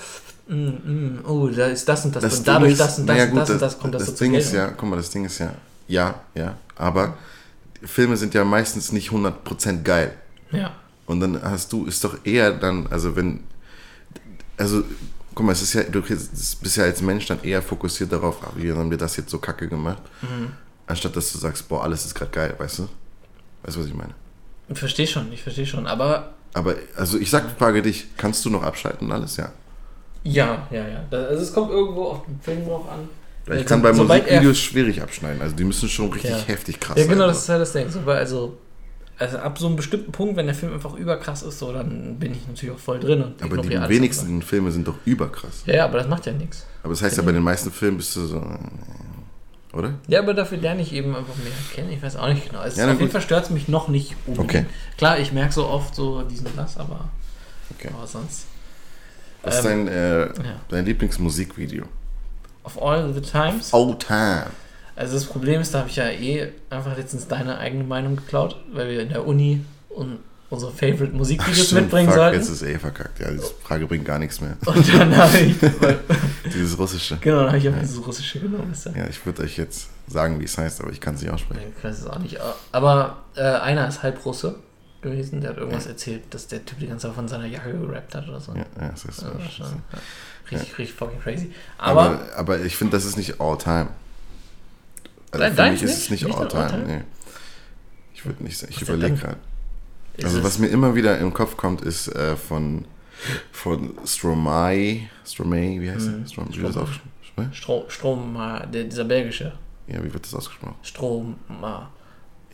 mm, 0.47 0.55
mm, 0.55 1.19
oh, 1.25 1.47
da 1.47 1.67
ist 1.67 1.87
das 1.87 2.03
und 2.03 2.15
das, 2.15 2.23
Das 2.23 2.39
und 2.39 2.47
dadurch 2.47 2.73
ist, 2.73 2.81
das 2.81 2.99
und 2.99 3.07
das 3.07 3.15
naja, 3.15 3.29
und 3.29 3.31
gut, 3.31 3.39
das 3.39 3.49
und 3.51 3.61
das 3.61 3.79
kommt 3.79 3.93
das, 3.93 4.05
das 4.05 4.17
so 4.17 4.25
Ding 4.25 4.33
ist 4.33 4.53
ja, 4.53 4.67
guck 4.67 4.89
mal, 4.89 4.97
das 4.97 5.09
Ding 5.09 5.23
ist 5.23 5.39
ja, 5.39 5.53
ja, 5.87 6.15
ja, 6.35 6.57
aber 6.75 7.17
Filme 7.83 8.17
sind 8.17 8.33
ja 8.33 8.43
meistens 8.43 8.91
nicht 8.91 9.11
100% 9.11 9.83
geil. 9.83 10.13
Ja. 10.51 10.73
Und 11.05 11.21
dann 11.21 11.41
hast 11.41 11.71
du, 11.71 11.85
ist 11.85 12.03
doch 12.03 12.25
eher 12.25 12.51
dann, 12.51 12.87
also 12.87 13.15
wenn, 13.15 13.41
also, 14.57 14.83
guck 15.37 15.45
mal, 15.45 15.51
es 15.51 15.61
ist 15.61 15.73
ja, 15.73 15.83
du 15.83 16.01
bist 16.01 16.77
ja 16.77 16.83
als 16.83 16.99
Mensch 17.01 17.27
dann 17.27 17.43
eher 17.43 17.61
fokussiert 17.61 18.11
darauf, 18.11 18.37
ah, 18.43 18.51
wie 18.55 18.71
haben 18.73 18.89
wir 18.89 18.97
das 18.97 19.15
jetzt 19.17 19.29
so 19.29 19.37
kacke 19.37 19.67
gemacht, 19.67 20.01
Mhm. 20.23 20.51
anstatt 20.87 21.15
dass 21.15 21.31
du 21.31 21.37
sagst, 21.37 21.67
boah, 21.69 21.83
alles 21.83 22.05
ist 22.05 22.15
gerade 22.15 22.31
geil, 22.31 22.55
weißt 22.57 22.79
du? 22.79 22.89
Weißt 23.61 23.75
du, 23.75 23.81
was 23.81 23.87
ich 23.87 23.93
meine? 23.93 24.15
Ich 24.69 24.79
verstehe 24.79 25.05
schon, 25.05 25.31
ich 25.31 25.43
verstehe 25.43 25.65
schon. 25.67 25.85
Aber 25.85 26.33
Aber, 26.55 26.73
also 26.95 27.19
ich 27.19 27.29
sag, 27.29 27.43
frage 27.59 27.83
dich, 27.83 28.07
kannst 28.17 28.43
du 28.45 28.49
noch 28.49 28.63
abschalten 28.63 29.05
und 29.07 29.13
alles? 29.13 29.37
Ja. 29.37 29.51
ja, 30.23 30.67
ja, 30.71 30.87
ja. 30.87 31.03
Also 31.11 31.43
es 31.43 31.53
kommt 31.53 31.69
irgendwo 31.69 32.05
auf 32.05 32.25
den 32.25 32.39
Film 32.41 32.65
drauf 32.65 32.89
an. 32.89 33.07
Ich 33.45 33.51
Also, 33.51 33.65
kann 33.65 33.81
bei 33.83 33.93
Musikvideos 33.93 34.57
schwierig 34.57 35.01
abschneiden, 35.03 35.39
also 35.41 35.55
die 35.55 35.63
müssen 35.65 35.87
schon 35.87 36.11
richtig 36.11 36.31
Ja. 36.31 36.37
heftig 36.47 36.79
krass 36.79 36.97
Ja, 36.97 37.05
genau, 37.05 37.19
sein. 37.19 37.27
das 37.29 37.37
ist 37.43 37.49
halt 37.49 37.61
das 37.61 37.71
Ding. 37.73 38.07
Also, 38.07 38.57
also 39.19 39.37
ab 39.39 39.57
so 39.57 39.67
einem 39.67 39.75
bestimmten 39.75 40.11
Punkt, 40.11 40.35
wenn 40.37 40.45
der 40.45 40.55
Film 40.55 40.73
einfach 40.73 40.93
überkrass 40.93 41.41
ist, 41.43 41.59
so, 41.59 41.73
dann 41.73 42.17
bin 42.19 42.33
ich 42.33 42.47
natürlich 42.47 42.75
auch 42.75 42.79
voll 42.79 42.99
drin. 42.99 43.23
Und 43.23 43.41
Aber 43.41 43.57
die 43.57 43.69
wenigsten 43.69 44.41
Filme 44.41 44.71
sind 44.71 44.87
doch 44.87 44.95
überkrass. 45.05 45.61
andere. 45.61 45.77
Ja, 45.77 45.85
aber 45.85 45.97
das 45.99 46.07
macht 46.07 46.25
ja 46.25 46.33
nichts. 46.33 46.65
Aber 46.83 46.93
das 46.93 47.01
heißt 47.01 47.17
ja, 47.17 47.23
bei 47.23 47.31
den 47.31 47.43
meisten 47.43 47.71
Filmen 47.71 47.97
bist 47.97 48.15
du 48.15 48.25
so. 48.25 48.41
Oder? 49.73 49.95
Ja, 50.07 50.19
aber 50.19 50.33
dafür 50.33 50.57
lerne 50.57 50.81
ich 50.81 50.93
eben 50.93 51.15
einfach 51.15 51.35
mehr 51.35 51.51
kennen. 51.73 51.91
Ich 51.91 52.01
weiß 52.01 52.15
auch 52.15 52.27
nicht 52.29 52.47
genau. 52.49 52.63
Es 52.63 52.77
Ja, 52.77 52.85
ist 52.85 52.93
auf 52.93 52.99
jeden. 52.99 53.11
Fall 53.11 53.21
stört 53.21 53.45
es 53.45 53.49
mich 53.49 53.67
noch 53.67 53.87
nicht 53.89 54.15
unbedingt. 54.25 54.49
Okay. 54.49 54.65
Klar, 54.97 55.19
ich 55.19 55.31
merke 55.33 55.53
so 55.53 55.67
oft 55.67 55.93
so 55.93 56.21
diesen 56.23 56.47
das, 56.55 56.77
aber, 56.77 57.09
Okay. 57.77 57.89
aber 57.95 58.07
sonst. 58.07 58.45
Was 59.43 59.59
ist 59.59 59.65
Ähm, 59.65 59.85
dein, 59.85 59.95
äh, 59.95 60.21
Ja. 60.27 60.33
dein 60.69 60.85
Lieblingsmusikvideo? 60.85 61.83
Of 62.63 62.81
all 62.81 63.13
the 63.13 63.21
times. 63.21 63.73
All 63.73 63.97
time. 63.97 64.45
Also 64.97 65.13
das 65.13 65.25
Problem 65.25 65.61
ist, 65.61 65.73
da 65.73 65.79
habe 65.79 65.89
ich 65.89 65.95
ja 65.95 66.09
eh 66.09 66.49
einfach 66.69 66.97
letztens 66.97 67.27
deine 67.27 67.57
eigene 67.59 67.83
Meinung 67.83 68.15
geklaut, 68.15 68.59
weil 68.73 68.89
wir 68.89 69.01
in 69.01 69.09
der 69.09 69.25
Uni 69.27 69.63
un 69.89 70.19
unsere 70.49 70.71
Favorite 70.71 71.11
Musikvideos 71.13 71.65
Stimmt, 71.67 71.81
mitbringen 71.81 72.07
fuck, 72.07 72.15
sollten. 72.17 72.37
jetzt 72.39 72.47
ist 72.49 72.61
eh 72.61 72.79
verkackt. 72.79 73.19
Ja, 73.19 73.29
diese 73.29 73.51
Frage 73.63 73.85
bringt 73.85 74.05
gar 74.05 74.17
nichts 74.17 74.39
mehr. 74.39 74.55
Und 74.65 74.93
dann 74.97 75.15
habe 75.17 75.37
ich, 75.39 75.55
Dieses 76.53 76.77
Russische. 76.79 77.17
genau, 77.19 77.39
dann 77.39 77.47
habe 77.47 77.57
ich 77.57 77.67
auch 77.67 77.73
dieses 77.81 78.05
russische 78.07 78.39
genommen. 78.39 78.73
Ja, 78.85 78.91
Ja, 79.03 79.07
ich 79.09 79.25
würde 79.25 79.43
euch 79.43 79.57
jetzt 79.57 79.89
sagen, 80.07 80.39
wie 80.39 80.45
es 80.45 80.57
heißt, 80.57 80.79
aber 80.81 80.91
ich 80.91 81.01
kann 81.01 81.15
es 81.15 81.21
nicht 81.21 81.31
aussprechen. 81.33 81.73
Ich 81.77 81.83
weiß 81.83 81.99
es 81.99 82.07
auch 82.07 82.19
nicht. 82.19 82.37
Aber 82.71 83.17
äh, 83.35 83.41
einer 83.41 83.89
ist 83.89 84.03
halb 84.03 84.23
Russe 84.25 84.55
gewesen, 85.01 85.41
der 85.41 85.49
hat 85.49 85.57
irgendwas 85.57 85.85
erzählt, 85.85 86.23
dass 86.29 86.47
der 86.47 86.63
Typ 86.63 86.79
die 86.79 86.87
ganze 86.87 87.07
Zeit 87.07 87.15
von 87.15 87.27
seiner 87.27 87.45
Jacke 87.45 87.73
gerappt 87.77 88.15
hat 88.15 88.29
oder 88.29 88.39
so. 88.39 88.53
Ja, 88.53 88.65
ja, 88.81 88.89
das 88.91 89.03
ist 89.03 89.21
Ja, 89.21 89.27
so. 89.27 89.33
war 89.39 89.49
schon, 89.49 89.65
ja. 89.65 89.99
Richtig, 90.49 90.77
richtig 90.77 90.95
fucking 90.97 91.19
crazy. 91.19 91.51
Aber, 91.77 92.01
Aber, 92.03 92.19
aber 92.37 92.59
ich 92.61 92.77
finde, 92.77 92.95
das 92.95 93.03
ist 93.03 93.17
nicht 93.17 93.41
all 93.41 93.57
time. 93.57 93.89
Also 95.31 95.55
Dein- 95.55 95.55
für 95.55 95.71
mich 95.71 95.83
ist 95.83 95.89
nicht? 95.89 95.97
es 96.03 96.09
nicht, 96.09 96.23
Nicht 96.25 96.35
all 96.37 96.43
all 96.43 96.47
time. 96.69 96.69
time? 96.85 96.97
Nee. 96.97 97.03
Ich 98.13 98.25
würde 98.25 98.43
nicht 98.43 98.57
sagen. 98.57 98.71
Ich 98.75 98.81
überlege 98.81 99.15
gerade. 99.15 99.37
ist 100.15 100.25
Also 100.25 100.43
was 100.43 100.57
mir 100.59 100.67
immer 100.67 100.95
wieder 100.95 101.17
im 101.19 101.33
Kopf 101.33 101.57
kommt, 101.57 101.81
ist 101.81 102.07
äh, 102.09 102.35
von, 102.35 102.85
von 103.51 103.97
Stromae, 104.05 105.09
Stromae, 105.25 105.79
wie 105.81 105.91
heißt 105.91 106.07
Mhm. 106.07 106.23
er? 106.23 106.27
Strom, 106.27 106.47
wie 106.49 106.57
wird 106.61 106.65
das 106.67 106.73
Stromae. 106.73 106.89
ausgesprochen? 106.89 107.53
Strom, 107.53 107.83
Strom, 107.89 108.37
der, 108.73 108.83
dieser 108.85 109.03
belgische 109.05 109.53
Ja, 109.87 110.03
wie 110.03 110.11
wird 110.13 110.25
das 110.25 110.33
ausgesprochen? 110.33 110.75
Strom, 110.81 111.35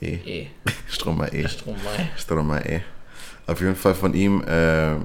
E. 0.02 0.16
eh, 0.26 0.48
Stromae. 0.90 1.48
Strom, 1.48 1.76
Stromae. 2.18 2.82
Auf 3.48 3.62
jeden 3.62 3.76
Fall 3.76 3.96
von 3.96 4.14
ihm 4.14 4.44
äh, 4.44 4.96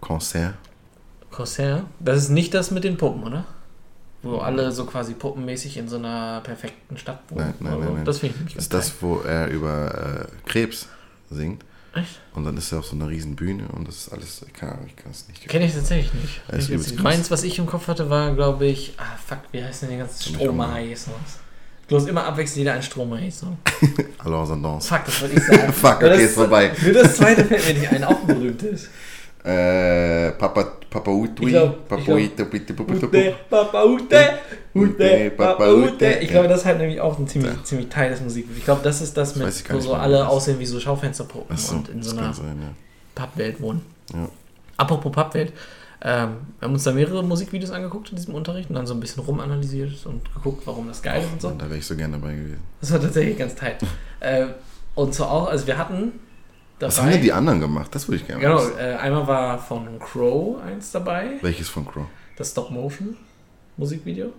Concert. 0.00 0.54
Corsair. 1.30 1.84
Das 2.00 2.18
ist 2.18 2.28
nicht 2.30 2.54
das 2.54 2.70
mit 2.70 2.84
den 2.84 2.96
Puppen, 2.96 3.22
oder? 3.24 3.44
Wo 4.24 4.38
alle 4.38 4.72
so 4.72 4.86
quasi 4.86 5.14
puppenmäßig 5.14 5.76
in 5.76 5.88
so 5.88 5.96
einer 5.96 6.40
perfekten 6.42 6.96
Stadt 6.96 7.20
wohnen. 7.28 7.54
Nein, 7.60 7.70
nein, 7.70 7.80
nein, 7.80 7.94
nein. 7.96 8.04
Das 8.04 8.18
finde 8.18 8.36
ich 8.48 8.56
ist 8.56 8.72
das, 8.72 8.92
wo 9.00 9.20
er 9.20 9.48
über 9.48 10.28
äh, 10.28 10.48
Krebs 10.48 10.88
singt. 11.30 11.64
Echt? 11.94 12.20
Und 12.34 12.44
dann 12.44 12.56
ist 12.56 12.72
er 12.72 12.80
auf 12.80 12.86
so 12.86 12.96
einer 12.96 13.08
riesen 13.08 13.36
Bühne 13.36 13.68
und 13.68 13.86
das 13.86 13.96
ist 13.96 14.12
alles, 14.12 14.44
keine 14.52 14.72
Ahnung, 14.72 14.86
ich 14.88 14.96
kann 14.96 15.12
es 15.12 15.28
nicht. 15.28 15.46
Kenne 15.46 15.66
ich 15.66 15.74
tatsächlich 15.74 16.12
nicht. 16.14 16.40
Das 16.48 16.68
ist 16.68 16.88
Ich 16.90 16.96
krass. 16.96 17.02
Meins, 17.04 17.30
was 17.30 17.44
ich 17.44 17.58
im 17.58 17.66
Kopf 17.66 17.86
hatte, 17.86 18.10
war, 18.10 18.34
glaube 18.34 18.66
ich, 18.66 18.94
ah 18.96 19.16
fuck, 19.24 19.38
wie 19.52 19.62
heißt 19.62 19.82
denn 19.82 19.90
die 19.90 20.02
auch 20.02 20.08
Stromae-Songs? 20.08 21.38
Bloß 21.86 22.06
immer 22.06 22.24
abwechselnd 22.24 22.58
jeder 22.58 22.72
ein 22.72 22.82
Stromae-Song. 22.82 23.58
Alors. 24.18 24.48
Fuck, 24.84 25.04
das 25.04 25.20
wollte 25.20 25.34
ich 25.36 25.44
sagen. 25.44 25.72
Fuck, 25.72 25.96
okay, 25.96 26.24
ist 26.24 26.34
vorbei. 26.34 26.72
Nur 26.82 26.92
das 26.94 27.16
zweite 27.16 27.44
fällt 27.44 27.66
mir 27.66 27.74
nicht 27.74 27.92
ein, 27.92 28.04
auch 28.04 28.20
ein 28.20 28.26
berühmtes. 28.26 28.88
Äh, 29.44 30.30
Papa, 30.32 30.64
Papa 30.88 31.10
Utui, 31.10 31.50
glaub- 31.50 31.86
Papa 31.86 32.12
Uitu, 32.12 32.44
bitte, 32.46 32.72
bitte, 32.72 33.06
Ute, 33.06 33.34
Papa 33.50 33.84
Ute, 33.84 34.38
Ute, 34.74 35.30
Papa 35.36 35.68
Ute. 35.70 36.06
Ich 36.22 36.30
glaube, 36.30 36.48
das 36.48 36.60
ist 36.60 36.66
halt 36.66 36.78
nämlich 36.78 36.98
auch 36.98 37.18
ein 37.18 37.28
ziemlich, 37.28 37.52
Ja. 37.52 37.62
ziemlich 37.62 37.88
Teil 37.90 38.08
des 38.10 38.22
Musikvideos. 38.22 38.58
Ich 38.58 38.64
glaube, 38.64 38.80
das 38.82 39.02
ist 39.02 39.14
das, 39.14 39.36
mit, 39.36 39.46
weiß 39.46 39.64
gar 39.64 39.76
wo 39.76 39.80
so 39.82 39.94
alle 39.94 40.16
das 40.16 40.26
ist. 40.28 40.32
aussehen 40.32 40.58
wie 40.60 40.64
so 40.66 40.80
Schaufensterpuppen 40.80 41.56
so, 41.58 41.74
und 41.76 41.88
in 41.90 42.02
so 42.02 42.12
das 42.12 42.18
einer 42.24 42.32
sein, 42.32 42.58
ja. 42.62 42.68
Pappwelt 43.14 43.60
wohnen. 43.60 43.82
Ja. 44.14 44.28
Apropos 44.78 45.12
Pappwelt, 45.12 45.52
ähm, 46.00 46.36
wir 46.58 46.66
haben 46.66 46.72
uns 46.72 46.84
da 46.84 46.92
mehrere 46.92 47.22
Musikvideos 47.22 47.70
angeguckt 47.70 48.08
in 48.10 48.16
diesem 48.16 48.34
Unterricht 48.34 48.70
und 48.70 48.76
dann 48.76 48.86
so 48.86 48.94
ein 48.94 49.00
bisschen 49.00 49.22
rumanalysiert 49.24 50.06
und 50.06 50.22
geguckt, 50.34 50.66
warum 50.66 50.88
das 50.88 51.02
geil 51.02 51.20
ist 51.22 51.32
und 51.34 51.42
so. 51.42 51.50
Da 51.50 51.66
wäre 51.68 51.78
ich 51.78 51.86
so 51.86 51.94
gerne 51.96 52.18
dabei 52.18 52.34
gewesen. 52.34 52.60
Das 52.80 52.92
war 52.92 53.00
tatsächlich 53.00 53.36
ganz 53.36 53.54
tight. 53.54 53.76
äh, 54.20 54.46
und 54.94 55.14
so 55.14 55.24
auch, 55.24 55.48
also 55.48 55.66
wir 55.66 55.76
hatten 55.76 56.12
dabei. 56.78 56.88
Was 56.92 57.00
haben 57.00 57.10
denn 57.10 57.22
die 57.22 57.32
anderen 57.32 57.60
gemacht? 57.60 57.94
Das 57.94 58.08
würde 58.08 58.16
ich 58.22 58.26
gerne 58.26 58.40
Genau, 58.42 58.58
wissen. 58.58 58.78
äh, 58.78 58.94
einmal 58.96 59.26
war 59.26 59.58
von 59.58 59.98
Crow 59.98 60.60
eins 60.62 60.90
dabei, 60.92 61.38
Welches 61.42 61.68
von 61.68 61.86
Crow? 61.86 62.06
das 62.36 62.50
Stop-Motion 62.50 63.16
Musikvideo. 63.76 64.32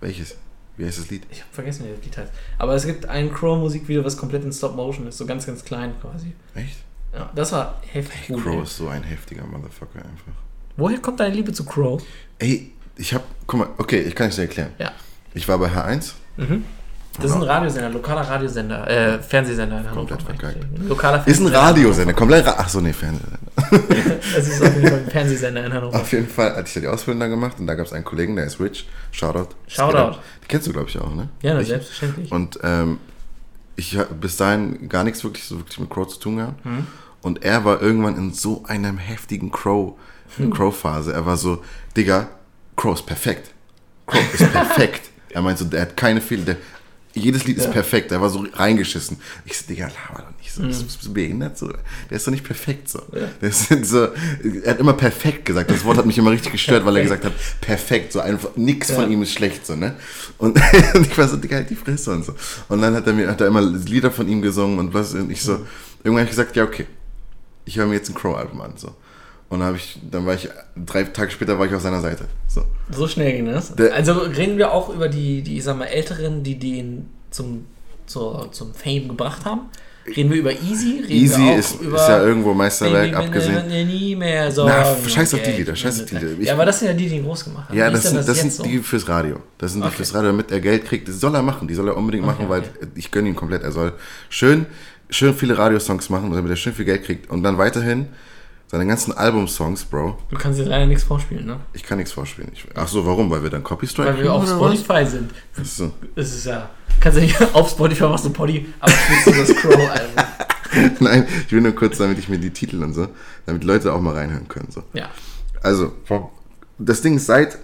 Welches? 0.00 0.36
Wie 0.76 0.86
heißt 0.86 0.98
das 1.00 1.10
Lied? 1.10 1.26
Ich 1.30 1.40
habe 1.40 1.50
vergessen, 1.52 1.84
wie 1.86 1.94
das 1.94 2.04
Lied 2.04 2.16
heißt. 2.16 2.32
Aber 2.58 2.74
es 2.74 2.86
gibt 2.86 3.06
ein 3.06 3.32
Crow-Musikvideo, 3.32 4.04
was 4.04 4.16
komplett 4.16 4.42
in 4.44 4.52
Stop-Motion 4.52 5.06
ist, 5.06 5.18
so 5.18 5.26
ganz, 5.26 5.46
ganz 5.46 5.64
klein 5.64 5.94
quasi. 6.00 6.32
Echt? 6.54 6.78
Ja, 7.12 7.30
das 7.34 7.52
war 7.52 7.80
heftig. 7.86 8.20
Hey, 8.28 8.36
Crow 8.38 8.62
ist 8.62 8.76
so 8.78 8.88
ein 8.88 9.02
heftiger 9.02 9.44
Motherfucker 9.44 9.98
einfach. 9.98 10.32
Woher 10.78 10.98
kommt 10.98 11.20
deine 11.20 11.34
Liebe 11.34 11.52
zu 11.52 11.64
Crow? 11.66 12.02
Ey, 12.38 12.72
ich 12.96 13.12
hab, 13.12 13.22
guck 13.46 13.60
mal, 13.60 13.68
okay, 13.78 14.00
ich 14.00 14.14
kann 14.14 14.28
es 14.28 14.36
dir 14.36 14.42
erklären. 14.42 14.72
Ja. 14.78 14.92
Ich 15.34 15.46
war 15.46 15.58
bei 15.58 15.68
H1. 15.68 16.12
Mhm. 16.38 16.64
Das 17.20 17.30
ist 17.30 17.36
ein 17.36 17.42
Radiosender, 17.42 17.90
lokaler 17.90 18.22
Radiosender, 18.22 18.88
äh, 18.88 19.18
Fernsehsender 19.22 19.80
in 19.80 19.90
Hannover. 19.90 20.16
Komplett. 20.16 20.56
Ein 20.56 20.88
Lokaler 20.88 21.16
Ist 21.18 21.20
ein 21.20 21.24
Fernsehsender. 21.24 21.58
Radiosender, 21.60 22.14
komplett 22.14 22.46
Ra 22.46 22.50
Achso, 22.52 22.80
nee, 22.80 22.92
Fernsehsender. 22.92 23.38
Es 24.36 24.48
ist 24.48 24.62
auf 24.62 24.74
jeden 24.74 24.88
Fall 24.88 24.98
ein 25.04 25.10
Fernsehsender 25.10 25.66
in 25.66 25.72
Hannover. 25.74 26.00
Auf 26.00 26.10
jeden 26.12 26.28
Fall 26.28 26.56
hatte 26.56 26.68
ich 26.68 26.74
ja 26.74 26.80
die 26.80 26.88
Ausbildung 26.88 27.20
da 27.20 27.26
gemacht 27.26 27.56
und 27.60 27.66
da 27.66 27.74
gab 27.74 27.84
es 27.86 27.92
einen 27.92 28.04
Kollegen, 28.04 28.34
der 28.36 28.46
ist 28.46 28.58
Rich. 28.60 28.88
Shoutout. 29.10 29.48
Shoutout. 29.68 30.18
Die 30.42 30.48
kennst 30.48 30.66
du, 30.66 30.72
glaube 30.72 30.88
ich, 30.88 30.98
auch, 30.98 31.14
ne? 31.14 31.28
Ja, 31.42 31.58
Ich- 31.60 31.68
selbstverständlich. 31.68 32.32
Und 32.32 32.58
ähm, 32.62 32.98
ich 33.76 33.96
habe 33.98 34.14
bis 34.14 34.36
dahin 34.38 34.88
gar 34.88 35.04
nichts 35.04 35.22
wirklich 35.22 35.44
so 35.44 35.58
wirklich 35.58 35.78
mit 35.80 35.90
Crow 35.90 36.06
zu 36.08 36.18
tun 36.18 36.36
gehabt. 36.38 36.64
Mhm. 36.64 36.86
Und 37.20 37.44
er 37.44 37.64
war 37.64 37.80
irgendwann 37.82 38.16
in 38.16 38.32
so 38.32 38.64
einem 38.66 38.96
heftigen 38.98 39.50
Crow, 39.52 39.94
Crow-Phase. 40.50 41.12
Er 41.12 41.26
war 41.26 41.36
so, 41.36 41.62
Digga, 41.96 42.28
Crow 42.76 42.94
ist 42.94 43.04
perfekt. 43.06 43.50
Crow 44.06 44.20
ist 44.34 44.50
perfekt. 44.52 45.10
er 45.30 45.42
meint 45.42 45.58
so, 45.58 45.66
der 45.66 45.82
hat 45.82 45.96
keine 45.96 46.20
Fehler. 46.22 46.44
Der, 46.46 46.56
jedes 47.14 47.44
Lied 47.44 47.58
ist 47.58 47.70
perfekt. 47.70 48.10
Er 48.12 48.20
war 48.20 48.30
so 48.30 48.46
reingeschissen. 48.52 49.18
Ich 49.44 49.58
so, 49.58 49.66
Digga, 49.68 49.86
laber 49.86 50.22
doch 50.22 50.38
nicht 50.38 50.52
so. 50.52 50.62
Bist, 50.62 50.86
bist 50.86 51.04
du 51.04 51.12
behindert? 51.12 51.58
So? 51.58 51.68
Der 51.68 52.16
ist 52.16 52.26
doch 52.26 52.30
nicht 52.30 52.44
perfekt 52.44 52.88
so. 52.88 53.02
Der 53.12 53.48
ist 53.48 53.68
so. 53.84 54.08
Er 54.64 54.70
hat 54.70 54.80
immer 54.80 54.94
perfekt 54.94 55.44
gesagt. 55.44 55.70
Das 55.70 55.84
Wort 55.84 55.98
hat 55.98 56.06
mich 56.06 56.16
immer 56.18 56.30
richtig 56.30 56.52
gestört, 56.52 56.84
weil 56.84 56.96
er 56.96 57.02
gesagt 57.02 57.24
hat, 57.24 57.32
perfekt. 57.60 58.12
So 58.12 58.20
einfach, 58.20 58.50
nix 58.56 58.90
von 58.90 59.10
ihm 59.10 59.22
ist 59.22 59.32
schlecht. 59.32 59.66
So, 59.66 59.76
ne? 59.76 59.94
Und, 60.38 60.58
und 60.94 61.06
ich 61.06 61.16
war 61.18 61.28
so, 61.28 61.36
Digga, 61.36 61.56
halt 61.56 61.70
die 61.70 61.76
Fresse 61.76 62.12
und 62.12 62.24
so. 62.24 62.34
Und 62.68 62.80
dann 62.80 62.94
hat 62.94 63.06
er 63.06 63.12
mir, 63.12 63.28
hat 63.28 63.40
er 63.40 63.48
immer 63.48 63.62
Lieder 63.62 64.10
von 64.10 64.28
ihm 64.28 64.40
gesungen 64.40 64.78
und 64.78 64.94
was. 64.94 65.14
Und 65.14 65.30
ich 65.30 65.42
so, 65.42 65.66
irgendwann 66.04 66.20
habe 66.20 66.24
ich 66.24 66.30
gesagt, 66.30 66.56
ja, 66.56 66.64
okay. 66.64 66.86
Ich 67.64 67.76
höre 67.76 67.86
mir 67.86 67.94
jetzt 67.94 68.08
ein 68.08 68.14
Crow-Album 68.14 68.60
an. 68.60 68.72
So. 68.76 68.94
Und 69.52 69.58
dann 69.58 69.68
habe 69.68 69.76
ich, 69.76 69.98
dann 70.10 70.24
war 70.24 70.32
ich, 70.32 70.48
drei 70.86 71.04
Tage 71.04 71.30
später 71.30 71.58
war 71.58 71.66
ich 71.66 71.74
auf 71.74 71.82
seiner 71.82 72.00
Seite. 72.00 72.24
So. 72.48 72.64
So 72.90 73.06
schnell 73.06 73.32
ging 73.32 73.44
das. 73.44 73.74
Der- 73.74 73.92
also 73.92 74.14
reden 74.20 74.56
wir 74.56 74.72
auch 74.72 74.88
über 74.88 75.10
die, 75.10 75.42
die 75.42 75.58
ich 75.58 75.64
sag 75.64 75.76
mal, 75.76 75.84
Älteren, 75.84 76.42
die 76.42 76.58
den 76.58 77.10
zum, 77.30 77.66
zur, 78.06 78.50
zum 78.52 78.72
Fame 78.72 79.08
gebracht 79.08 79.44
haben. 79.44 79.68
Reden 80.06 80.30
wir 80.30 80.38
über 80.38 80.52
Easy? 80.52 81.02
Reden 81.06 81.10
Easy 81.10 81.50
ist, 81.50 81.82
über 81.82 81.98
ist 81.98 82.08
ja 82.08 82.24
irgendwo 82.24 82.54
Meisterwerk, 82.54 83.14
abgesehen. 83.14 83.68
nie 83.86 84.16
mehr 84.16 84.50
Sorgen 84.50 84.72
Na, 84.74 85.06
scheiß 85.06 85.34
auf 85.34 85.42
die 85.42 85.50
Lieder, 85.50 85.76
scheiß 85.76 86.00
auf 86.00 86.06
die 86.06 86.14
Lieder. 86.14 86.32
Ich- 86.40 86.46
ja, 86.46 86.54
aber 86.54 86.64
das 86.64 86.78
sind 86.78 86.88
ja 86.88 86.94
die, 86.94 87.08
die 87.10 87.16
ihn 87.16 87.24
groß 87.24 87.44
gemacht 87.44 87.68
haben. 87.68 87.76
Ja, 87.76 87.90
das 87.90 88.04
sind, 88.04 88.26
das 88.26 88.38
sind 88.38 88.64
die 88.64 88.78
fürs 88.78 89.06
Radio. 89.06 89.36
Das 89.58 89.72
sind 89.72 89.82
die 89.82 89.88
Okay. 89.88 89.96
fürs 89.96 90.14
Radio, 90.14 90.30
damit 90.30 90.50
er 90.50 90.60
Geld 90.60 90.86
kriegt. 90.86 91.08
Das 91.08 91.20
soll 91.20 91.34
er 91.34 91.42
machen. 91.42 91.68
Die 91.68 91.74
soll 91.74 91.88
er 91.88 91.96
unbedingt 91.98 92.24
machen, 92.24 92.48
weil 92.48 92.60
okay. 92.62 92.86
ich 92.94 93.10
gönne 93.10 93.28
ihm 93.28 93.36
komplett. 93.36 93.64
Er 93.64 93.70
soll 93.72 93.92
schön, 94.30 94.64
schön 95.10 95.34
viele 95.34 95.58
Radiosongs 95.58 96.08
machen, 96.08 96.32
damit 96.32 96.50
er 96.50 96.56
schön 96.56 96.72
viel 96.72 96.86
Geld 96.86 97.04
kriegt. 97.04 97.28
Und 97.28 97.42
dann 97.42 97.58
weiterhin 97.58 98.06
seine 98.72 98.86
ganzen 98.86 99.12
Albumsongs, 99.12 99.84
Bro. 99.84 100.16
Du 100.30 100.36
kannst 100.38 100.58
jetzt 100.58 100.68
leider 100.68 100.86
nichts 100.86 101.04
vorspielen, 101.04 101.44
ne? 101.44 101.60
Ich 101.74 101.82
kann 101.82 101.98
nichts 101.98 102.12
vorspielen. 102.12 102.50
Ich, 102.54 102.64
ach 102.74 102.88
so, 102.88 103.04
warum? 103.04 103.30
Weil 103.30 103.42
wir 103.42 103.50
dann 103.50 103.62
Copy 103.62 103.86
Strike 103.86 104.16
Weil 104.16 104.22
wir 104.24 104.32
auf 104.32 104.44
oder 104.44 104.58
was? 104.58 104.80
Spotify 104.80 105.10
sind. 105.10 105.30
Ach 105.60 105.64
so. 105.64 105.92
Das 106.16 106.34
ist 106.34 106.46
ja. 106.46 106.70
Kannst 106.98 107.18
du 107.18 107.22
nicht 107.22 107.38
auf 107.54 107.68
Spotify 107.68 108.04
machst 108.04 108.24
du 108.24 108.30
Poddy, 108.30 108.66
aber 108.80 108.92
spielst 108.92 109.26
du 109.26 109.30
das 109.32 109.54
Crow-Album. 109.56 110.96
Nein, 111.00 111.26
ich 111.46 111.52
will 111.52 111.60
nur 111.60 111.74
kurz, 111.74 111.98
damit 111.98 112.18
ich 112.18 112.30
mir 112.30 112.38
die 112.38 112.48
Titel 112.48 112.82
und 112.82 112.94
so, 112.94 113.08
damit 113.44 113.62
Leute 113.62 113.92
auch 113.92 114.00
mal 114.00 114.14
reinhören 114.14 114.48
können. 114.48 114.70
So. 114.70 114.82
Ja. 114.94 115.10
Also, 115.62 115.92
das 116.78 117.02
Ding 117.02 117.16
ist 117.16 117.26
seit, 117.26 117.58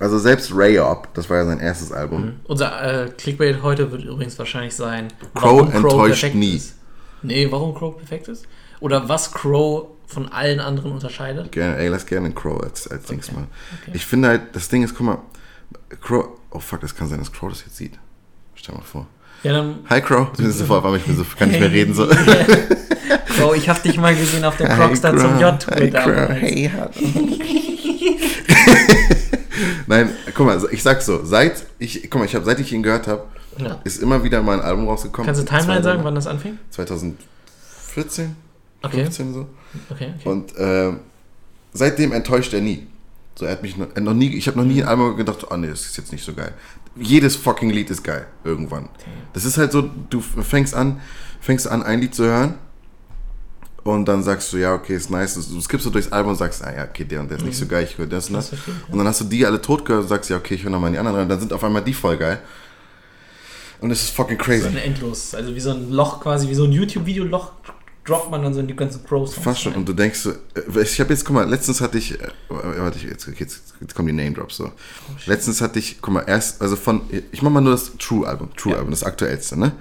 also 0.00 0.18
selbst 0.18 0.50
Ray 0.52 0.76
Up, 0.76 1.14
das 1.14 1.30
war 1.30 1.36
ja 1.36 1.44
sein 1.44 1.60
erstes 1.60 1.92
Album, 1.92 2.40
Unser 2.48 3.04
äh, 3.04 3.10
Clickbait 3.10 3.62
heute 3.62 3.92
wird 3.92 4.02
übrigens 4.02 4.36
wahrscheinlich 4.40 4.74
sein, 4.74 5.12
Crow 5.36 5.72
enttäuscht 5.72 6.22
perfekt 6.22 6.34
nie. 6.34 6.56
Ist. 6.56 6.74
Nee, 7.22 7.46
warum 7.48 7.76
Crow 7.76 7.96
perfekt 7.96 8.26
ist? 8.26 8.44
Oder 8.80 9.08
was 9.08 9.32
Crow 9.32 9.88
von 10.06 10.28
allen 10.30 10.60
anderen 10.60 10.92
unterscheidet? 10.92 11.50
Gerne, 11.52 11.76
ey, 11.78 11.88
lass 11.88 12.06
gerne 12.06 12.30
Crow 12.32 12.62
als, 12.62 12.86
als 12.88 13.04
Dings 13.04 13.32
mal. 13.32 13.46
Okay. 13.82 13.92
Ich 13.94 14.04
finde 14.06 14.28
halt, 14.28 14.42
das 14.52 14.68
Ding 14.68 14.82
ist, 14.82 14.94
guck 14.94 15.06
mal, 15.06 15.18
Crow, 16.00 16.26
oh 16.50 16.58
fuck, 16.60 16.80
das 16.80 16.94
kann 16.94 17.08
sein, 17.08 17.18
dass 17.18 17.32
Crow 17.32 17.48
das 17.50 17.60
jetzt 17.64 17.76
sieht. 17.76 17.98
Stell 18.54 18.74
mal 18.74 18.82
vor. 18.82 19.06
Ja, 19.42 19.52
dann. 19.52 19.78
Hi 19.90 20.00
Crow, 20.00 20.28
ich 20.32 20.38
bin 20.38 20.52
sofort, 20.52 20.84
aber 20.84 20.96
ich 20.96 21.04
bin 21.04 21.16
so, 21.16 21.24
kann 21.38 21.48
nicht 21.50 21.60
mehr 21.60 21.70
reden 21.70 21.94
so. 21.94 22.06
Crow, 23.36 23.54
ich 23.56 23.68
hab 23.68 23.82
dich 23.82 23.96
mal 23.98 24.14
gesehen 24.14 24.44
auf 24.44 24.58
Hi, 24.58 24.66
Crockstar 24.66 25.16
zum 25.16 25.38
Crow. 25.38 25.40
J-Tour 25.40 25.74
Hi, 25.76 25.90
Crow. 25.90 26.28
Hey, 26.40 26.70
Nein, 29.86 30.10
guck 30.34 30.46
mal, 30.46 30.60
ich 30.72 30.82
sag 30.82 31.02
so, 31.02 31.24
seit 31.24 31.64
ich, 31.78 32.02
guck 32.10 32.20
mal, 32.20 32.24
ich 32.24 32.34
habe, 32.34 32.44
seit 32.44 32.58
ich 32.60 32.72
ihn 32.72 32.82
gehört 32.82 33.06
habe, 33.06 33.24
Ja. 33.58 33.80
ist 33.84 34.02
immer 34.02 34.22
wieder 34.24 34.42
mal 34.42 34.58
ein 34.58 34.64
Album 34.64 34.88
rausgekommen. 34.88 35.26
Kannst 35.26 35.42
du 35.42 35.44
Timeline 35.44 35.82
sagen, 35.82 36.00
wann 36.04 36.14
das 36.14 36.26
anfing? 36.26 36.58
2014, 36.70 38.36
Okay. 38.84 39.02
15 39.04 39.34
so. 39.34 39.46
Okay, 39.90 40.12
okay. 40.18 40.28
Und 40.28 40.52
ähm, 40.58 41.00
seitdem 41.72 42.12
enttäuscht 42.12 42.52
er 42.52 42.60
nie. 42.60 42.86
So, 43.36 43.46
er 43.46 43.52
hat 43.52 43.62
mich 43.62 43.76
noch, 43.76 43.94
noch 43.96 44.14
nie, 44.14 44.34
ich 44.36 44.46
habe 44.46 44.58
noch 44.58 44.64
nie 44.64 44.82
ein 44.82 44.88
Album 44.88 45.16
gedacht, 45.16 45.46
oh 45.50 45.56
nee, 45.56 45.66
das 45.66 45.86
ist 45.86 45.96
jetzt 45.96 46.12
nicht 46.12 46.24
so 46.24 46.32
geil. 46.34 46.54
Jedes 46.96 47.34
fucking 47.34 47.70
Lied 47.70 47.90
ist 47.90 48.04
geil, 48.04 48.26
irgendwann. 48.44 48.88
Das 49.32 49.44
ist 49.44 49.58
halt 49.58 49.72
so, 49.72 49.90
du 50.10 50.20
fängst 50.20 50.74
an, 50.74 51.00
fängst 51.40 51.66
an, 51.66 51.82
ein 51.82 52.00
Lied 52.00 52.14
zu 52.14 52.24
hören 52.24 52.54
und 53.84 54.06
dann 54.06 54.22
sagst 54.22 54.50
du, 54.52 54.56
ja, 54.56 54.74
okay, 54.74 54.96
ist 54.96 55.10
nice. 55.10 55.34
Du 55.34 55.60
skippst 55.60 55.84
so 55.84 55.90
durchs 55.90 56.10
Album 56.10 56.32
und 56.32 56.38
sagst, 56.38 56.64
ah 56.64 56.74
ja, 56.74 56.84
okay, 56.84 57.04
der 57.04 57.20
und 57.20 57.28
der 57.30 57.36
ist 57.36 57.44
nicht 57.44 57.58
so 57.58 57.66
geil, 57.66 57.86
ich 57.88 57.98
höre 57.98 58.06
das 58.06 58.28
und 58.28 58.34
das. 58.34 58.50
Das 58.50 58.58
ja. 58.66 58.72
Und 58.90 58.98
dann 58.98 59.06
hast 59.06 59.20
du 59.20 59.24
die 59.24 59.44
alle 59.44 59.60
tot 59.60 59.84
gehört 59.84 60.04
und 60.04 60.08
sagst, 60.08 60.30
ja, 60.30 60.38
okay, 60.38 60.54
ich 60.54 60.64
höre 60.64 60.70
nochmal 60.70 60.90
die 60.90 60.98
anderen. 60.98 61.20
Und 61.20 61.28
dann 61.28 61.38
sind 61.38 61.52
auf 61.52 61.62
einmal 61.62 61.82
die 61.82 61.92
voll 61.92 62.16
geil. 62.16 62.40
Und 63.82 63.90
es 63.90 64.02
ist 64.04 64.10
fucking 64.16 64.38
So 64.38 64.44
crazy. 64.44 64.66
ein 64.66 64.78
Endlos. 64.78 65.34
Also 65.34 65.54
wie 65.54 65.60
so 65.60 65.70
ein 65.70 65.90
Loch 65.90 66.20
quasi, 66.20 66.48
wie 66.48 66.54
so 66.54 66.64
ein 66.64 66.72
YouTube-Video-Loch 66.72 67.52
droppt 68.04 68.30
man 68.30 68.42
dann 68.42 68.52
so 68.54 68.60
in 68.60 68.66
die 68.66 68.76
ganzen 68.76 69.02
Crow-Songs. 69.04 69.42
Fast 69.42 69.62
schon. 69.62 69.74
Und 69.74 69.88
du 69.88 69.92
denkst 69.92 70.18
so, 70.20 70.30
äh, 70.30 70.82
ich 70.82 71.00
habe 71.00 71.10
jetzt, 71.12 71.24
guck 71.24 71.34
mal, 71.34 71.48
letztens 71.48 71.80
hatte 71.80 71.96
ich, 71.98 72.20
äh, 72.20 72.28
warte, 72.48 72.98
ich- 72.98 73.04
jetzt, 73.04 73.26
jetzt, 73.38 73.74
jetzt 73.80 73.94
kommen 73.94 74.08
die 74.08 74.12
Name 74.14 74.32
Drops 74.32 74.56
so. 74.56 74.70
letztens 75.26 75.60
hatte 75.60 75.78
ich, 75.78 76.00
guck 76.02 76.12
mal, 76.14 76.20
erst, 76.26 76.60
also 76.60 76.76
von, 76.76 77.00
ich 77.32 77.40
mach 77.42 77.50
mal 77.50 77.60
nur 77.60 77.72
das 77.72 77.92
True-Album, 77.98 78.50
True-Album, 78.56 78.90
das 78.90 79.02
aktuellste, 79.04 79.58
ne? 79.58 79.72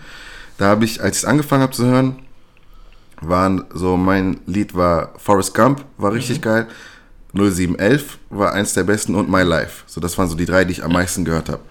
Da 0.57 0.67
habe 0.67 0.85
ich, 0.85 1.01
als 1.01 1.17
ich 1.17 1.23
es 1.23 1.25
angefangen 1.25 1.63
habe 1.63 1.73
zu 1.73 1.85
hören, 1.85 2.15
waren 3.21 3.65
so, 3.73 3.97
mein 3.97 4.39
Lied 4.45 4.73
war 4.75 5.13
Forrest 5.17 5.53
Gump, 5.53 5.83
war 5.97 6.13
richtig 6.13 6.41
geil. 6.41 6.67
0711 7.33 8.19
war 8.29 8.53
eins 8.53 8.73
der 8.73 8.83
besten 8.83 9.15
und 9.15 9.29
My 9.29 9.41
Life. 9.41 9.83
So, 9.87 9.99
das 9.99 10.17
waren 10.17 10.29
so 10.29 10.35
die 10.35 10.45
drei, 10.45 10.65
die 10.65 10.73
ich 10.73 10.83
am 10.83 10.91
meisten 10.91 11.25
gehört 11.25 11.49
habe. 11.49 11.61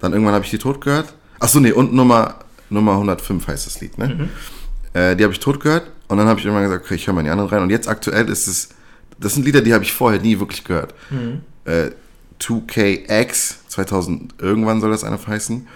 Dann 0.00 0.12
irgendwann 0.12 0.34
habe 0.34 0.44
ich 0.44 0.50
die 0.50 0.58
tot 0.58 0.80
gehört. 0.80 1.12
Achso, 1.38 1.60
nee, 1.60 1.70
und 1.72 1.92
Nummer, 1.92 2.36
Nummer 2.70 2.92
105 2.94 3.46
heißt 3.46 3.66
das 3.66 3.80
Lied, 3.80 3.98
ne? 3.98 4.28
Äh, 4.94 5.14
die 5.16 5.22
habe 5.24 5.32
ich 5.32 5.38
tot 5.40 5.60
gehört 5.60 5.90
und 6.12 6.18
dann 6.18 6.28
habe 6.28 6.38
ich 6.38 6.44
irgendwann 6.44 6.64
gesagt, 6.64 6.84
okay, 6.84 6.94
ich 6.94 7.06
höre 7.06 7.14
mal 7.14 7.20
in 7.20 7.26
die 7.26 7.30
anderen 7.30 7.48
rein. 7.50 7.62
Und 7.62 7.70
jetzt 7.70 7.88
aktuell 7.88 8.28
ist 8.28 8.46
es, 8.46 8.68
das 9.18 9.34
sind 9.34 9.44
Lieder, 9.44 9.62
die 9.62 9.72
habe 9.72 9.82
ich 9.82 9.92
vorher 9.92 10.20
nie 10.20 10.38
wirklich 10.38 10.62
gehört. 10.62 10.94
Äh, 11.64 11.90
2KX, 12.38 13.54
2000 13.68 14.34
irgendwann 14.38 14.80
soll 14.80 14.90
das 14.90 15.04
einer 15.04 15.18
heißen. 15.26 15.66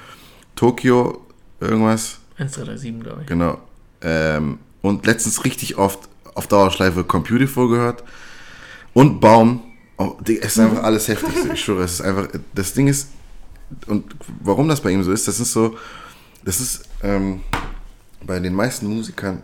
Tokio, 0.55 1.25
irgendwas, 1.61 2.19
1, 2.37 2.53
2, 2.53 2.65
3, 2.65 2.77
7, 2.77 3.03
glaube 3.03 3.21
ich. 3.23 3.27
genau. 3.27 3.59
Ähm, 4.03 4.59
und 4.83 5.07
letztens 5.07 5.45
richtig 5.45 5.79
oft 5.79 6.01
auf 6.35 6.47
Dauerschleife 6.47 7.05
Computerful 7.05 7.69
gehört. 7.71 8.05
Und 8.93 9.21
Baum. 9.21 9.63
Oh, 9.97 10.17
es 10.25 10.31
ist 10.31 10.59
einfach 10.59 10.83
alles 10.83 11.09
heftig. 11.09 11.31
Ich 11.55 11.65
schwöre, 11.65 11.85
es 11.85 11.95
ist 11.95 12.01
einfach, 12.03 12.29
das 12.55 12.75
Ding 12.75 12.89
ist, 12.89 13.09
und 13.87 14.15
warum 14.41 14.69
das 14.69 14.83
bei 14.83 14.91
ihm 14.91 15.03
so 15.03 15.13
ist, 15.13 15.27
das 15.29 15.41
ist 15.41 15.53
so, 15.53 15.77
das 16.45 16.61
ist 16.61 16.87
ähm, 17.03 17.41
bei 18.27 18.39
den 18.39 18.53
meisten 18.53 18.87
Musikern, 18.87 19.43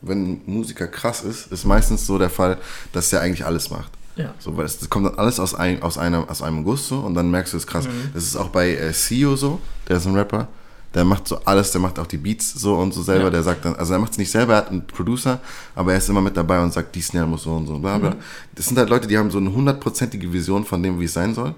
wenn 0.00 0.32
ein 0.32 0.40
Musiker 0.46 0.86
krass 0.86 1.22
ist, 1.22 1.50
ist 1.52 1.64
meistens 1.64 2.06
so 2.06 2.18
der 2.18 2.30
Fall, 2.30 2.58
dass 2.92 3.12
er 3.12 3.20
eigentlich 3.20 3.44
alles 3.44 3.70
macht. 3.70 3.92
Ja. 4.16 4.34
So, 4.38 4.56
weil 4.56 4.64
es 4.66 4.88
kommt 4.90 5.06
dann 5.06 5.14
alles 5.16 5.38
aus, 5.38 5.54
ein, 5.54 5.80
aus, 5.82 5.96
einem, 5.98 6.24
aus 6.28 6.42
einem 6.42 6.64
Guss 6.64 6.88
so 6.88 6.98
und 6.98 7.14
dann 7.14 7.30
merkst 7.30 7.52
du 7.52 7.56
es 7.56 7.66
krass. 7.66 7.86
Mhm. 7.86 8.10
Das 8.14 8.24
ist 8.24 8.36
auch 8.36 8.48
bei 8.48 8.70
äh, 8.74 8.92
Sio 8.92 9.36
so, 9.36 9.60
der 9.88 9.98
ist 9.98 10.06
ein 10.06 10.14
Rapper, 10.14 10.48
der 10.94 11.04
macht 11.04 11.28
so 11.28 11.38
alles, 11.44 11.70
der 11.70 11.80
macht 11.80 11.98
auch 12.00 12.06
die 12.06 12.16
Beats 12.16 12.52
so 12.54 12.74
und 12.74 12.92
so 12.92 13.02
selber, 13.02 13.24
Ja. 13.24 13.30
der 13.30 13.42
sagt 13.44 13.64
dann, 13.64 13.76
also 13.76 13.92
er 13.92 13.98
macht 14.00 14.12
es 14.12 14.18
nicht 14.18 14.30
selber, 14.30 14.54
er 14.54 14.58
hat 14.58 14.70
einen 14.70 14.86
Producer, 14.86 15.38
aber 15.76 15.92
er 15.92 15.98
ist 15.98 16.08
immer 16.08 16.20
mit 16.20 16.36
dabei 16.36 16.60
und 16.62 16.72
sagt, 16.72 16.94
die 16.96 17.00
Snare 17.02 17.26
muss 17.28 17.42
so 17.44 17.52
und 17.54 17.66
so, 17.68 17.78
bla 17.78 17.96
Mhm. 17.98 18.00
bla. 18.02 18.16
Das 18.56 18.66
sind 18.66 18.76
halt 18.78 18.88
Leute, 18.88 19.06
die 19.06 19.16
haben 19.16 19.30
so 19.30 19.38
eine 19.38 19.52
hundertprozentige 19.52 20.32
Vision 20.32 20.64
von 20.64 20.82
dem, 20.82 20.98
wie 20.98 21.04
es 21.04 21.12
sein 21.12 21.34
soll. 21.34 21.54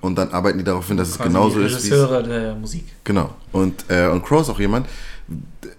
Und 0.00 0.16
dann 0.18 0.30
arbeiten 0.32 0.58
die 0.58 0.64
darauf 0.64 0.86
hin, 0.88 0.96
dass 0.96 1.08
es 1.08 1.16
Quasi 1.16 1.28
genauso 1.28 1.58
die 1.60 1.66
ist, 1.66 1.72
es 1.74 1.84
Regisseure 1.84 2.22
der 2.24 2.54
Musik. 2.56 2.84
Genau. 3.04 3.34
Und, 3.52 3.84
äh, 3.88 4.08
und 4.08 4.24
Crow 4.24 4.40
ist 4.42 4.50
auch 4.50 4.58
jemand, 4.58 4.86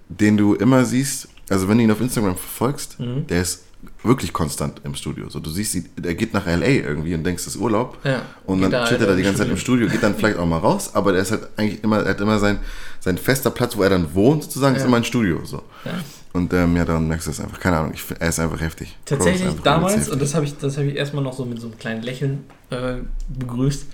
den 0.10 0.38
du 0.38 0.56
immer 0.56 0.84
siehst, 0.86 1.28
also 1.50 1.68
wenn 1.68 1.78
du 1.78 1.84
ihn 1.84 1.92
auf 1.92 2.02
Instagram 2.02 2.36
verfolgst, 2.36 3.00
Mhm. 3.00 3.28
der 3.28 3.42
ist 3.42 3.64
wirklich 4.04 4.34
konstant 4.34 4.82
im 4.84 4.96
Studio. 4.96 5.30
So, 5.30 5.40
du 5.40 5.50
siehst, 5.50 5.76
ihn- 5.76 5.90
der 5.98 6.16
geht 6.16 6.34
nach 6.34 6.46
LA 6.48 6.66
irgendwie 6.68 7.14
und 7.14 7.24
denkst, 7.24 7.46
das 7.46 7.56
ist 7.56 7.62
Urlaub. 7.62 7.98
Ja. 8.04 8.24
Und 8.46 8.62
dann 8.62 8.72
da 8.72 8.86
chillt 8.86 9.02
er 9.02 9.08
halt 9.08 9.12
da 9.12 9.14
die 9.16 9.22
im 9.22 9.26
ganze 9.28 9.42
Zeit 9.44 9.50
im 9.52 9.58
Studio, 9.58 9.88
geht 9.88 10.02
dann 10.04 10.16
vielleicht 10.16 10.38
auch 10.38 10.46
mal 10.46 10.58
raus, 10.58 10.92
aber 10.94 11.12
der 11.12 11.22
ist 11.22 11.32
halt 11.32 11.48
eigentlich 11.58 11.84
immer, 11.84 12.00
er 12.04 12.10
hat 12.10 12.22
immer 12.22 12.40
sein, 12.40 12.60
sein 13.00 13.18
fester 13.18 13.52
Platz, 13.52 13.78
wo 13.78 13.84
er 13.84 13.90
dann 13.92 14.14
wohnt, 14.16 14.44
sozusagen, 14.44 14.76
ist 14.76 14.82
Ja. 14.82 14.88
immer 14.88 14.98
ein 14.98 15.04
Studio. 15.04 15.42
So. 15.46 15.62
Ja. 15.86 15.92
Und 16.34 16.54
ähm, 16.54 16.76
ja, 16.76 16.86
daran 16.86 17.08
merkst 17.08 17.28
du 17.28 17.32
es 17.32 17.40
einfach. 17.40 17.60
Keine 17.60 17.78
Ahnung, 17.78 17.94
ich, 17.94 18.04
er 18.20 18.30
ist 18.30 18.40
einfach 18.40 18.60
heftig. 18.60 18.90
Ist 18.90 18.96
Tatsächlich 19.08 19.44
einfach 19.48 19.64
damals, 19.64 19.94
übelst 19.94 20.12
und 20.12 20.22
das 20.22 20.36
habe 20.36 20.46
ich, 20.46 20.58
das 20.58 20.78
habe 20.78 20.88
ich 20.88 20.96
erstmal 20.96 21.24
noch 21.24 21.34
so 21.34 21.46
mit 21.46 21.60
so 21.62 21.68
einem 21.68 21.78
kleinen 21.78 22.02
Lächeln 22.04 22.46
äh, 22.72 22.96
begrüßt, 23.30 23.86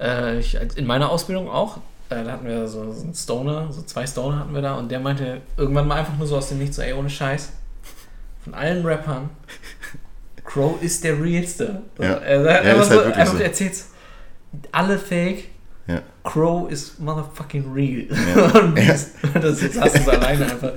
Äh, 0.00 0.38
ich, 0.40 0.56
in 0.76 0.86
meiner 0.86 1.10
Ausbildung 1.10 1.48
auch. 1.50 1.78
Äh, 2.10 2.24
da 2.24 2.32
hatten 2.32 2.46
wir 2.46 2.66
so, 2.68 2.90
so 2.92 3.02
einen 3.04 3.14
Stoner, 3.14 3.70
so 3.72 3.82
zwei 3.82 4.06
Stoner 4.06 4.38
hatten 4.40 4.54
wir 4.54 4.62
da 4.62 4.74
und 4.76 4.90
der 4.90 4.98
meinte 5.00 5.40
irgendwann 5.56 5.86
mal 5.86 5.96
einfach 5.96 6.16
nur 6.16 6.26
so 6.26 6.36
aus 6.38 6.48
dem 6.48 6.58
Nichts 6.58 6.76
so, 6.76 6.82
ey, 6.82 6.92
ohne 6.94 7.10
Scheiß. 7.10 7.50
Von 8.44 8.54
allen 8.54 8.84
Rappern, 8.86 9.28
Crow 10.44 10.80
ist 10.82 11.04
der 11.04 11.22
realste. 11.22 11.82
Ja. 11.98 12.14
Er 12.14 12.38
hat 12.40 12.46
Ja, 12.64 12.70
einfach, 12.72 12.82
ist 12.82 12.92
so, 12.92 13.04
halt 13.04 13.14
einfach 13.16 13.36
so. 13.36 13.42
erzählt, 13.42 13.74
alle 14.72 14.98
fake, 14.98 15.44
Ja. 15.86 16.00
Crow 16.24 16.70
ist 16.70 16.98
motherfucking 16.98 17.70
real. 17.74 18.06
Ja. 18.34 18.46
Und 18.60 18.78
das, 18.78 19.10
das 19.34 19.60
jetzt 19.62 19.78
hast 19.80 19.96
du 19.96 20.00
es 20.00 20.08
alleine 20.08 20.44
einfach. 20.50 20.72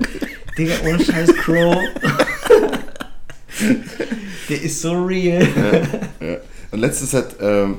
Digga, 0.58 0.74
ohne 0.86 1.02
Scheiß, 1.02 1.32
Crow. 1.36 1.76
der 4.48 4.62
ist 4.62 4.80
so 4.82 4.92
real. 5.04 5.46
Ja. 6.20 6.36
Und 6.70 6.78
letztens 6.80 7.14
hat, 7.14 7.36
ähm, 7.40 7.78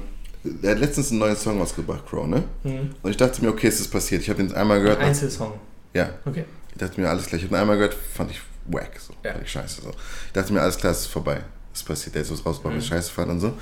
er 0.62 0.72
hat 0.72 0.80
letztens 0.80 1.10
einen 1.12 1.20
neuen 1.20 1.36
Song 1.36 1.62
ausgebracht, 1.62 2.04
Crow, 2.10 2.28
ne? 2.28 2.44
Hm. 2.64 2.90
Und 3.02 3.12
ich 3.12 3.18
dachte 3.18 3.42
mir, 3.42 3.50
okay, 3.50 3.68
es 3.68 3.80
ist 3.80 3.90
passiert. 3.90 4.22
Ich 4.22 4.30
habe 4.30 4.44
den 4.44 4.54
einmal 4.54 4.82
gehört. 4.82 5.00
Einzelsong. 5.00 5.54
Ja, 5.94 6.10
Okay. 6.26 6.46
ich 6.72 6.78
dachte 6.78 7.00
mir, 7.00 7.10
alles 7.10 7.26
klar. 7.28 7.38
Ich 7.38 7.44
habe 7.46 7.56
den 7.56 7.62
einmal 7.62 7.78
gehört, 7.78 7.94
fand 7.94 8.32
ich 8.32 8.42
wack, 8.68 8.92
so. 9.00 9.14
Ja. 9.24 9.32
Fand 9.34 9.44
ich 9.46 9.52
scheiße, 9.52 9.82
so. 9.82 9.90
Ich 10.28 10.34
dachte 10.34 10.52
mir, 10.54 10.62
alles 10.62 10.78
klar, 10.78 10.92
es 10.92 11.02
ist 11.02 11.08
vorbei. 11.08 11.42
Es 11.74 11.80
ist 11.82 11.86
passiert, 11.88 12.16
der 12.16 12.22
ist 12.24 12.32
was 12.32 12.46
rausgebracht, 12.46 12.74
Mhm. 12.76 12.80
ich 12.82 12.88
scheiße 12.88 13.12
fand 13.12 13.32
und 13.32 13.40
so. 13.40 13.54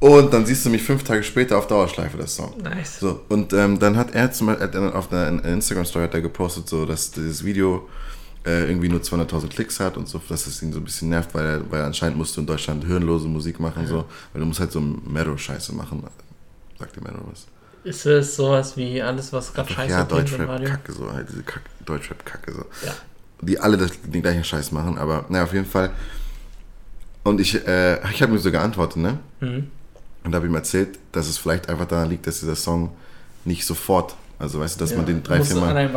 Und 0.00 0.34
dann 0.34 0.44
siehst 0.44 0.66
du 0.66 0.70
mich 0.70 0.82
fünf 0.82 1.02
Tage 1.04 1.22
später 1.22 1.56
auf 1.56 1.66
Dauerschleife, 1.66 2.18
das 2.18 2.34
Song. 2.36 2.52
Nice. 2.62 2.98
So, 3.00 3.22
und 3.30 3.52
ähm, 3.54 3.78
dann 3.78 3.96
hat 3.96 4.14
er 4.14 4.30
zum 4.32 4.48
Beispiel, 4.48 4.90
auf 4.92 5.10
einer 5.10 5.42
Instagram-Story 5.44 6.04
hat 6.04 6.14
er 6.14 6.20
gepostet, 6.20 6.68
so, 6.68 6.84
dass 6.84 7.10
dieses 7.12 7.44
Video 7.44 7.88
äh, 8.44 8.68
irgendwie 8.68 8.88
nur 8.88 9.00
200.000 9.00 9.48
Klicks 9.48 9.80
hat 9.80 9.96
und 9.96 10.08
so, 10.08 10.20
dass 10.28 10.46
es 10.46 10.62
ihn 10.62 10.72
so 10.72 10.78
ein 10.78 10.84
bisschen 10.84 11.08
nervt, 11.08 11.34
weil 11.34 11.46
er, 11.46 11.70
weil 11.70 11.80
er 11.80 11.86
anscheinend 11.86 12.18
musst 12.18 12.36
du 12.36 12.40
in 12.40 12.46
Deutschland 12.46 12.84
hirnlose 12.84 13.26
Musik 13.26 13.58
machen, 13.58 13.86
so, 13.86 14.04
weil 14.32 14.40
du 14.40 14.46
musst 14.46 14.60
halt 14.60 14.72
so 14.72 14.80
Meadow-Scheiße 14.80 15.74
machen. 15.74 16.02
Sagt 16.78 16.96
dir 16.96 17.00
Meadow 17.00 17.22
was? 17.30 17.46
Ist 17.84 18.06
es 18.06 18.36
sowas 18.36 18.76
wie 18.76 19.00
alles, 19.02 19.32
was 19.32 19.52
gerade 19.52 19.72
scheiße 19.72 19.92
ja? 19.92 20.04
Deutschrap-Kacke, 20.04 20.92
so, 20.92 21.12
halt 21.12 21.28
diese 21.30 21.42
Kack, 21.42 21.62
Deutschrap-Kacke, 21.84 22.52
so. 22.52 22.64
Ja. 22.86 22.94
Die 23.40 23.58
alle 23.58 23.76
das, 23.76 23.90
den 24.02 24.22
gleichen 24.22 24.44
Scheiß 24.44 24.72
machen, 24.72 24.96
aber 24.98 25.26
naja, 25.28 25.44
auf 25.44 25.52
jeden 25.52 25.66
Fall. 25.66 25.90
Und 27.24 27.40
ich, 27.40 27.66
äh, 27.66 27.98
ich 28.10 28.22
habe 28.22 28.32
mir 28.32 28.38
so 28.38 28.50
geantwortet, 28.50 28.98
ne? 28.98 29.18
Mhm. 29.40 29.70
Und 30.24 30.32
da 30.32 30.36
habe 30.36 30.46
ich 30.46 30.52
ihm 30.52 30.56
erzählt, 30.56 30.98
dass 31.12 31.28
es 31.28 31.36
vielleicht 31.36 31.68
einfach 31.68 31.86
daran 31.86 32.08
liegt, 32.08 32.26
dass 32.26 32.40
dieser 32.40 32.56
Song 32.56 32.90
nicht 33.44 33.66
sofort, 33.66 34.14
also 34.38 34.60
weißt 34.60 34.76
du, 34.76 34.80
dass 34.84 34.96
man 34.96 35.04
den 35.04 35.22
drei, 35.22 35.42
vier 35.42 35.56
Mal. 35.56 35.90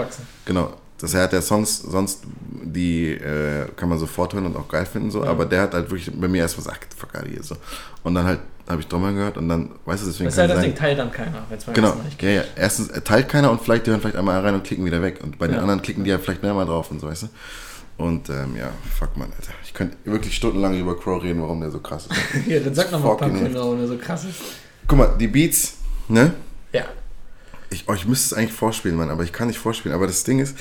Genau. 0.45 0.73
Das 0.99 1.13
er 1.13 1.23
hat 1.23 1.33
ja 1.33 1.41
Songs, 1.41 1.79
sonst, 1.83 2.23
die 2.63 3.11
äh, 3.11 3.67
kann 3.75 3.87
man 3.89 3.99
sofort 3.99 4.33
hören 4.33 4.45
und 4.47 4.55
auch 4.55 4.67
geil 4.67 4.85
finden, 4.85 5.11
so, 5.11 5.23
Ja. 5.23 5.29
aber 5.29 5.45
der 5.45 5.61
hat 5.61 5.73
halt 5.73 5.89
wirklich 5.91 6.11
bei 6.19 6.27
mir 6.27 6.41
erst 6.41 6.55
gesagt, 6.55 6.93
fuck 6.95 7.13
out 7.15 7.23
of 7.23 7.29
here, 7.29 7.43
so. 7.43 7.55
Und 8.03 8.15
dann 8.15 8.25
halt 8.25 8.39
habe 8.67 8.81
ich 8.81 8.87
Drummer 8.87 9.13
gehört 9.13 9.37
und 9.37 9.47
dann, 9.47 9.69
weißt 9.85 10.03
du, 10.03 10.07
deswegen 10.07 10.25
Das 10.25 10.35
ja 10.35 10.45
kann 10.47 10.55
das 10.55 10.65
Ding, 10.65 10.75
teilt 10.75 10.99
dann 10.99 11.11
keiner, 11.11 11.45
wenn 11.47 11.57
es 11.57 11.65
Genau, 11.65 11.87
ersten 11.87 11.99
Mal 11.99 12.05
nicht 12.05 12.21
ja, 12.21 12.29
ja. 12.31 12.43
Erstens 12.55 12.89
äh, 12.89 13.01
teilt 13.01 13.29
keiner 13.29 13.49
und 13.51 13.61
vielleicht 13.61 13.85
die 13.87 13.91
hören 13.91 14.01
vielleicht 14.01 14.17
einmal 14.17 14.41
rein 14.41 14.55
und 14.55 14.63
klicken 14.65 14.83
wieder 14.85 15.01
weg. 15.01 15.19
Und 15.23 15.37
bei 15.39 15.47
den 15.47 15.55
Ja. 15.55 15.61
anderen 15.61 15.81
klicken 15.81 16.03
die 16.03 16.09
ja 16.09 16.17
vielleicht 16.17 16.43
mehrmal 16.43 16.65
drauf 16.65 16.91
und 16.91 16.99
so, 16.99 17.07
weißt 17.07 17.23
du. 17.23 17.27
Und 18.03 18.29
ähm, 18.29 18.55
ja, 18.57 18.69
fuck 18.99 19.15
man, 19.17 19.31
Alter. 19.31 19.53
Ich 19.63 19.73
könnte 19.73 19.95
wirklich 20.03 20.35
stundenlang 20.35 20.77
über 20.77 20.99
Crow 20.99 21.21
reden, 21.23 21.41
warum 21.41 21.61
der 21.61 21.71
so 21.71 21.79
krass 21.79 22.07
ist. 22.07 22.47
Ja, 22.47 22.59
dann 22.59 22.75
sag 22.75 22.91
nochmal 22.91 23.17
warum 23.19 23.77
der 23.79 23.87
so 23.87 23.97
krass 23.97 24.25
ist. 24.25 24.35
Guck 24.87 24.97
mal, 24.97 25.15
die 25.17 25.27
Beats, 25.27 25.75
ne? 26.09 26.33
Ja. 26.73 26.85
Ich, 27.69 27.85
oh, 27.87 27.93
ich 27.93 28.07
müsste 28.07 28.27
es 28.27 28.33
eigentlich 28.33 28.53
vorspielen, 28.53 28.97
Mann, 28.97 29.09
aber 29.09 29.23
ich 29.23 29.33
kann 29.33 29.47
nicht 29.47 29.59
vorspielen. 29.59 29.95
Aber 29.95 30.07
das 30.07 30.23
Ding 30.23 30.39
ist, 30.39 30.55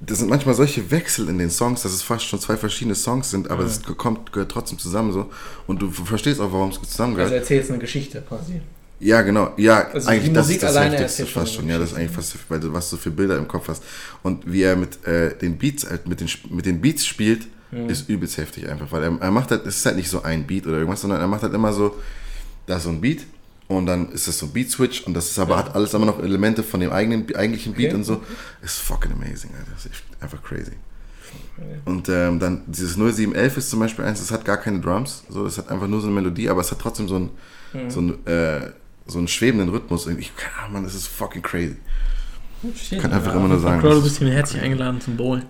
das 0.00 0.18
sind 0.18 0.30
manchmal 0.30 0.54
solche 0.54 0.90
Wechsel 0.90 1.28
in 1.28 1.38
den 1.38 1.50
Songs, 1.50 1.82
dass 1.82 1.92
es 1.92 2.02
fast 2.02 2.24
schon 2.24 2.40
zwei 2.40 2.56
verschiedene 2.56 2.94
Songs 2.94 3.30
sind, 3.30 3.50
aber 3.50 3.64
es 3.64 3.82
kommt, 3.82 4.32
gehört 4.32 4.50
trotzdem 4.50 4.78
zusammen 4.78 5.12
so. 5.12 5.30
Und 5.66 5.82
du 5.82 5.90
verstehst 5.90 6.40
auch, 6.40 6.52
warum 6.52 6.70
es 6.70 6.80
zusammengehört. 6.80 7.30
Also 7.32 7.40
erzählst 7.40 7.70
eine 7.70 7.80
Geschichte 7.80 8.22
quasi. 8.26 8.60
Ja, 9.00 9.22
genau. 9.22 9.52
Ja, 9.56 9.88
Also 9.92 10.08
eigentlich 10.08 10.28
die 10.28 10.32
das 10.32 10.46
Musik 10.46 10.62
ist 10.62 10.74
das 10.74 10.84
Heftigste 10.84 11.26
fast 11.26 11.54
schon. 11.54 11.68
Ja, 11.68 11.78
das 11.78 11.90
ist 11.90 11.96
eigentlich 11.96 12.12
fast, 12.12 12.36
weil 12.48 12.60
du 12.60 12.72
was 12.72 12.88
so 12.88 12.96
für 12.96 13.10
Bilder 13.10 13.36
im 13.36 13.48
Kopf 13.48 13.68
hast. 13.68 13.82
Und 14.22 14.50
wie 14.50 14.62
er 14.62 14.76
mit 14.76 15.04
äh, 15.06 15.36
den 15.36 15.58
Beats, 15.58 15.88
halt 15.88 16.06
mit 16.06 16.20
den, 16.20 16.28
mit 16.50 16.64
den 16.66 16.80
Beats 16.80 17.04
spielt, 17.06 17.46
Mhm. 17.74 17.88
ist 17.90 18.08
übelst 18.08 18.36
heftig 18.38 18.68
einfach. 18.68 18.92
Weil 18.92 19.02
er, 19.02 19.20
er 19.20 19.30
macht 19.32 19.50
halt, 19.50 19.66
es 19.66 19.78
ist 19.78 19.86
halt 19.86 19.96
nicht 19.96 20.08
so 20.08 20.22
ein 20.22 20.46
Beat 20.46 20.64
oder 20.66 20.76
irgendwas, 20.76 21.00
sondern 21.00 21.20
er 21.20 21.26
macht 21.26 21.42
halt 21.42 21.52
immer 21.54 21.72
so, 21.72 21.96
da 22.66 22.76
ist 22.76 22.84
so 22.84 22.90
ein 22.90 23.00
Beat 23.00 23.22
und 23.76 23.86
dann 23.86 24.10
ist 24.12 24.26
das 24.28 24.38
so 24.38 24.46
ein 24.46 24.52
Beat-Switch 24.52 25.02
und 25.02 25.14
das 25.14 25.30
ist 25.30 25.38
aber, 25.38 25.56
hat 25.56 25.74
alles 25.74 25.94
immer 25.94 26.06
noch 26.06 26.22
Elemente 26.22 26.62
von 26.62 26.80
dem 26.80 26.90
eigenen, 26.90 27.34
eigentlichen 27.34 27.74
Beat 27.74 27.88
Okay. 27.88 27.96
und 27.96 28.04
so. 28.04 28.22
Ist 28.62 28.78
fucking 28.78 29.12
amazing, 29.12 29.50
Alter. 29.58 29.70
Das 29.74 29.86
ist 29.86 30.02
einfach 30.20 30.42
crazy. 30.42 30.72
Und 31.84 32.08
ähm, 32.08 32.38
dann 32.38 32.62
dieses 32.66 32.96
0711 32.96 33.56
ist 33.56 33.70
zum 33.70 33.80
Beispiel 33.80 34.04
eins, 34.04 34.20
das 34.20 34.30
hat 34.30 34.44
gar 34.44 34.56
keine 34.56 34.80
Drums, 34.80 35.24
so, 35.28 35.44
das 35.44 35.58
hat 35.58 35.68
einfach 35.68 35.88
nur 35.88 36.00
so 36.00 36.06
eine 36.06 36.14
Melodie, 36.14 36.48
aber 36.48 36.60
es 36.60 36.70
hat 36.70 36.78
trotzdem 36.78 37.08
so 37.08 37.16
einen, 37.16 37.30
so 37.90 38.00
einen, 38.00 38.26
äh, 38.26 38.70
so 39.06 39.18
einen 39.18 39.28
schwebenden 39.28 39.68
Rhythmus. 39.68 40.04
Keine 40.06 40.20
Ahnung, 40.60 40.72
Mann, 40.74 40.84
das 40.84 40.94
ist 40.94 41.06
fucking 41.08 41.42
crazy. 41.42 41.76
Shit, 42.76 43.00
kann 43.00 43.12
einfach 43.12 43.32
ja. 43.32 43.38
immer 43.38 43.48
nur 43.48 43.58
sagen, 43.58 43.80
Crow, 43.80 43.94
du 43.94 44.02
bist 44.02 44.18
hier 44.18 44.30
herzlich 44.30 44.62
eingeladen 44.62 45.00
zum 45.00 45.16
Bowlen. 45.16 45.42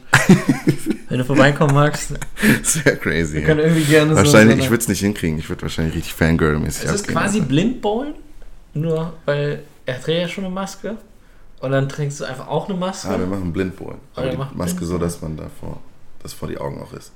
Wenn 1.08 1.18
du 1.18 1.24
vorbeikommen 1.24 1.74
magst, 1.74 2.10
wir 2.10 2.18
Sehr 2.62 2.96
crazy. 2.96 3.42
können 3.42 3.60
Ja. 3.60 3.66
irgendwie 3.66 3.84
gerne 3.84 4.16
Wahrscheinlich, 4.16 4.56
so... 4.58 4.62
ich 4.64 4.70
würde 4.70 4.82
es 4.82 4.88
nicht 4.88 5.00
hinkriegen. 5.00 5.38
Ich 5.38 5.48
würde 5.48 5.62
wahrscheinlich 5.62 5.94
richtig 5.94 6.14
Fangirl-mäßig 6.14 6.84
Es 6.84 6.94
ist 6.94 7.08
quasi 7.08 7.40
blind 7.40 7.80
Bowlen, 7.82 8.14
nur 8.72 9.12
weil 9.24 9.62
er 9.86 10.00
trägt 10.00 10.22
ja 10.22 10.28
schon 10.28 10.44
eine 10.44 10.54
Maske 10.54 10.96
und 11.60 11.70
dann 11.70 11.88
trägst 11.88 12.20
du 12.20 12.24
einfach 12.24 12.48
auch 12.48 12.68
eine 12.68 12.78
Maske. 12.78 13.08
Ah, 13.08 13.18
wir 13.18 13.26
machen 13.26 13.52
Blindbohlen. 13.52 13.98
Ah, 14.14 14.20
Aber 14.22 14.30
wir 14.32 14.48
die 14.52 14.56
Maske 14.58 14.84
so, 14.84 14.98
dass 14.98 15.20
man 15.22 15.36
davor, 15.36 15.80
dass 16.22 16.32
vor 16.32 16.48
die 16.48 16.58
Augen 16.58 16.80
auch 16.82 16.92
ist. 16.92 17.12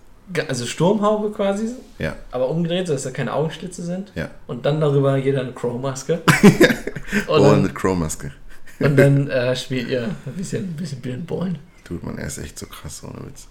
Also 0.47 0.67
Sturmhaube 0.67 1.31
quasi, 1.31 1.71
Ja, 1.99 2.15
aber 2.31 2.51
umgedreht, 2.51 2.87
sodass 2.87 3.05
da 3.05 3.11
keine 3.11 3.33
Augenschlitze 3.33 3.83
sind. 3.83 4.13
ja. 4.15 4.29
Und 4.47 4.67
dann 4.67 4.79
darüber 4.81 5.17
jeder 5.17 5.41
eine 5.41 5.53
Crow-Maske. 5.53 6.21
dann, 7.27 7.63
mit 7.63 7.75
Crow-Maske. 7.75 8.33
Und 8.81 8.97
dann 8.97 9.29
äh, 9.29 9.55
spielt 9.57 9.89
ihr 9.89 10.05
ein 10.27 10.33
bisschen, 10.35 10.65
ein 10.65 10.77
bisschen 10.77 11.25
Bowlen. 11.27 11.59
Tut 11.85 12.03
man, 12.03 12.19
er 12.19 12.27
ist 12.27 12.39
echt 12.39 12.59
so 12.59 12.67
krass, 12.67 13.03
ohne 13.05 13.27
Witz. 13.27 13.49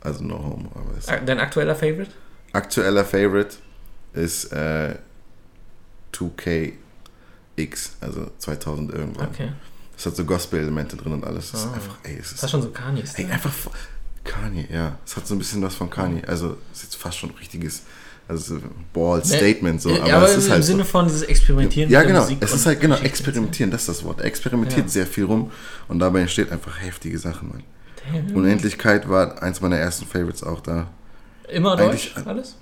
Also 0.00 0.22
no 0.24 0.34
homo, 0.38 0.70
aber 0.74 0.96
ist 0.98 1.08
Dein 1.10 1.40
aktueller 1.40 1.74
Favorite? 1.74 2.10
Aktueller 2.52 3.04
Favorite 3.04 3.56
ist 4.12 4.52
äh, 4.52 4.94
2KX, 6.12 6.72
also 8.00 8.30
2000 8.38 8.92
irgendwann. 8.92 9.28
Okay. 9.28 9.52
Es 9.96 10.06
hat 10.06 10.16
so 10.16 10.24
Gospel-Elemente 10.24 10.96
drin 10.96 11.12
und 11.12 11.24
alles. 11.24 11.52
Es 11.54 11.60
ist 11.60 11.66
Ah. 11.66 11.72
einfach, 11.74 11.96
ey, 12.02 12.16
es 12.18 12.30
Das 12.32 12.42
ist 12.44 12.50
schon 12.50 12.62
so 12.62 12.70
Kanye. 12.70 13.02
Ey, 13.16 13.24
einfach 13.30 13.52
Kanye, 14.24 14.66
ja. 14.72 14.98
Es 15.04 15.16
hat 15.16 15.26
so 15.26 15.34
ein 15.34 15.38
bisschen 15.38 15.62
was 15.62 15.74
von 15.74 15.88
Kanye. 15.90 16.22
Also, 16.26 16.56
es 16.72 16.78
ist 16.78 16.84
jetzt 16.84 16.96
fast 16.96 17.18
schon 17.18 17.30
ein 17.30 17.36
richtiges, 17.36 17.82
also 18.28 18.58
Ball 18.92 19.24
Statement 19.24 19.80
so. 19.82 19.90
Ja, 19.90 20.02
Aber, 20.02 20.12
aber 20.14 20.24
es 20.28 20.36
ist 20.38 20.46
im 20.46 20.52
halt 20.52 20.64
Sinne 20.64 20.84
so. 20.84 20.88
von 20.90 21.06
dieses 21.06 21.22
Experimentieren 21.22 21.90
Ja, 21.90 22.02
genau. 22.02 22.20
Musik 22.22 22.38
Es 22.40 22.52
ist 22.54 22.66
halt, 22.66 22.80
genau, 22.80 22.94
Geschichte. 22.94 23.08
experimentieren, 23.10 23.70
das 23.70 23.82
ist 23.82 23.88
das 23.88 24.04
Wort. 24.04 24.20
Er 24.20 24.26
experimentiert 24.26 24.86
Ja. 24.86 24.88
sehr 24.88 25.06
viel 25.06 25.24
rum 25.24 25.50
und 25.88 25.98
dabei 25.98 26.20
entsteht 26.22 26.50
einfach 26.50 26.80
heftige 26.80 27.18
Sachen, 27.18 27.48
Mann. 27.48 27.62
Damn. 28.12 28.36
Unendlichkeit 28.36 29.08
war 29.08 29.42
eins 29.42 29.60
meiner 29.60 29.76
ersten 29.76 30.06
Favorites 30.06 30.42
auch 30.42 30.60
da. 30.60 30.88
Immer 31.50 31.76
Eigentlich- 31.78 32.14
Deutsch, 32.14 32.26
alles? 32.26 32.56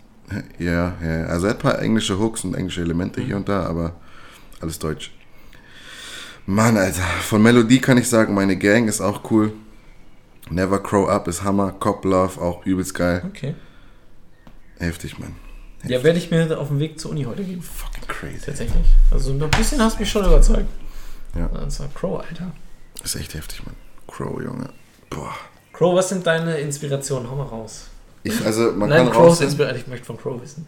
Ja, 0.58 0.94
ja. 1.02 1.24
Also, 1.26 1.46
er 1.46 1.50
hat 1.50 1.58
ein 1.58 1.62
paar 1.62 1.78
englische 1.82 2.18
Hooks 2.18 2.44
und 2.44 2.54
englische 2.54 2.80
Elemente 2.80 3.20
Mhm. 3.20 3.24
hier 3.26 3.36
und 3.36 3.48
da, 3.48 3.64
aber 3.64 3.94
alles 4.60 4.78
Deutsch. 4.78 5.12
Mann, 6.46 6.76
Alter. 6.76 7.02
Von 7.22 7.42
Melodie 7.42 7.80
kann 7.80 7.98
ich 7.98 8.08
sagen, 8.08 8.34
meine 8.34 8.56
Gang 8.56 8.88
ist 8.88 9.00
auch 9.00 9.30
cool. 9.30 9.52
Never 10.50 10.82
Crow 10.82 11.08
Up 11.08 11.28
ist 11.28 11.44
Hammer. 11.44 11.72
Cop 11.72 12.04
Love 12.04 12.40
auch 12.40 12.64
übelst 12.66 12.94
geil. 12.94 13.22
Okay. 13.28 13.54
Heftig, 14.78 15.18
Mann. 15.18 15.36
Ja, 15.84 16.02
werde 16.02 16.18
ich 16.18 16.30
mir 16.30 16.58
auf 16.58 16.68
dem 16.68 16.78
Weg 16.78 17.00
zur 17.00 17.10
Uni 17.10 17.24
heute 17.24 17.42
geben. 17.44 17.62
Fucking 17.62 18.06
crazy. 18.06 18.46
Tatsächlich. 18.46 18.86
Also 19.10 19.32
ein 19.32 19.38
bisschen 19.50 19.82
hast 19.82 19.96
du 19.96 20.00
mich 20.00 20.10
schon 20.10 20.24
überzeugt. 20.24 20.68
Ja. 21.36 21.48
Das 21.48 21.80
war 21.80 21.88
Crow, 21.94 22.20
Alter. 22.20 22.52
ist 23.02 23.16
echt 23.16 23.34
heftig, 23.34 23.64
Mann. 23.64 23.74
Crow, 24.06 24.40
Junge. 24.40 24.68
Boah. 25.10 25.34
Crow, 25.72 25.96
was 25.96 26.10
sind 26.10 26.26
deine 26.26 26.58
Inspirationen? 26.58 27.30
Hau 27.30 27.36
mal 27.36 27.44
raus. 27.46 27.86
Ich, 28.22 28.44
also, 28.44 28.72
man 28.72 28.88
Nein, 28.88 29.06
kann 29.06 29.14
Crows 29.14 29.42
raus. 29.42 29.56
Ich 29.76 29.86
möchte 29.86 30.06
von 30.06 30.16
Crow 30.18 30.40
wissen. 30.40 30.66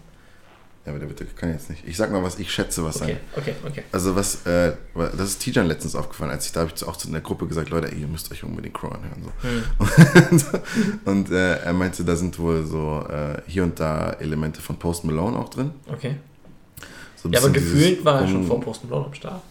Aber 0.86 0.98
der 0.98 1.06
bitte 1.06 1.24
kann 1.24 1.50
jetzt 1.50 1.70
nicht. 1.70 1.82
Ich 1.86 1.96
sag 1.96 2.12
mal, 2.12 2.22
was 2.22 2.38
ich 2.38 2.52
schätze, 2.52 2.84
was 2.84 3.00
Okay, 3.00 3.12
sein. 3.12 3.20
okay, 3.36 3.54
okay. 3.66 3.82
Also, 3.90 4.14
was, 4.14 4.44
äh, 4.46 4.74
das 4.94 5.30
ist 5.30 5.38
Tijan 5.38 5.66
letztens 5.66 5.94
aufgefallen, 5.94 6.30
als 6.30 6.46
ich 6.46 6.52
da 6.52 6.60
habe 6.60 6.72
ich 6.74 6.84
auch 6.84 6.96
zu 6.96 7.06
in 7.06 7.12
der 7.12 7.22
Gruppe 7.22 7.46
gesagt, 7.46 7.70
Leute, 7.70 7.90
ey, 7.90 8.00
ihr 8.00 8.06
müsst 8.06 8.30
euch 8.30 8.44
unbedingt 8.44 8.74
Crow 8.74 8.92
anhören. 8.92 9.22
So. 9.22 10.50
Hm. 10.50 10.60
und 11.06 11.30
äh, 11.30 11.56
er 11.60 11.72
meinte, 11.72 12.04
da 12.04 12.16
sind 12.16 12.38
wohl 12.38 12.64
so 12.66 13.04
äh, 13.08 13.40
hier 13.46 13.62
und 13.62 13.80
da 13.80 14.12
Elemente 14.20 14.60
von 14.60 14.78
Post 14.78 15.04
Malone 15.04 15.38
auch 15.38 15.48
drin. 15.48 15.70
Okay. 15.90 16.16
So 17.16 17.30
Ja, 17.30 17.40
aber 17.40 17.50
gefühlt 17.50 18.04
war 18.04 18.20
er 18.20 18.28
schon 18.28 18.46
vor 18.46 18.60
Post 18.60 18.84
Malone 18.84 19.06
am 19.06 19.14
Start. 19.14 19.42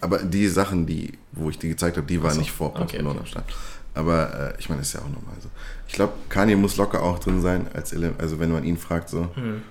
Aber 0.00 0.18
die 0.18 0.48
Sachen, 0.48 0.84
die, 0.84 1.12
wo 1.32 1.48
ich 1.48 1.58
die 1.58 1.68
gezeigt 1.68 1.96
habe, 1.96 2.06
die 2.06 2.22
waren 2.22 2.34
so. 2.34 2.40
nicht 2.40 2.50
vor 2.50 2.74
Post 2.74 2.94
Okay, 2.94 2.96
Malone 2.98 3.20
okay. 3.20 3.20
am 3.20 3.26
Start. 3.26 3.54
Aber 3.94 4.52
äh, 4.52 4.54
ich 4.58 4.68
meine, 4.68 4.80
das 4.80 4.88
ist 4.88 4.94
ja 4.94 5.00
auch 5.00 5.08
normal 5.08 5.34
so. 5.40 5.48
Ich 5.88 5.94
glaube, 5.94 6.12
Kanye 6.28 6.56
muss 6.56 6.76
locker 6.76 7.02
auch 7.02 7.18
drin 7.18 7.40
sein, 7.40 7.66
als 7.72 7.92
Ele 7.92 8.12
also 8.18 8.38
wenn 8.40 8.50
man 8.50 8.64
ihn 8.64 8.76
fragt 8.76 9.08
so. 9.08 9.28
Hm. 9.34 9.62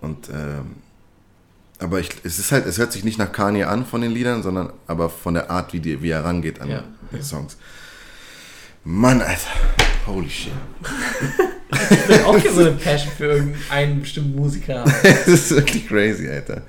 Und 0.00 0.28
ähm, 0.30 0.76
aber 1.78 1.98
ich, 2.00 2.10
es 2.24 2.38
ist 2.38 2.52
halt, 2.52 2.66
es 2.66 2.76
hört 2.78 2.92
sich 2.92 3.04
nicht 3.04 3.18
nach 3.18 3.32
Kanye 3.32 3.64
an 3.64 3.86
von 3.86 4.02
den 4.02 4.10
Liedern, 4.10 4.42
sondern 4.42 4.72
aber 4.86 5.08
von 5.08 5.34
der 5.34 5.50
Art, 5.50 5.72
wie, 5.72 5.80
die, 5.80 6.02
wie 6.02 6.10
er 6.10 6.24
rangeht 6.24 6.60
an 6.60 6.68
Ja. 6.68 6.84
die 7.12 7.22
Songs. 7.22 7.56
Mann, 8.84 9.20
Alter. 9.20 9.48
Holy 10.06 10.28
shit. 10.30 10.52
Ich 11.92 12.08
will 12.08 12.20
auch 12.24 12.36
hier 12.36 12.52
so 12.52 12.60
eine 12.62 12.72
Passion 12.72 13.12
für 13.16 13.24
irgendeinen 13.26 14.00
bestimmten 14.00 14.34
Musiker 14.34 14.84
das 15.02 15.28
ist 15.28 15.50
wirklich 15.52 15.86
crazy, 15.86 16.28
Alter. 16.28 16.62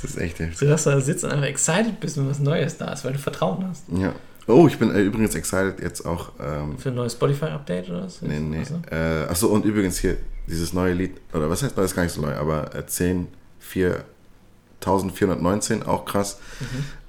Das 0.00 0.12
ist 0.12 0.16
echt 0.18 0.38
heftig. 0.38 0.56
So 0.56 0.66
dass 0.66 0.84
du 0.84 0.90
da 0.90 1.00
sitzt 1.00 1.24
und 1.24 1.32
einfach 1.32 1.46
excited 1.48 1.98
bist, 1.98 2.16
wenn 2.16 2.28
was 2.30 2.38
Neues 2.38 2.76
da 2.76 2.92
ist, 2.92 3.04
weil 3.04 3.14
du 3.14 3.18
Vertrauen 3.18 3.66
hast. 3.68 3.82
Ja. 3.88 4.14
Oh, 4.46 4.66
ich 4.66 4.78
bin 4.78 4.94
äh, 4.94 5.00
übrigens 5.00 5.34
excited 5.34 5.80
jetzt 5.80 6.04
auch. 6.04 6.32
Ähm, 6.38 6.76
Für 6.78 6.90
ein 6.90 6.94
neues 6.96 7.12
Spotify-Update 7.14 7.88
oder 7.90 8.02
was? 8.04 8.20
nee, 8.22 8.38
nee. 8.38 8.58
Also, 8.58 8.80
Äh, 8.90 9.24
achso, 9.30 9.46
und 9.48 9.64
übrigens 9.64 9.98
hier 9.98 10.16
dieses 10.46 10.72
neue 10.74 10.92
Lied, 10.92 11.12
oder 11.32 11.48
was 11.48 11.62
heißt 11.62 11.76
neu, 11.76 11.84
ist 11.84 11.94
gar 11.94 12.02
nicht 12.02 12.12
so 12.12 12.20
neu, 12.20 12.34
aber 12.34 12.74
äh, 12.74 12.86
10, 12.86 13.28
4, 13.60 14.04
1419, 14.80 15.82
auch 15.84 16.04
krass. 16.04 16.38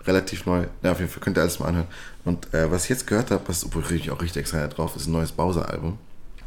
Relativ 0.05 0.45
neu. 0.45 0.65
Ja, 0.83 0.91
auf 0.91 0.99
jeden 0.99 1.11
Fall 1.11 1.21
könnt 1.21 1.37
ihr 1.37 1.41
alles 1.41 1.59
mal 1.59 1.67
anhören. 1.67 1.87
Und 2.23 2.53
äh, 2.53 2.71
was 2.71 2.83
ich 2.85 2.89
jetzt 2.91 3.07
gehört 3.07 3.31
habe, 3.31 3.43
was 3.47 3.65
wo 3.73 3.81
ich 3.93 4.11
auch 4.11 4.21
richtig 4.21 4.41
excited 4.41 4.77
drauf 4.77 4.95
ist, 4.95 5.07
ein 5.07 5.11
neues 5.11 5.31
Bowser-Album. 5.31 5.97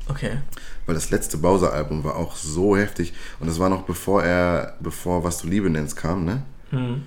okay. 0.08 0.38
Weil 0.86 0.94
das 0.94 1.10
letzte 1.10 1.36
Bowser-Album 1.36 2.02
war 2.04 2.16
auch 2.16 2.34
so 2.36 2.76
heftig. 2.76 3.12
Und 3.40 3.48
das 3.48 3.58
war 3.58 3.68
noch 3.68 3.82
bevor 3.82 4.22
er, 4.24 4.76
bevor 4.80 5.22
Was 5.24 5.38
du 5.42 5.48
Liebe 5.48 5.68
nennst 5.68 5.96
kam, 5.96 6.24
ne? 6.24 6.42
Hm. 6.70 7.02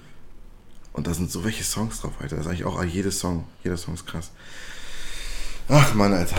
Und 0.94 1.08
da 1.08 1.14
sind 1.14 1.32
so 1.32 1.44
welche 1.46 1.64
Songs 1.64 2.02
drauf, 2.02 2.14
Alter. 2.22 2.36
Das 2.36 2.46
ist 2.46 2.52
eigentlich 2.52 2.66
auch 2.66 2.84
jeder 2.84 3.12
Song. 3.12 3.46
Jeder 3.64 3.78
Song 3.78 3.94
ist 3.94 4.06
krass. 4.06 4.32
Ach 5.70 5.94
Mann, 5.94 6.14
Alter. 6.14 6.36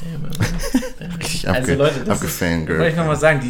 Damn. 0.00 0.22
Damn. 0.98 1.10
Richtig 1.18 1.48
Also 1.48 1.74
Leute, 1.74 2.04
das 2.04 2.22
ist, 2.22 2.40
wollte 2.40 2.88
ich 2.88 2.96
nochmal 2.96 3.16
sagen, 3.16 3.40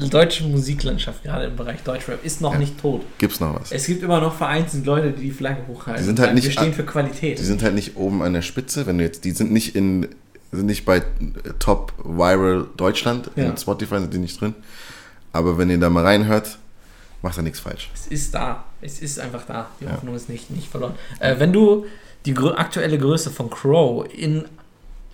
die 0.00 0.08
deutsche 0.08 0.44
Musiklandschaft, 0.44 1.22
gerade 1.22 1.46
im 1.46 1.56
Bereich 1.56 1.82
Deutschrap, 1.82 2.24
ist 2.24 2.40
noch 2.40 2.52
Ja. 2.52 2.58
nicht 2.58 2.78
tot. 2.80 3.02
Gibt's 3.18 3.40
noch 3.40 3.58
was? 3.60 3.72
Es 3.72 3.86
gibt 3.86 4.02
immer 4.02 4.20
noch 4.20 4.34
vereinzelt 4.36 4.84
Leute, 4.86 5.10
die 5.12 5.22
die 5.22 5.30
Flagge 5.30 5.66
hochhalten. 5.66 6.02
Die 6.02 6.06
sind 6.06 6.20
halt 6.20 6.34
nicht 6.34 6.44
Wir 6.44 6.52
stehen 6.52 6.72
für 6.72 6.84
Qualität. 6.84 7.38
Die 7.38 7.42
sind 7.44 7.62
halt 7.62 7.74
nicht 7.74 7.96
oben 7.96 8.22
an 8.22 8.32
der 8.32 8.42
Spitze, 8.42 8.86
wenn 8.86 8.98
du 8.98 9.04
jetzt, 9.04 9.24
die 9.24 9.32
sind 9.32 9.52
nicht 9.52 9.74
in, 9.74 10.08
sind 10.50 10.66
nicht 10.66 10.84
bei 10.84 11.02
Top 11.58 11.92
Viral 12.04 12.66
Deutschland, 12.76 13.30
Ja. 13.36 13.44
in 13.46 13.56
Spotify 13.56 13.98
sind 14.00 14.12
die 14.14 14.18
nicht 14.18 14.40
drin. 14.40 14.54
Aber 15.32 15.56
wenn 15.58 15.68
ihr 15.70 15.78
da 15.78 15.88
mal 15.90 16.04
reinhört, 16.04 16.58
macht 17.22 17.36
er 17.36 17.42
nichts 17.42 17.60
falsch. 17.60 17.90
Es 17.94 18.06
ist 18.08 18.34
da. 18.34 18.64
Es 18.80 19.00
ist 19.00 19.18
einfach 19.18 19.46
da. 19.46 19.68
Die 19.80 19.84
Ja. 19.84 19.92
Hoffnung 19.92 20.14
ist 20.14 20.28
nicht, 20.28 20.50
nicht 20.50 20.68
verloren. 20.68 20.94
Äh, 21.20 21.38
wenn 21.38 21.52
du 21.52 21.86
die 22.26 22.34
grö 22.34 22.52
aktuelle 22.52 22.98
Größe 22.98 23.30
von 23.30 23.48
Crow 23.50 24.06
in 24.12 24.44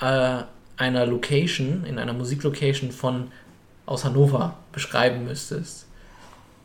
äh, 0.00 0.42
einer 0.76 1.06
Location, 1.06 1.84
in 1.84 1.98
einer 1.98 2.12
Musiklocation 2.12 2.92
von 2.92 3.30
aus 3.86 4.04
Hannover 4.04 4.56
beschreiben 4.72 5.24
müsstest, 5.24 5.86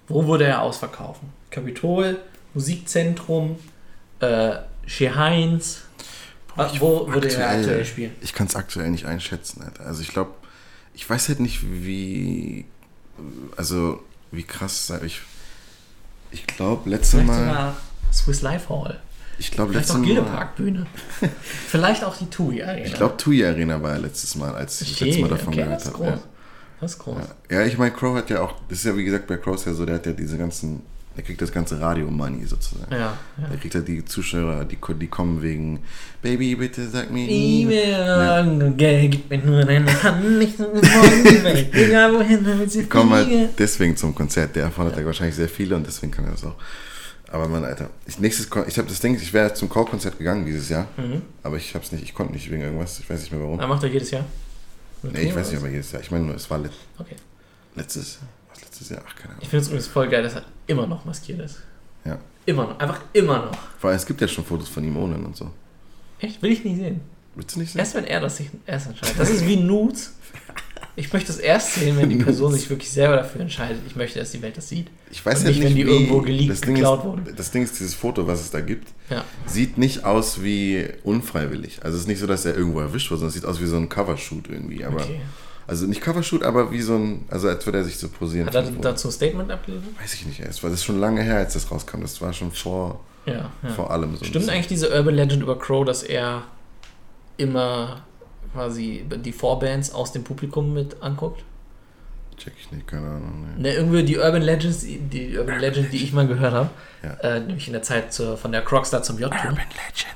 wo 0.08 0.28
würde 0.28 0.46
er 0.46 0.62
ausverkaufen? 0.62 1.30
Kapitol, 1.50 2.20
Musikzentrum, 2.54 3.58
äh, 4.20 4.56
Shea 4.86 5.16
Heinz. 5.16 5.84
Boah, 6.56 6.70
wo 6.80 7.08
würde 7.12 7.30
er 7.34 7.48
aktuell- 7.48 7.60
aktuell 7.60 7.86
spielen? 7.86 8.12
Ich 8.22 8.34
kann 8.34 8.48
es 8.48 8.56
aktuell 8.56 8.90
nicht 8.92 9.06
einschätzen. 9.06 9.64
Alter. 9.64 9.86
Also 9.86 10.02
ich 10.02 10.10
glaube, 10.10 10.32
ich 10.94 11.10
weiß 11.10 11.30
halt 11.30 11.40
nicht, 11.40 11.62
wie, 11.64 12.66
also 13.58 14.04
wie 14.32 14.44
krass, 14.44 14.92
ich, 15.06 15.22
ich 16.34 16.48
glaube, 16.48 16.90
letzte 16.90 17.18
Vielleicht 17.18 17.28
Mal, 17.28 17.48
sogar 17.48 17.78
Swiss 18.12 18.42
Life 18.42 18.70
Hall. 18.70 19.00
ich 19.38 19.52
glaube, 19.52 19.72
Vielleicht 19.72 19.88
letzte 19.88 19.94
auch 19.94 20.00
Mal, 20.00 20.08
Gildepark-Bühne. 20.08 20.88
Vielleicht 21.68 22.04
auch 22.04 22.18
die 22.18 22.30
TUI 22.30 22.64
Arena. 22.64 22.86
ich 22.86 22.94
glaube, 22.94 23.18
TUI 23.18 23.46
Arena 23.46 23.82
war 23.82 23.94
ja 23.94 23.98
letztes 23.98 24.36
Mal, 24.36 24.54
als 24.56 24.82
ich 24.82 24.92
das 24.92 25.00
letzte 25.02 25.22
Mal 25.22 25.30
davon 25.30 25.54
okay, 25.54 25.64
gehört 25.64 25.86
habe. 25.86 26.06
Ja. 26.06 26.20
Das 26.82 26.92
ist 26.94 27.00
groß. 27.00 27.18
Ja, 27.50 27.60
ja 27.60 27.66
ich 27.66 27.78
meine, 27.78 27.92
Crow 27.92 28.16
hat 28.16 28.30
ja 28.30 28.42
auch, 28.42 28.56
das 28.68 28.80
ist 28.80 28.86
ja 28.86 28.98
wie 28.98 29.06
gesagt 29.06 29.28
bei 29.28 29.38
Crow 29.38 29.56
ist 29.56 29.66
ja 29.66 29.74
so, 29.74 29.86
der 29.86 29.96
hat 29.96 30.06
ja 30.06 30.12
diese 30.12 30.38
ganzen, 30.38 30.82
der 31.16 31.24
kriegt 31.24 31.42
das 31.42 31.52
ganze 31.52 31.80
Radio-Money 31.80 32.46
sozusagen. 32.46 32.92
Ja, 32.92 33.18
ja. 33.38 33.48
Der 33.50 33.58
kriegt 33.58 33.74
ja 33.76 33.82
die 33.82 34.04
Zuschauer, 34.04 34.66
die, 34.66 34.78
die 35.00 35.08
kommen 35.08 35.42
wegen 35.42 35.80
Baby, 36.22 36.56
bitte 36.56 36.88
sag 36.90 37.12
mir. 37.12 37.28
E-Mail, 37.30 38.74
Geld, 38.78 39.12
gib 39.12 39.30
mir 39.30 39.38
nur 39.40 39.64
deine 39.64 40.04
Hand, 40.04 40.40
nicht 40.40 40.58
so 40.58 40.64
morgen 40.64 41.24
die 41.24 41.44
Welt. 41.44 41.70
Egal 41.74 42.14
wohin, 42.14 42.44
damit 42.44 42.72
sie 42.72 42.86
kommen 42.86 43.12
halt 43.12 43.50
deswegen 43.60 43.96
zum 43.96 44.16
Konzert. 44.16 44.56
Der 44.56 44.66
davon 44.66 44.88
hat 44.88 44.98
er 44.98 45.06
wahrscheinlich 45.06 45.36
sehr 45.36 45.50
viele 45.50 45.76
und 45.76 45.86
deswegen 45.86 46.12
kann 46.12 46.26
er 46.26 46.32
das 46.32 46.44
auch. 46.46 46.56
Aber 47.32 47.48
Mann, 47.48 47.66
Alter, 47.66 47.90
ich, 48.06 48.20
nächstes 48.20 48.48
Kon 48.50 48.64
ich 48.68 48.78
habe 48.78 48.88
das 48.88 49.00
Ding, 49.00 49.16
ich 49.16 49.34
wäre 49.34 49.54
zum 49.56 49.68
Crow-Konzert 49.68 50.18
gegangen 50.20 50.46
dieses 50.46 50.70
Jahr, 50.70 50.88
Mhm. 50.98 51.24
aber 51.42 51.58
ich 51.58 51.74
hab's 51.74 51.92
nicht, 51.92 52.04
ich 52.04 52.14
konnte 52.14 52.34
nicht 52.34 52.50
wegen 52.52 52.62
irgendwas, 52.62 53.00
ich 53.00 53.10
weiß 53.10 53.22
nicht 53.22 53.32
mehr 53.32 53.42
warum. 53.42 53.60
Er 53.60 53.68
macht 53.68 53.82
er 53.84 53.90
jedes 53.90 54.12
Jahr? 54.12 54.24
Nee, 55.02 55.24
ich 55.24 55.36
weiß 55.36 55.48
nicht, 55.50 55.58
oder 55.58 55.66
aber 55.68 55.70
jedes 55.74 55.92
Jahr. 55.92 56.02
Ich 56.02 56.12
meine 56.12 56.26
nur, 56.26 56.36
es 56.36 56.50
war 56.50 56.60
let? 56.60 56.72
Okay. 57.00 57.16
letztes, 57.76 58.20
was 58.54 58.62
letztes 58.62 58.90
Jahr? 58.90 59.02
Ach, 59.08 59.16
keine 59.16 59.30
Ahnung. 59.30 59.42
Ich 59.42 59.50
finde 59.50 59.62
es 59.62 59.68
übrigens 59.68 59.88
voll 59.88 60.08
geil, 60.10 60.24
dass 60.24 60.36
er 60.36 60.44
immer 60.68 60.88
noch 60.88 61.06
maskiert 61.06 61.40
ist. 61.42 61.60
Ja. 62.06 62.18
Immer 62.46 62.64
noch. 62.68 62.80
Einfach 62.80 63.00
immer 63.14 63.46
noch. 63.46 63.58
Vor 63.80 63.90
allem, 63.90 63.98
es 63.98 64.06
gibt 64.06 64.20
ja 64.22 64.28
schon 64.28 64.44
Fotos 64.46 64.68
von 64.70 64.84
ihm 64.84 64.98
ohne 64.98 65.16
und 65.16 65.36
so. 65.36 65.50
Echt? 66.20 66.42
Will 66.42 66.52
ich 66.52 66.64
nicht 66.64 66.78
sehen. 66.78 67.02
Willst 67.36 67.56
du 67.56 67.60
nicht 67.60 67.72
sehen? 67.72 67.80
Erst 67.80 67.96
wenn 67.96 68.06
er 68.06 68.20
das 68.22 68.38
sich 68.38 68.50
erst 68.66 68.88
entscheidet. 68.88 69.20
Das 69.20 69.30
ist 69.30 69.46
wie 69.48 69.56
Nudes. 69.58 70.14
Ich 70.96 71.12
möchte 71.12 71.32
es 71.32 71.40
erst 71.40 71.74
sehen, 71.76 71.98
wenn 71.98 72.10
die 72.10 72.18
Person 72.24 72.54
sich 72.54 72.70
wirklich 72.70 72.92
selber 72.92 73.16
dafür 73.16 73.42
entscheidet. 73.42 73.80
Ich 73.88 73.96
möchte, 73.96 74.20
dass 74.20 74.32
die 74.32 74.42
Welt 74.44 74.56
das 74.58 74.70
sieht. 74.70 74.88
Ich 75.10 75.26
weiß 75.26 75.40
Und 75.40 75.46
ja 75.46 75.50
nicht, 75.50 75.60
nicht, 75.60 75.68
wenn 75.70 75.76
die 75.76 75.88
wie, 75.88 75.92
irgendwo 75.92 76.22
geleakt, 76.22 76.52
das 76.52 76.62
Ding 76.62 76.76
geklaut 76.76 77.00
ist, 77.00 77.06
wurden. 77.06 77.36
Das 77.36 77.50
Ding 77.52 77.64
ist, 77.64 77.80
dieses 77.80 77.96
Foto, 77.96 78.28
was 78.28 78.42
es 78.42 78.52
da 78.52 78.62
gibt, 78.62 78.90
Ja. 79.10 79.24
sieht 79.48 79.78
nicht 79.80 80.04
aus 80.06 80.44
wie 80.44 80.88
unfreiwillig. 81.04 81.80
Also 81.84 81.96
es 81.96 82.04
ist 82.04 82.08
nicht 82.08 82.20
so, 82.20 82.28
dass 82.28 82.46
er 82.46 82.56
irgendwo 82.56 82.80
erwischt 82.82 83.10
wurde, 83.10 83.20
sondern 83.22 83.30
es 83.30 83.34
sieht 83.36 83.46
aus 83.46 83.60
wie 83.60 83.66
so 83.66 83.78
ein 83.78 83.90
Covershoot 83.90 84.50
irgendwie. 84.50 84.84
Aber, 84.86 85.02
Okay. 85.02 85.22
Also 85.68 85.86
nicht 85.88 86.02
Covershoot, 86.02 86.44
aber 86.44 86.72
wie 86.72 86.82
so 86.82 86.96
ein, 86.96 87.26
also 87.30 87.48
als 87.48 87.66
würde 87.66 87.80
er 87.80 87.84
sich 87.86 87.98
so 87.98 88.10
posieren. 88.10 88.48
Hat 88.48 88.56
er 88.56 88.64
dazu 88.64 89.08
ein 89.08 89.12
Statement 89.12 89.50
abgegeben? 89.52 89.96
Weiß 90.02 90.14
ich 90.14 90.26
nicht 90.26 90.40
erst, 90.42 90.62
weil 90.64 90.72
das 90.72 90.80
ist 90.80 90.86
schon 90.86 91.00
lange 91.00 91.22
her, 91.22 91.38
als 91.38 91.54
das 91.54 91.70
rauskam. 91.72 92.02
Das 92.02 92.22
war 92.22 92.34
schon 92.34 92.52
vor, 92.52 93.00
Ja. 93.26 93.50
ja. 93.64 93.70
vor 93.70 93.90
allem 93.92 94.16
so. 94.18 94.26
Stimmt 94.26 94.50
eigentlich 94.50 94.68
diese 94.68 94.90
Urban 94.94 95.16
Legend 95.16 95.42
über 95.42 95.58
Crow, 95.58 95.86
dass 95.86 96.04
er 96.04 96.44
immer 97.38 98.02
quasi 98.54 99.06
die 99.24 99.32
Vorbands 99.32 99.94
aus 99.94 100.12
dem 100.12 100.24
Publikum 100.24 100.74
mit 100.74 101.02
anguckt? 101.02 101.44
Check 102.38 102.54
ich 102.60 102.72
nicht, 102.72 102.88
keine 102.88 103.08
Ahnung. 103.08 103.46
Nee. 103.58 103.62
Ne, 103.62 103.74
irgendwie 103.76 104.04
die 104.04 104.18
Urban 104.18 104.42
Legends, 104.42 104.82
die 104.82 105.38
Urban 105.38 105.60
Legend, 105.60 105.94
die 105.94 106.04
ich 106.04 106.14
mal 106.14 106.28
gehört 106.28 106.54
habe, 106.54 106.70
Ja. 107.04 107.14
äh, 107.22 107.40
nämlich 107.40 107.68
in 107.68 107.74
der 107.74 107.84
Zeit 107.84 108.12
zur, 108.12 108.38
von 108.38 108.52
der 108.52 108.64
Crockstar 108.64 109.04
zum 109.04 109.18
J-Tour. 109.20 109.38
Urban 109.40 109.56
Legend. 109.58 110.16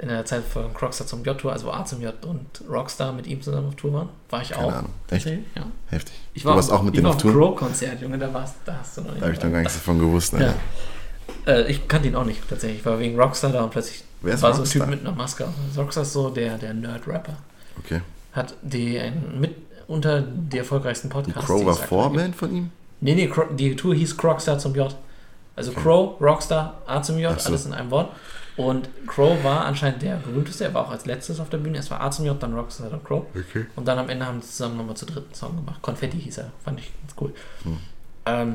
In 0.00 0.08
der 0.08 0.24
Zeit 0.24 0.44
von 0.44 0.72
Crockstar 0.72 1.06
zum 1.06 1.22
J-Tour, 1.24 1.52
also 1.52 1.66
wo 1.66 1.72
A 1.72 1.84
zum 1.84 2.00
J 2.00 2.14
und 2.24 2.62
Rockstar 2.66 3.12
mit 3.12 3.26
ihm 3.26 3.42
zusammen 3.42 3.68
auf 3.68 3.74
Tour 3.74 3.92
waren, 3.92 4.08
war 4.30 4.40
ich 4.40 4.50
Keine 4.50 4.66
auch. 4.66 4.72
Ahnung. 4.72 4.90
Echt? 5.10 5.26
Ja. 5.26 5.36
Heftig. 5.88 6.14
Ich 6.32 6.42
du 6.42 6.48
war 6.48 6.56
warst 6.56 6.72
auch 6.72 6.82
mit 6.82 6.96
ich 6.96 7.02
war 7.02 7.10
auf 7.10 7.16
auf 7.16 7.22
Tour? 7.22 7.32
einem 7.32 7.40
Crow-Konzert, 7.40 8.00
Junge, 8.00 8.16
da, 8.18 8.32
warst, 8.32 8.54
da 8.64 8.78
hast 8.80 8.96
du 8.96 9.02
noch 9.02 9.10
nicht. 9.10 9.20
Da 9.20 9.26
habe 9.26 9.34
ich 9.34 9.42
noch 9.42 9.50
gar 9.52 9.58
nichts 9.58 9.74
davon 9.74 9.98
gewusst. 9.98 10.32
Alter. 10.32 10.54
Ja. 11.46 11.52
Äh, 11.52 11.70
ich 11.70 11.86
kannte 11.86 12.08
ihn 12.08 12.14
auch 12.16 12.24
nicht 12.24 12.40
tatsächlich. 12.48 12.80
Ich 12.80 12.86
war 12.86 12.98
wegen 12.98 13.20
Rockstar 13.20 13.52
da 13.52 13.62
und 13.62 13.70
plötzlich 13.70 14.02
Wer 14.22 14.34
ist 14.34 14.42
war 14.42 14.52
so 14.54 14.58
ein 14.58 14.64
Rockstar? 14.64 14.86
Typ 14.86 14.90
mit 14.90 15.06
einer 15.06 15.14
Maske. 15.14 15.46
Rockstar 15.76 16.02
ist 16.02 16.12
so 16.14 16.30
der, 16.30 16.56
der 16.56 16.72
Nerd-Rapper. 16.72 17.36
Okay. 17.78 18.00
Hat 18.32 18.54
die 18.62 18.98
einen 18.98 19.38
mit 19.38 19.54
unter 19.86 20.22
die 20.22 20.58
erfolgreichsten 20.58 21.10
Podcasts. 21.10 21.46
Crow 21.46 21.66
war. 21.66 21.74
Vorband 21.74 22.36
von 22.36 22.54
ihm? 22.54 22.70
Nee, 23.00 23.14
nee, 23.14 23.30
die 23.56 23.76
Tour 23.76 23.94
hieß 23.94 24.16
Crockstar 24.16 24.58
zum 24.58 24.74
J. 24.74 24.94
Also 25.56 25.72
Crow, 25.72 26.18
Rockstar, 26.20 26.80
A 26.86 27.02
zum 27.02 27.18
J, 27.18 27.38
so. 27.38 27.48
alles 27.48 27.66
in 27.66 27.74
einem 27.74 27.90
Wort. 27.90 28.10
Und 28.60 28.90
Crow 29.06 29.42
war 29.42 29.64
anscheinend 29.64 30.02
der 30.02 30.16
berühmteste. 30.16 30.64
Er 30.64 30.74
war 30.74 30.86
auch 30.86 30.90
als 30.90 31.06
letztes 31.06 31.40
auf 31.40 31.48
der 31.48 31.56
Bühne. 31.56 31.78
Es 31.78 31.90
war 31.90 32.02
A 32.02 32.10
zum 32.10 32.26
J, 32.26 32.40
dann 32.42 32.52
Rockstar, 32.52 32.90
dann 32.90 33.02
Crow. 33.02 33.24
Okay. 33.34 33.64
Und 33.74 33.88
dann 33.88 33.98
am 33.98 34.10
Ende 34.10 34.26
haben 34.26 34.42
sie 34.42 34.48
zusammen 34.48 34.76
nochmal 34.76 34.96
zu 34.96 35.06
dritten 35.06 35.32
Song 35.34 35.56
gemacht. 35.56 35.80
Konfetti 35.80 36.20
hieß 36.20 36.38
er. 36.38 36.52
Fand 36.62 36.78
ich 36.78 36.92
ganz 37.00 37.14
cool. 37.18 37.32
Hm. 37.62 37.78
Ähm, 38.26 38.54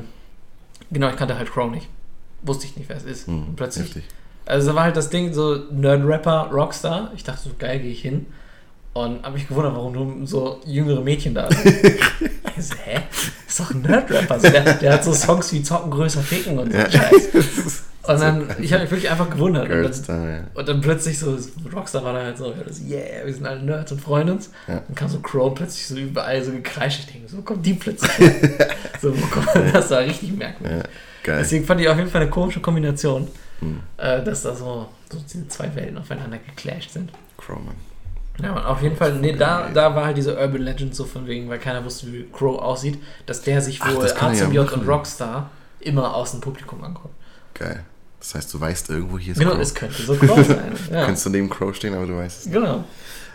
genau, 0.92 1.08
ich 1.08 1.16
kannte 1.16 1.36
halt 1.36 1.50
Crow 1.50 1.68
nicht. 1.68 1.88
Wusste 2.42 2.66
ich 2.66 2.76
nicht, 2.76 2.88
wer 2.88 2.96
es 2.98 3.02
ist. 3.02 3.26
Hm, 3.26 3.54
plötzlich 3.56 3.86
Heftig. 3.86 4.04
also 4.44 4.76
war 4.76 4.84
halt 4.84 4.96
das 4.96 5.10
Ding, 5.10 5.34
so 5.34 5.56
Nerd-Rapper, 5.72 6.50
Rockstar. 6.52 7.10
Ich 7.16 7.24
dachte 7.24 7.42
so, 7.42 7.50
geil, 7.58 7.80
gehe 7.80 7.90
ich 7.90 8.02
hin. 8.02 8.26
Und 8.92 9.24
habe 9.24 9.34
mich 9.34 9.48
gewundert, 9.48 9.74
warum 9.74 9.92
nur 9.92 10.26
so 10.26 10.60
jüngere 10.64 11.00
Mädchen 11.00 11.34
da 11.34 11.50
sind. 11.50 11.66
ich 12.56 12.64
so, 12.64 12.74
hä? 12.84 13.00
Ist 13.48 13.58
doch 13.58 13.72
ein 13.72 13.82
Nerd-Rapper. 13.82 14.38
So, 14.38 14.50
der, 14.50 14.74
der 14.74 14.92
hat 14.92 15.02
so 15.02 15.12
Songs 15.12 15.52
wie 15.52 15.64
Zocken, 15.64 15.90
größer, 15.90 16.22
ficken 16.22 16.58
und 16.60 16.70
so 16.70 16.78
Ja. 16.78 16.88
Scheiß. 16.88 17.82
Und 18.08 18.20
dann, 18.20 18.46
ich 18.60 18.72
habe 18.72 18.82
mich 18.82 18.90
wirklich 18.90 19.10
einfach 19.10 19.30
gewundert. 19.30 19.68
Und 19.70 20.08
dann, 20.08 20.28
ja. 20.28 20.40
und 20.54 20.68
dann 20.68 20.80
plötzlich 20.80 21.18
so, 21.18 21.36
Rockstar 21.74 22.04
war 22.04 22.12
da 22.12 22.22
halt 22.22 22.38
so, 22.38 22.52
yeah, 22.88 23.24
wir 23.24 23.32
sind 23.34 23.46
alle 23.46 23.62
Nerds 23.62 23.92
und 23.92 24.00
freuen 24.00 24.30
uns. 24.30 24.50
Ja. 24.68 24.82
Dann 24.86 24.94
kam 24.94 25.08
so 25.08 25.18
Crow 25.20 25.54
plötzlich 25.54 25.86
so 25.86 25.96
überall 25.96 26.42
so 26.42 26.52
gekreischt. 26.52 27.00
Ich 27.00 27.12
denke, 27.12 27.28
so 27.28 27.38
wo 27.38 27.42
kommt 27.42 27.64
die 27.66 27.74
plötzlich 27.74 28.10
so, 29.02 29.16
wo 29.16 29.26
kommt, 29.26 29.48
das 29.74 29.90
war 29.90 30.00
richtig 30.00 30.36
merkwürdig. 30.36 30.78
ja. 30.78 30.84
Geil. 31.22 31.38
Deswegen 31.40 31.64
fand 31.64 31.80
ich 31.80 31.88
auf 31.88 31.96
jeden 31.98 32.08
Fall 32.10 32.20
eine 32.22 32.30
komische 32.30 32.60
Kombination, 32.60 33.26
Hm. 33.60 33.80
äh, 33.96 34.22
dass 34.22 34.42
da 34.42 34.54
so, 34.54 34.86
so 35.10 35.18
diese 35.32 35.48
zwei 35.48 35.74
Welten 35.74 35.96
aufeinander 35.98 36.38
geclasht 36.38 36.90
sind. 36.90 37.10
Crow, 37.38 37.58
Mann. 37.58 37.74
Ja, 38.42 38.52
und 38.52 38.64
auf 38.66 38.82
jeden 38.82 38.96
Fall, 38.96 39.14
nee, 39.14 39.32
da, 39.32 39.70
da 39.72 39.94
war 39.96 40.04
halt 40.04 40.16
diese 40.18 40.36
Urban 40.38 40.60
Legend 40.60 40.94
so 40.94 41.04
von 41.04 41.26
wegen, 41.26 41.48
weil 41.48 41.58
keiner 41.58 41.82
wusste, 41.84 42.12
wie 42.12 42.28
Crow 42.30 42.58
aussieht, 42.60 43.02
dass 43.24 43.40
der 43.42 43.62
sich 43.62 43.80
Ach, 43.82 43.94
wohl 43.94 44.02
das 44.02 44.14
kann 44.14 44.32
A 44.32 44.34
er 44.34 44.38
zum 44.44 44.52
ja 44.52 44.60
und. 44.60 44.86
Rockstar 44.86 45.50
immer 45.80 46.14
aus 46.14 46.32
dem 46.32 46.40
Publikum 46.42 46.84
anguckt. 46.84 47.14
Geil. 47.54 47.82
Das 48.26 48.34
heißt, 48.34 48.54
du 48.54 48.60
weißt 48.60 48.90
irgendwo 48.90 49.20
hier 49.20 49.32
ist 49.34 49.38
Genau, 49.38 49.52
Crow. 49.52 49.60
es 49.62 49.72
könnte 49.72 50.02
so 50.02 50.16
Crow 50.16 50.44
sein. 50.44 50.72
Du 50.88 50.92
Ja, 50.94 51.06
kannst 51.06 51.24
du 51.24 51.30
neben 51.30 51.48
Crow 51.48 51.72
stehen, 51.72 51.94
aber 51.94 52.06
du 52.06 52.16
weißt 52.16 52.40
es 52.40 52.46
nicht. 52.46 52.54
genau. 52.54 52.82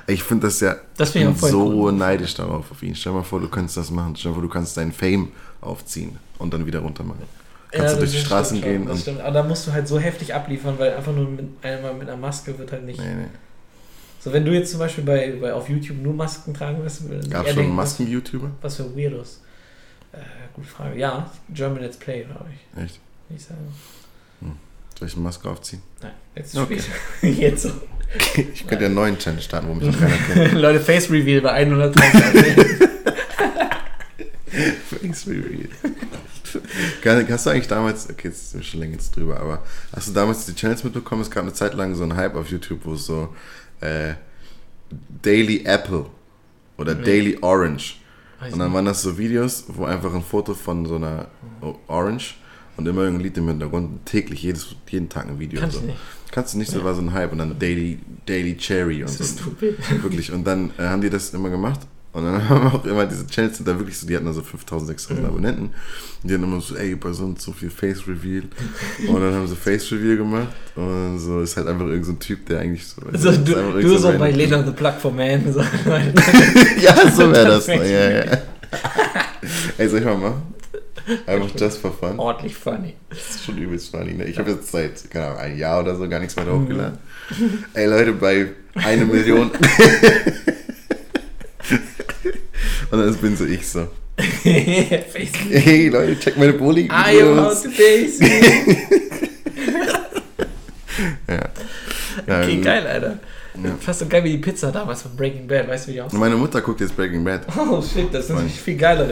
Ich 0.06 0.22
finde 0.22 0.48
das 0.48 0.60
ja 0.60 0.76
Das 0.98 1.16
ich 1.16 1.26
so 1.38 1.68
cool. 1.68 1.94
neidisch 1.94 2.34
darauf 2.34 2.70
auf 2.70 2.84
ihn. 2.84 2.94
Stell 2.94 3.14
dir 3.14 3.20
mal 3.20 3.24
vor, 3.24 3.40
du 3.40 3.48
könntest 3.48 3.78
das 3.78 3.90
machen. 3.90 4.16
Stell 4.18 4.32
dir 4.32 4.36
mal 4.36 4.42
vor, 4.42 4.50
du 4.50 4.54
kannst 4.54 4.76
deinen 4.76 4.92
Fame 4.92 5.30
aufziehen 5.62 6.18
und 6.40 6.54
dann 6.54 6.66
wieder 6.66 6.80
runter 6.80 7.06
machen. 7.06 7.22
Kannst 7.72 7.96
du 7.96 8.00
durch 8.00 8.12
die 8.12 8.18
Straßen 8.18 8.58
schon, 8.60 8.68
gehen 8.70 8.86
Das 8.86 9.02
stimmt. 9.02 9.22
Aber 9.22 9.32
da 9.32 9.44
musst 9.44 9.66
du 9.66 9.72
halt 9.72 9.88
so 9.88 9.98
heftig 9.98 10.36
abliefern, 10.36 10.78
weil 10.78 10.94
einfach 10.94 11.14
nur 11.14 11.30
mit, 11.30 11.46
einmal 11.62 11.94
mit 11.94 12.10
einer 12.10 12.18
Maske 12.18 12.58
wird 12.60 12.74
halt 12.74 12.84
nicht. 12.84 13.00
Nee, 13.00 13.16
nee. 13.16 13.28
So, 14.20 14.34
wenn 14.34 14.44
du 14.44 14.52
jetzt 14.52 14.72
zum 14.72 14.80
Beispiel 14.80 15.06
bei, 15.06 15.38
bei 15.40 15.54
auf 15.54 15.70
YouTube 15.70 15.98
nur 16.02 16.14
Masken 16.14 16.54
tragen 16.54 16.80
würden 16.84 17.30
Gab 17.30 17.48
eher 17.48 17.54
schon 17.54 17.74
Masken-YouTuber? 17.74 18.52
Was, 18.62 18.76
für 18.76 18.94
Weirdos. 18.96 19.40
Äh, 20.12 20.18
gute 20.54 20.68
Frage. 20.68 21.00
Ja, 21.00 21.32
German 21.50 21.82
Let's 21.82 21.96
Play, 21.98 22.26
glaube 22.26 22.48
ich. 22.54 22.84
Echt? 22.84 23.00
Ich 23.34 23.46
sagen. 23.46 23.74
Soll 25.02 25.08
ich 25.08 25.16
eine 25.16 25.24
Maske 25.24 25.50
aufziehen? 25.50 25.82
Nein, 26.04 26.12
jetzt 26.36 26.56
Okay. 26.56 26.80
spät. 26.80 27.38
jetzt 27.40 27.64
so. 27.64 27.72
Ich 28.54 28.68
könnte 28.68 28.84
ja 28.84 28.86
einen 28.86 28.94
neuen 28.94 29.18
Challenge 29.18 29.42
starten, 29.42 29.68
wo 29.68 29.74
mich 29.74 29.88
noch 29.88 30.00
keiner 30.00 30.16
kennt. 30.16 30.54
Leute, 30.62 30.80
Face 30.80 31.10
Reveal 31.10 31.42
bei 31.42 31.64
100.000. 31.64 32.88
Face 34.90 35.28
Reveal. 35.28 35.70
Hast 37.30 37.46
du 37.46 37.50
eigentlich 37.50 37.68
damals, 37.68 38.10
okay, 38.12 38.28
jetzt 38.28 38.52
sind 38.52 38.60
wir 38.60 38.66
schon 38.68 38.80
länger 38.82 38.94
jetzt 38.94 39.16
drüber, 39.16 39.40
aber 39.40 39.64
hast 39.96 40.10
du 40.10 40.14
damals 40.14 40.46
die 40.46 40.54
Challenge 40.54 40.82
mitbekommen? 40.84 41.22
Es 41.24 41.32
gab 41.32 41.42
eine 41.44 41.54
Zeit 41.54 41.74
lang 41.74 41.96
so 41.96 42.04
einen 42.04 42.16
Hype 42.16 42.36
auf 42.36 42.50
YouTube, 42.52 42.82
wo 42.84 42.94
es 42.94 43.06
so 43.08 43.34
äh, 43.80 44.14
Daily 45.24 45.64
Apple 45.66 46.06
oder 46.78 46.94
Nee. 46.94 47.04
Daily 47.04 47.38
Orange 47.42 47.96
Weiß 48.40 48.54
und 48.54 48.60
dann 48.60 48.68
nicht. 48.68 48.76
waren 48.76 48.86
das 48.86 49.02
so 49.02 49.18
Videos, 49.18 49.64
wo 49.70 49.86
einfach 49.86 50.14
ein 50.14 50.22
Foto 50.24 50.54
von 50.54 50.86
so 50.86 50.98
einer 50.98 51.28
O- 51.62 51.80
Orange 51.88 52.36
und 52.82 52.88
immer 52.88 53.04
irgendein 53.04 53.24
Lied 53.24 53.38
im 53.38 53.48
Hintergrund, 53.48 54.06
täglich, 54.06 54.44
jedes, 54.44 54.76
jeden 54.90 55.10
Tag 55.10 55.28
ein 55.28 55.40
Video. 55.40 55.60
Kann 55.60 55.72
so. 55.72 55.80
ich 55.80 55.86
nicht. 55.86 55.98
Kannst 56.32 56.54
du 56.54 56.58
nicht, 56.58 56.72
so 56.72 56.84
war 56.84 56.96
so 56.96 57.02
ein 57.02 57.14
Hype 57.14 57.32
und 57.32 57.40
dann 57.40 57.60
Daily, 57.60 58.00
Daily 58.26 58.56
Cherry 58.56 59.04
und 59.04 59.10
Das 59.10 59.18
so. 59.18 59.24
ist 59.24 59.40
stupid. 59.40 59.78
Wirklich. 60.04 60.32
Und 60.32 60.46
dann 60.46 60.72
äh, 60.78 60.84
haben 60.84 61.02
die 61.02 61.10
das 61.10 61.34
immer 61.34 61.50
gemacht. 61.50 61.82
Und 62.14 62.26
dann 62.26 62.50
haben 62.50 62.68
auch 62.68 62.84
immer 62.86 63.06
diese 63.06 63.26
Channels 63.28 63.58
sind 63.58 63.68
da 63.68 63.78
wirklich 63.78 63.98
so, 63.98 64.06
die 64.06 64.16
hatten 64.16 64.26
da 64.26 64.34
so 64.34 64.42
5000, 64.42 64.90
6000 64.90 65.28
Abonnenten. 65.28 65.66
Und 65.66 66.30
die 66.30 66.34
hatten 66.34 66.44
immer 66.44 66.60
so, 66.60 66.76
ey, 66.76 66.96
bei 66.96 67.12
so 67.14 67.24
und 67.24 67.42
so 67.42 67.54
viel 67.54 67.70
Face 67.70 68.06
Reveal. 68.08 68.44
Und 69.08 69.22
dann 69.22 69.34
haben 69.34 69.48
sie 69.48 69.56
Face 69.56 69.92
Reveal 69.92 70.18
gemacht. 70.18 70.50
Und 70.76 71.20
so 71.20 71.42
ist 71.42 71.56
halt 71.56 71.68
einfach 71.68 71.86
irgendein 71.86 72.04
so 72.04 72.12
ein 72.12 72.20
Typ, 72.20 72.46
der 72.48 72.60
eigentlich 72.60 72.86
so. 72.86 73.02
Also, 73.12 73.32
du, 73.32 73.54
du 73.54 73.78
irgend 73.80 74.00
so 74.00 74.12
bei 74.18 74.32
Lena 74.32 74.64
the 74.64 74.72
Plug 74.72 74.94
for 75.00 75.12
Man. 75.12 75.54
So, 75.54 75.60
ja, 76.82 77.12
so 77.12 77.32
wäre 77.32 77.48
das. 77.48 77.68
Ja, 77.68 77.76
ja. 77.76 78.38
Ey, 79.78 79.88
soll 79.88 80.00
ich 80.00 80.06
mal 80.06 80.18
machen? 80.18 80.61
Einfach 81.26 81.50
just 81.58 81.80
for 81.80 81.92
fun. 81.92 82.20
ordentlich 82.20 82.56
funny. 82.56 82.96
Das 83.10 83.20
ist 83.32 83.46
schon 83.46 83.58
übelst 83.58 83.92
funny, 83.92 84.14
ne? 84.14 84.26
Ich 84.26 84.38
habe 84.38 84.52
jetzt 84.52 84.72
seit, 84.72 85.10
keine 85.10 85.28
Ahnung, 85.28 85.40
ein 85.40 85.58
Jahr 85.58 85.82
oder 85.82 85.96
so 85.96 86.08
gar 86.08 86.20
nichts 86.20 86.36
mehr 86.36 86.46
hochgeladen. 86.46 86.98
Ey, 87.74 87.86
Leute, 87.88 88.14
bei 88.14 88.48
eine 88.76 89.06
Million. 89.06 89.52
Und 92.92 93.00
dann 93.00 93.16
bin 93.16 93.38
so 93.38 93.46
ich 93.46 93.68
so. 93.68 93.88
Hey 94.44 95.88
Leute, 95.88 96.20
check 96.20 96.38
meine 96.38 96.54
Bowling. 96.54 96.88
I 96.88 97.22
am 97.22 97.40
how 97.40 97.64
to 97.64 97.70
face 97.70 98.20
you. 98.20 98.28
Ja. 101.28 101.50
Okay, 102.44 102.62
geil, 102.62 102.86
Alter. 102.86 103.20
Ja. 103.54 103.76
Fast 103.80 104.00
so 104.00 104.08
geil 104.08 104.24
wie 104.24 104.32
die 104.32 104.38
Pizza 104.38 104.72
damals 104.72 105.02
von 105.02 105.16
Breaking 105.16 105.48
Bad. 105.48 105.68
Weißt 105.68 105.86
du, 105.86 105.90
wie 105.90 105.94
die 105.96 106.02
aussieht? 106.02 106.20
Meine 106.20 106.36
Mutter 106.36 106.62
guckt 106.62 106.80
jetzt 106.82 106.96
Breaking 106.96 107.24
Bad. 107.24 107.46
Oh 107.58 107.82
shit, 107.82 108.14
das 108.14 108.26
ist 108.26 108.30
Mann. 108.30 108.38
natürlich 108.44 108.62
viel 108.62 108.78
geiler. 108.78 109.04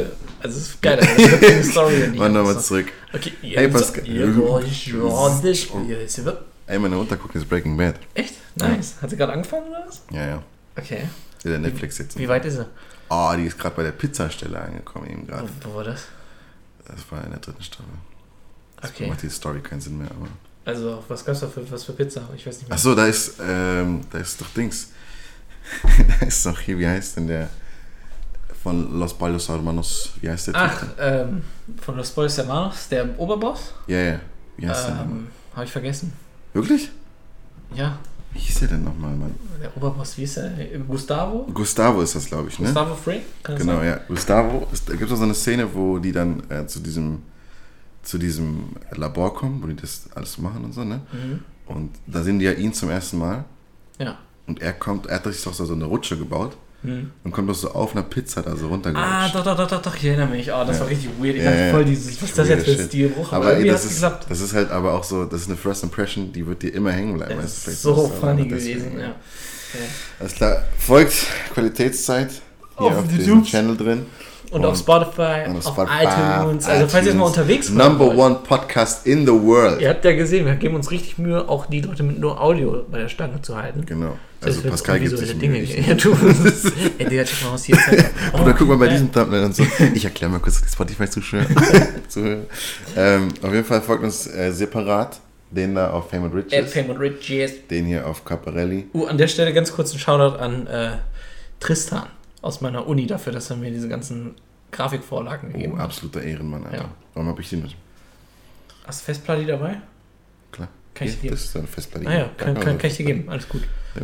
Also, 0.42 0.58
es 0.58 0.70
ist 0.70 0.82
geiler. 0.82 1.02
Das 1.02 1.18
ist 1.18 1.44
eine 1.44 1.64
Story. 1.64 2.12
Wann 2.16 2.34
nochmal 2.34 2.60
zurück. 2.60 2.88
Okay, 3.14 3.34
Hey, 3.42 3.68
Pascal. 3.68 4.08
Ja, 4.08 4.36
wird- 4.36 6.38
Ey, 6.68 6.78
meine 6.80 6.96
Mutter 6.96 7.18
guckt 7.18 7.36
jetzt 7.36 7.50
Breaking 7.50 7.76
Bad. 7.76 7.96
Echt? 8.14 8.36
Nice. 8.56 8.96
Hat 9.02 9.10
sie 9.10 9.18
gerade 9.18 9.34
angefangen 9.34 9.68
oder 9.70 9.86
was? 9.88 10.04
Ja, 10.12 10.28
ja. 10.28 10.44
Okay. 10.78 11.02
In 11.44 11.50
der 11.52 11.60
Netflix 11.60 11.98
jetzt. 11.98 12.18
Wie 12.18 12.28
weit 12.28 12.46
ist 12.46 12.56
sie? 12.56 12.66
Oh, 13.10 13.34
die 13.36 13.46
ist 13.46 13.58
gerade 13.58 13.76
bei 13.76 13.84
der 13.84 13.92
Pizzastelle 13.92 14.60
angekommen 14.62 15.10
eben 15.10 15.28
gerade. 15.28 15.50
Wo, 15.64 15.72
wo 15.72 15.76
war 15.78 15.84
das? 15.84 16.04
Das 16.86 17.00
war 17.12 17.24
in 17.24 17.32
der 17.32 17.40
dritten 17.40 17.64
Staffel. 17.64 17.86
Das 18.82 18.92
Okay. 18.92 19.08
macht 19.08 19.22
die 19.24 19.30
Story 19.30 19.60
keinen 19.62 19.82
Sinn 19.82 19.98
mehr. 19.98 20.08
Aber. 20.12 20.28
Also, 20.66 21.03
was 21.07 21.24
gab's 21.26 21.39
da 21.39 21.47
für, 21.47 21.70
was 21.72 21.84
für 21.84 21.93
Pizza? 21.93 22.22
Ich 22.36 22.45
weiß 22.45 22.57
nicht 22.60 22.70
mehr. 22.70 22.76
Ach 22.78 22.82
so, 22.82 22.93
da 22.95 23.05
ist, 23.07 23.36
ähm, 23.41 24.01
da 24.12 24.20
ist 24.20 24.39
doch 24.39 24.47
Dings. 24.49 24.89
da 26.20 26.26
ist 26.28 26.45
doch 26.45 26.60
hier, 26.60 26.78
wie 26.78 26.88
heißt 26.88 27.18
denn 27.18 27.28
der? 27.28 27.49
Von 28.62 28.99
Los 28.99 29.14
Ballos 29.18 29.47
Hermanos. 29.47 30.12
Wie 30.22 30.30
heißt 30.30 30.47
der 30.47 30.55
Ach, 30.55 30.84
ähm, 30.99 31.43
von 31.82 31.95
Los 31.95 32.12
Boys 32.12 32.38
Hermanos, 32.38 32.89
der 32.89 33.18
Oberboss? 33.18 33.74
Ja, 33.88 33.97
ja. 33.97 34.20
Wie 34.57 34.68
heißt 34.68 34.88
der 34.88 34.95
nochmal? 34.95 35.12
Ähm, 35.18 35.28
Habe 35.55 35.66
ich 35.66 35.72
vergessen. 35.72 36.12
Wirklich? 36.53 36.91
Ja, 37.74 37.97
Wie 38.34 38.39
hieß 38.39 38.60
der 38.60 38.68
denn 38.70 38.84
nochmal, 38.84 39.16
Mann? 39.16 39.34
der 39.62 39.76
Oberboss, 39.78 40.18
wie 40.18 40.24
ist 40.24 40.38
der? 40.38 40.51
Gustavo? 40.88 41.47
Gustavo 41.53 42.01
ist 42.01 42.16
das, 42.16 42.26
glaube 42.26 42.49
ich, 42.49 42.60
ne? 42.60 42.66
Gustavo 42.66 42.95
Fring? 42.95 43.22
Kann 43.43 43.55
Genau, 43.57 43.82
ja. 43.82 43.99
Gustavo, 44.07 44.68
es 44.74 44.84
da 44.84 44.93
gibt 44.95 45.10
es 45.12 45.18
so 45.18 45.24
eine 45.24 45.34
Szene, 45.36 45.68
wo 45.74 45.99
die 45.99 46.12
dann 46.12 46.43
äh, 46.49 46.66
zu 46.68 46.80
diesem 46.80 47.22
zu 48.04 48.18
diesem 48.18 48.70
Labor 48.91 49.34
kommen, 49.34 49.62
wo 49.62 49.68
die 49.68 49.76
das 49.76 50.10
alles 50.16 50.38
machen 50.38 50.64
und 50.66 50.74
so, 50.74 50.84
ne? 50.84 51.02
Mhm. 51.12 51.39
Und 51.66 51.91
da 52.08 52.24
sehen 52.24 52.39
die 52.39 52.45
ja 52.45 52.52
ihn 52.54 52.74
zum 52.74 52.89
ersten 52.89 53.18
Mal. 53.20 53.45
Ja. 54.00 54.18
Und 54.47 54.62
er 54.62 54.74
kommt, 54.74 55.06
er 55.08 55.16
hat 55.16 55.26
sich 55.26 55.43
doch 55.43 55.54
so 55.54 55.72
eine 55.72 55.86
Rutsche 55.86 56.18
gebaut 56.18 56.58
Mhm. 56.82 57.12
und 57.26 57.32
kommt 57.34 57.50
doch 57.50 57.54
so 57.56 57.72
auf 57.74 57.91
einer 57.91 58.04
Pizza 58.04 58.41
da 58.41 58.56
so 58.56 58.68
Ah, 58.68 58.70
runtergerutscht. 58.70 59.36
doch, 59.36 59.43
doch, 59.43 59.58
doch, 59.58 59.68
doch, 59.68 59.82
doch, 59.82 59.95
ich 59.97 60.06
erinnere 60.06 60.28
mich. 60.30 60.50
Oh, 60.50 60.64
das 60.66 60.78
Ja. 60.78 60.84
war 60.84 60.89
richtig 60.89 61.10
weird. 61.20 61.36
Ich 61.36 61.43
Ja, 61.43 61.52
hatte 61.52 61.72
voll 61.72 61.84
dieses, 61.86 62.22
was 62.22 62.30
ist 62.30 62.38
das 62.38 62.47
jetzt 62.47 62.66
für 62.66 62.72
ein. 62.72 62.88
Stilbruch? 62.88 63.34
aber 63.34 63.47
ey, 63.47 63.52
irgendwie 63.56 63.68
das 63.72 63.84
ist, 63.84 63.93
geklappt. 63.95 64.26
das 64.30 64.39
ist 64.39 64.54
halt 64.54 64.72
aber 64.72 64.93
auch 64.93 65.04
so, 65.04 65.26
das 65.26 65.41
ist 65.41 65.47
eine 65.50 65.58
First 65.58 65.84
Impression, 65.84 66.32
die 66.32 66.47
wird 66.47 66.62
dir 66.64 66.74
immer 66.74 66.93
hängen 66.93 67.16
bleiben. 67.18 67.36
Das 67.36 67.43
weißt 67.43 67.58
ist 67.58 67.64
vielleicht 67.66 67.82
so 67.82 68.08
das 68.08 68.20
funny 68.20 68.41
aber 68.43 68.50
deswegen, 68.56 68.80
gewesen, 68.80 69.00
ja. 69.00 69.08
ja. 69.08 69.16
Alles 70.22 70.34
klar, 70.36 70.64
folgt 70.78 71.14
Qualitätszeit 71.54 72.30
hier 72.78 72.88
Auf 72.88 72.97
auf, 73.00 73.08
diesem 73.10 73.26
YouTube. 73.28 73.45
Channel 73.45 73.76
drin. 73.78 74.06
Und, 74.52 74.66
auf 74.66 74.78
Spotify, 74.78 75.47
und 75.47 75.58
auf 75.58 75.68
auf 75.68 75.74
Spotify, 75.74 76.04
iTunes. 76.06 76.66
Also, 76.66 76.88
falls 76.88 77.06
ihr 77.06 77.12
jetzt 77.12 77.20
mal 77.20 77.26
unterwegs 77.26 77.68
seid. 77.68 77.76
Number 77.78 78.08
wollt. 78.08 78.18
one 78.18 78.36
podcast 78.47 79.06
in 79.06 79.26
the 79.26 79.32
world. 79.32 79.80
Ihr 79.80 79.89
habt 79.89 80.04
ja 80.04 80.14
gesehen, 80.14 80.45
wir 80.45 80.56
geben 80.56 80.76
uns 80.76 80.89
richtig 80.89 81.18
Mühe, 81.20 81.47
auch 81.47 81.68
die 81.68 81.82
Leute 81.82 82.02
mit 82.04 82.20
nur 82.20 82.41
Audio 82.41 82.84
bei 82.89 82.97
der 83.00 83.10
Stange 83.10 83.41
zu 83.41 83.56
halten. 83.56 83.86
Genau. 83.86 84.18
Das 84.41 84.56
Also 84.56 84.62
heißt, 84.62 84.70
Pascal 84.72 85.00
gibt 85.02 85.18
sich. 85.18 85.38
Dinge. 85.38 85.60
Ja, 85.88 85.93
du. 85.93 86.16
Ey, 86.97 87.06
Digga, 87.06 87.24
check 87.26 87.43
mal 87.43 87.54
aus 87.54 87.66
hier. 87.66 87.78
Oh, 88.34 88.38
Oder 88.41 88.54
guck 88.54 88.68
mal 88.70 88.78
bei 88.78 88.86
geil. 88.86 88.93
diesem 88.95 89.12
Thumbnail 89.12 89.43
und 89.43 89.56
so. 89.56 89.64
Ich 89.93 90.06
erkläre 90.06 90.32
mal 90.32 90.39
kurz 90.39 90.62
die 90.62 90.70
Spotify-Zuschauer. 90.70 91.45
Zuhörer. 92.08 92.41
ähm, 92.95 93.28
auf 93.41 93.54
jeden 93.54 93.66
Fall 93.66 93.82
folgt 93.82 94.04
uns 94.04 94.28
äh, 94.28 94.52
separat. 94.52 95.20
Den 95.52 95.74
da 95.76 95.89
auf 95.91 96.10
Fame 96.12 96.26
and 96.26 96.36
Riches. 96.36 96.72
Fame 96.74 96.91
und 96.91 96.97
Riches. 96.97 97.68
Den 97.70 97.86
hier 97.86 98.06
auf 98.08 98.24
Caparelli. 98.24 98.88
Uh, 98.93 99.06
an 99.08 99.18
der 99.18 99.28
Stelle 99.28 99.52
ganz 99.52 99.72
kurz 99.74 99.91
ein 99.93 100.00
Shoutout 100.00 100.38
an 100.38 100.68
äh, 100.68 100.89
Tristan 101.60 102.08
aus 102.42 102.62
meiner 102.62 102.88
Uni 102.88 103.06
dafür, 103.08 103.34
dass 103.34 103.50
er 103.50 103.58
mir 103.58 103.72
diese 103.72 103.90
ganzen 103.90 104.36
Grafikvorlagen 104.72 105.50
Oh, 105.50 105.54
gegeben 105.54 105.78
hat. 105.78 105.86
absoluter 105.86 106.22
Ehrenmann, 106.22 106.66
Alter. 106.66 106.78
Ja. 106.78 106.90
Warum 107.14 107.30
habe 107.30 107.42
ich 107.42 107.50
die 107.50 107.58
mit? 107.58 107.76
Hast 108.86 109.02
du 109.02 109.06
Festplatte 109.06 109.46
dabei? 109.46 109.82
Klar. 110.52 110.68
Kann 110.94 111.08
ich 111.08 111.16
dir 111.16 111.22
geben? 111.24 111.36
Das 111.36 111.44
ist 111.46 111.56
eine 111.58 111.68
Festplatte. 111.68 112.08
Ah 112.08 112.14
ja, 112.14 112.30
kann, 112.38 112.54
kann, 112.56 112.78
kann 112.78 112.90
ich 112.90 112.98
dir 112.98 113.06
geben. 113.06 113.30
Alles 113.30 113.48
gut. 113.50 113.62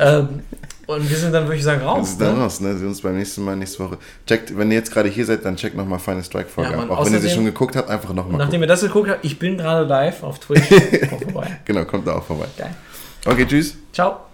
ähm, 0.00 0.40
und 0.86 1.10
wir 1.10 1.16
sind 1.16 1.32
dann, 1.32 1.44
würde 1.44 1.56
ich 1.56 1.62
sagen, 1.64 1.82
raus. 1.82 2.10
ist 2.10 2.20
dann 2.20 2.36
Ne? 2.36 2.42
raus, 2.42 2.60
ne? 2.60 2.68
Wir 2.70 2.78
sehen 2.78 2.88
uns 2.88 3.00
beim 3.02 3.16
nächsten 3.16 3.44
Mal, 3.44 3.56
nächste 3.56 3.80
Woche. 3.84 3.98
Checkt, 4.26 4.56
wenn 4.56 4.70
ihr 4.70 4.78
jetzt 4.78 4.92
gerade 4.92 5.08
hier 5.08 5.26
seid, 5.26 5.44
dann 5.44 5.56
checkt 5.56 5.76
nochmal 5.76 5.98
Final 5.98 6.22
Strike 6.24 6.48
Folge 6.48 6.72
Ja, 6.72 6.78
ab. 6.80 6.90
Auch 6.90 7.04
wenn 7.04 7.12
ihr 7.12 7.20
sie 7.20 7.28
schon 7.30 7.44
geguckt 7.44 7.76
habt, 7.76 7.90
einfach 7.90 8.12
nochmal 8.14 8.38
nachdem 8.38 8.60
ihr 8.62 8.66
das 8.68 8.80
geguckt 8.80 9.10
habt, 9.10 9.24
ich 9.24 9.38
bin 9.38 9.58
gerade 9.58 9.86
live 9.86 10.22
auf 10.22 10.38
Twitch. 10.38 10.68
Komm 11.10 11.20
vorbei. 11.20 11.58
Genau, 11.64 11.84
kommt 11.84 12.06
da 12.06 12.14
auch 12.14 12.24
vorbei. 12.24 12.46
Geil. 12.56 12.74
Okay, 13.26 13.46
tschüss. 13.46 13.76
Ciao. 13.92 14.27